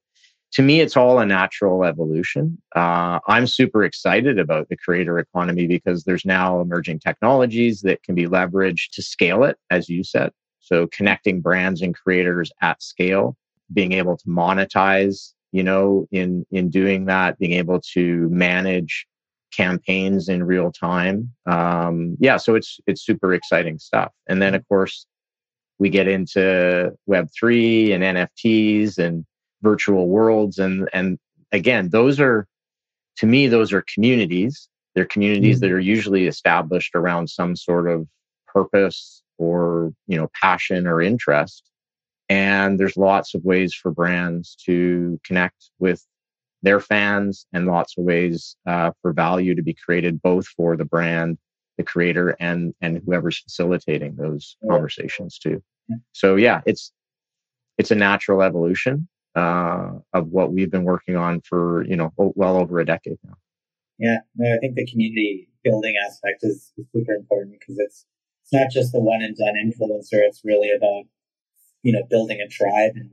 to 0.52 0.62
me, 0.62 0.80
it's 0.80 0.96
all 0.96 1.18
a 1.18 1.24
natural 1.24 1.84
evolution. 1.84 2.60
Uh, 2.76 3.18
I'm 3.26 3.46
super 3.46 3.84
excited 3.84 4.38
about 4.38 4.68
the 4.68 4.76
creator 4.76 5.18
economy 5.18 5.66
because 5.66 6.04
there's 6.04 6.26
now 6.26 6.60
emerging 6.60 7.00
technologies 7.00 7.80
that 7.82 8.02
can 8.02 8.14
be 8.14 8.26
leveraged 8.26 8.90
to 8.92 9.02
scale 9.02 9.44
it, 9.44 9.56
as 9.70 9.88
you 9.88 10.04
said. 10.04 10.30
So 10.60 10.88
connecting 10.88 11.40
brands 11.40 11.80
and 11.80 11.94
creators 11.94 12.52
at 12.60 12.82
scale, 12.82 13.36
being 13.72 13.92
able 13.92 14.16
to 14.18 14.26
monetize, 14.26 15.32
you 15.52 15.62
know, 15.62 16.06
in 16.10 16.46
in 16.50 16.68
doing 16.68 17.06
that, 17.06 17.38
being 17.38 17.52
able 17.52 17.80
to 17.94 18.28
manage 18.28 19.06
campaigns 19.52 20.28
in 20.28 20.44
real 20.44 20.72
time. 20.72 21.32
Um, 21.46 22.16
yeah, 22.18 22.36
so 22.36 22.54
it's 22.54 22.80
it's 22.86 23.04
super 23.04 23.32
exciting 23.34 23.78
stuff. 23.78 24.12
And 24.28 24.42
then 24.42 24.54
of 24.54 24.66
course 24.68 25.06
we 25.78 25.90
get 25.90 26.08
into 26.08 26.92
Web 27.06 27.28
three 27.38 27.92
and 27.92 28.02
NFTs 28.02 28.98
and 28.98 29.24
virtual 29.62 30.08
worlds, 30.08 30.58
and 30.58 30.88
and 30.92 31.18
again, 31.52 31.90
those 31.90 32.20
are 32.20 32.46
to 33.16 33.26
me 33.26 33.46
those 33.46 33.72
are 33.72 33.84
communities. 33.92 34.68
They're 34.94 35.04
communities 35.04 35.56
mm-hmm. 35.56 35.66
that 35.66 35.72
are 35.72 35.80
usually 35.80 36.26
established 36.26 36.94
around 36.94 37.28
some 37.28 37.56
sort 37.56 37.88
of 37.88 38.06
purpose 38.46 39.22
or 39.38 39.92
you 40.06 40.16
know 40.16 40.28
passion 40.40 40.86
or 40.86 41.00
interest. 41.00 41.64
And 42.28 42.78
there's 42.80 42.96
lots 42.96 43.34
of 43.34 43.44
ways 43.44 43.74
for 43.74 43.90
brands 43.90 44.56
to 44.64 45.20
connect 45.24 45.70
with 45.78 46.06
their 46.62 46.80
fans 46.80 47.46
and 47.52 47.66
lots 47.66 47.96
of 47.98 48.04
ways 48.04 48.56
uh, 48.66 48.90
for 49.00 49.12
value 49.12 49.54
to 49.54 49.62
be 49.62 49.74
created 49.74 50.22
both 50.22 50.46
for 50.46 50.76
the 50.76 50.84
brand 50.84 51.38
the 51.78 51.82
creator 51.82 52.36
and 52.40 52.74
and 52.80 53.00
whoever's 53.04 53.38
facilitating 53.38 54.16
those 54.16 54.56
yeah. 54.62 54.70
conversations 54.70 55.38
too. 55.38 55.62
So 56.12 56.36
yeah 56.36 56.60
it's 56.66 56.92
it's 57.78 57.90
a 57.90 57.94
natural 57.94 58.42
evolution 58.42 59.08
uh, 59.34 59.92
of 60.12 60.28
what 60.28 60.52
we've 60.52 60.70
been 60.70 60.84
working 60.84 61.16
on 61.16 61.40
for 61.40 61.84
you 61.86 61.96
know 61.96 62.12
well 62.16 62.56
over 62.56 62.78
a 62.78 62.86
decade 62.86 63.18
now. 63.24 63.34
Yeah 63.98 64.18
no, 64.36 64.54
i 64.54 64.58
think 64.58 64.74
the 64.74 64.86
community 64.86 65.48
building 65.64 65.94
aspect 66.06 66.40
is, 66.42 66.72
is 66.76 66.86
super 66.94 67.12
important 67.12 67.56
because 67.58 67.78
it's 67.78 68.06
it's 68.42 68.52
not 68.52 68.70
just 68.70 68.92
the 68.92 69.00
one 69.00 69.22
and 69.22 69.36
done 69.36 69.54
influencer 69.54 70.20
it's 70.26 70.42
really 70.44 70.70
about 70.70 71.04
you 71.82 71.92
know 71.92 72.02
building 72.10 72.40
a 72.40 72.48
tribe 72.48 72.92
and 72.96 73.10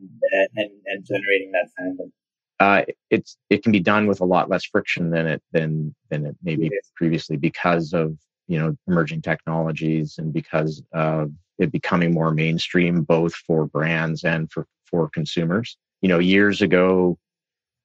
and, 0.55 0.71
and 0.85 1.05
generating 1.05 1.51
that 1.51 1.69
fandom 1.79 2.11
uh, 2.59 2.83
it's 3.09 3.37
it 3.49 3.63
can 3.63 3.71
be 3.71 3.79
done 3.79 4.07
with 4.07 4.19
a 4.19 4.25
lot 4.25 4.49
less 4.49 4.65
friction 4.65 5.11
than 5.11 5.27
it 5.27 5.41
than 5.51 5.95
than 6.09 6.25
it 6.25 6.35
maybe 6.43 6.69
previously 6.95 7.37
because 7.37 7.93
of 7.93 8.17
you 8.47 8.59
know 8.59 8.75
emerging 8.87 9.21
technologies 9.21 10.15
and 10.17 10.33
because 10.33 10.83
of 10.91 11.31
it 11.57 11.71
becoming 11.71 12.13
more 12.13 12.31
mainstream 12.31 13.03
both 13.03 13.33
for 13.35 13.65
brands 13.65 14.23
and 14.23 14.51
for 14.51 14.65
for 14.85 15.09
consumers. 15.09 15.77
You 16.01 16.09
know, 16.09 16.19
years 16.19 16.61
ago, 16.61 17.17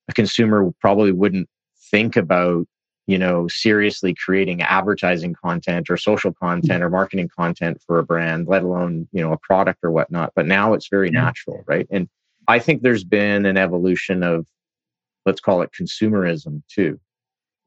a 0.09 0.13
consumer 0.13 0.71
probably 0.81 1.13
wouldn't 1.13 1.49
think 1.91 2.17
about 2.17 2.67
you 3.07 3.19
know 3.19 3.47
seriously 3.49 4.15
creating 4.15 4.63
advertising 4.63 5.35
content 5.35 5.91
or 5.91 5.97
social 5.97 6.33
content 6.33 6.83
or 6.83 6.89
marketing 6.91 7.29
content 7.29 7.81
for 7.87 7.99
a 7.99 8.05
brand 8.05 8.49
let 8.49 8.63
alone 8.63 9.07
you 9.13 9.23
know 9.23 9.33
a 9.33 9.39
product 9.39 9.81
or 9.83 9.91
whatnot 9.91 10.33
but 10.35 10.47
now 10.47 10.73
it's 10.73 10.89
very 10.89 11.11
natural 11.11 11.63
right? 11.67 11.87
And 11.91 12.09
i 12.49 12.59
think 12.59 12.81
there's 12.81 13.05
been 13.05 13.45
an 13.45 13.59
evolution 13.59 14.23
of 14.23 14.47
let's 15.27 15.41
call 15.41 15.63
it 15.63 15.71
consumerism 15.79 16.63
too, 16.69 16.99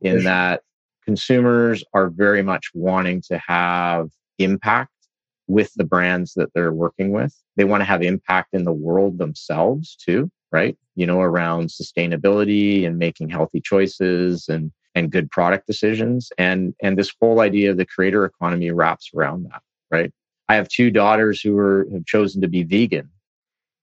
in 0.01 0.23
that 0.23 0.61
consumers 1.05 1.83
are 1.93 2.09
very 2.09 2.43
much 2.43 2.69
wanting 2.73 3.21
to 3.21 3.37
have 3.37 4.09
impact 4.39 4.91
with 5.47 5.71
the 5.75 5.83
brands 5.83 6.33
that 6.33 6.53
they're 6.53 6.73
working 6.73 7.11
with. 7.11 7.33
They 7.55 7.63
want 7.63 7.81
to 7.81 7.85
have 7.85 8.03
impact 8.03 8.49
in 8.53 8.65
the 8.65 8.73
world 8.73 9.17
themselves 9.17 9.95
too, 9.95 10.29
right? 10.51 10.77
You 10.95 11.07
know, 11.07 11.21
around 11.21 11.69
sustainability 11.69 12.85
and 12.85 12.97
making 12.97 13.29
healthy 13.29 13.61
choices 13.61 14.47
and 14.49 14.71
and 14.95 15.11
good 15.11 15.29
product 15.31 15.67
decisions. 15.67 16.31
And 16.37 16.73
and 16.81 16.97
this 16.97 17.13
whole 17.19 17.39
idea 17.39 17.71
of 17.71 17.77
the 17.77 17.85
creator 17.85 18.25
economy 18.25 18.71
wraps 18.71 19.11
around 19.15 19.45
that, 19.45 19.61
right? 19.89 20.11
I 20.49 20.55
have 20.55 20.67
two 20.67 20.91
daughters 20.91 21.41
who 21.41 21.57
are 21.57 21.87
have 21.93 22.05
chosen 22.05 22.41
to 22.41 22.47
be 22.47 22.63
vegan. 22.63 23.09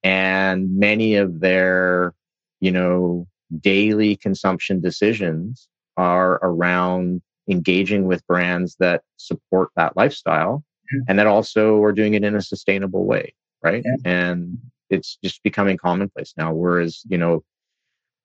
And 0.03 0.77
many 0.77 1.15
of 1.15 1.41
their, 1.41 2.13
you 2.61 2.71
know, 2.71 3.27
daily 3.61 4.17
consumption 4.17 4.81
decisions 4.81 5.69
are 5.97 6.35
around 6.43 7.23
engaging 7.49 8.07
with 8.07 8.27
brands 8.27 8.77
that 8.79 9.03
support 9.17 9.71
that 9.77 9.97
lifestyle 9.97 10.65
yeah. 10.93 11.01
and 11.09 11.19
that 11.19 11.27
also 11.27 11.83
are 11.83 11.93
doing 11.93 12.15
it 12.15 12.25
in 12.25 12.35
a 12.35 12.43
sustainable 12.43 13.05
way 13.05 13.35
right 13.63 13.83
yeah. 13.85 13.97
and 14.05 14.59
it's 14.91 15.19
just 15.23 15.43
becoming 15.43 15.77
commonplace 15.77 16.33
now 16.37 16.53
whereas 16.53 17.03
you 17.09 17.19
know 17.19 17.43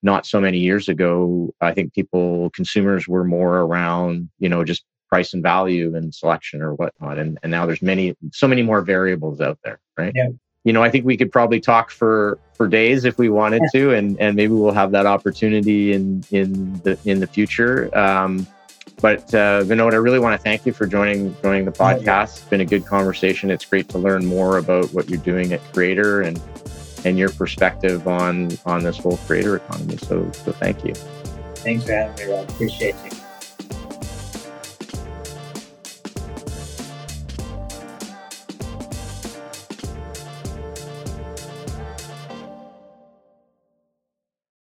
not 0.02 0.24
so 0.24 0.40
many 0.40 0.58
years 0.58 0.88
ago 0.88 1.52
i 1.60 1.72
think 1.72 1.92
people 1.92 2.50
consumers 2.50 3.06
were 3.06 3.24
more 3.24 3.58
around 3.60 4.30
you 4.38 4.48
know 4.48 4.64
just 4.64 4.84
price 5.10 5.34
and 5.34 5.42
value 5.42 5.94
and 5.94 6.14
selection 6.14 6.62
or 6.62 6.74
whatnot 6.74 7.18
and, 7.18 7.38
and 7.42 7.50
now 7.50 7.66
there's 7.66 7.82
many 7.82 8.14
so 8.32 8.48
many 8.48 8.62
more 8.62 8.80
variables 8.80 9.40
out 9.40 9.58
there 9.64 9.80
right 9.98 10.12
yeah 10.14 10.28
you 10.64 10.72
know, 10.72 10.82
I 10.82 10.90
think 10.90 11.04
we 11.04 11.16
could 11.16 11.32
probably 11.32 11.60
talk 11.60 11.90
for 11.90 12.38
for 12.52 12.68
days 12.68 13.04
if 13.04 13.18
we 13.18 13.28
wanted 13.28 13.62
to, 13.72 13.94
and 13.94 14.20
and 14.20 14.36
maybe 14.36 14.52
we'll 14.52 14.72
have 14.72 14.92
that 14.92 15.06
opportunity 15.06 15.92
in 15.92 16.22
in 16.30 16.74
the 16.82 16.98
in 17.04 17.20
the 17.20 17.26
future. 17.26 17.96
Um, 17.96 18.46
but 19.00 19.34
uh, 19.34 19.62
Vinod, 19.62 19.92
I 19.92 19.96
really 19.96 20.18
want 20.18 20.38
to 20.38 20.42
thank 20.42 20.66
you 20.66 20.72
for 20.72 20.86
joining 20.86 21.34
joining 21.42 21.64
the 21.64 21.72
podcast. 21.72 22.38
It's 22.38 22.44
been 22.44 22.60
a 22.60 22.66
good 22.66 22.84
conversation. 22.84 23.50
It's 23.50 23.64
great 23.64 23.88
to 23.90 23.98
learn 23.98 24.26
more 24.26 24.58
about 24.58 24.92
what 24.92 25.08
you're 25.08 25.20
doing 25.20 25.52
at 25.52 25.60
Creator 25.72 26.22
and 26.22 26.40
and 27.04 27.18
your 27.18 27.30
perspective 27.30 28.06
on 28.06 28.50
on 28.66 28.82
this 28.82 28.98
whole 28.98 29.16
creator 29.18 29.56
economy. 29.56 29.96
So 29.96 30.30
so 30.32 30.52
thank 30.52 30.84
you. 30.84 30.94
Thanks 31.56 31.84
for 31.84 31.92
having 31.92 32.26
me, 32.26 32.32
Rob. 32.34 32.50
Appreciate 32.50 32.94
you. 33.04 33.19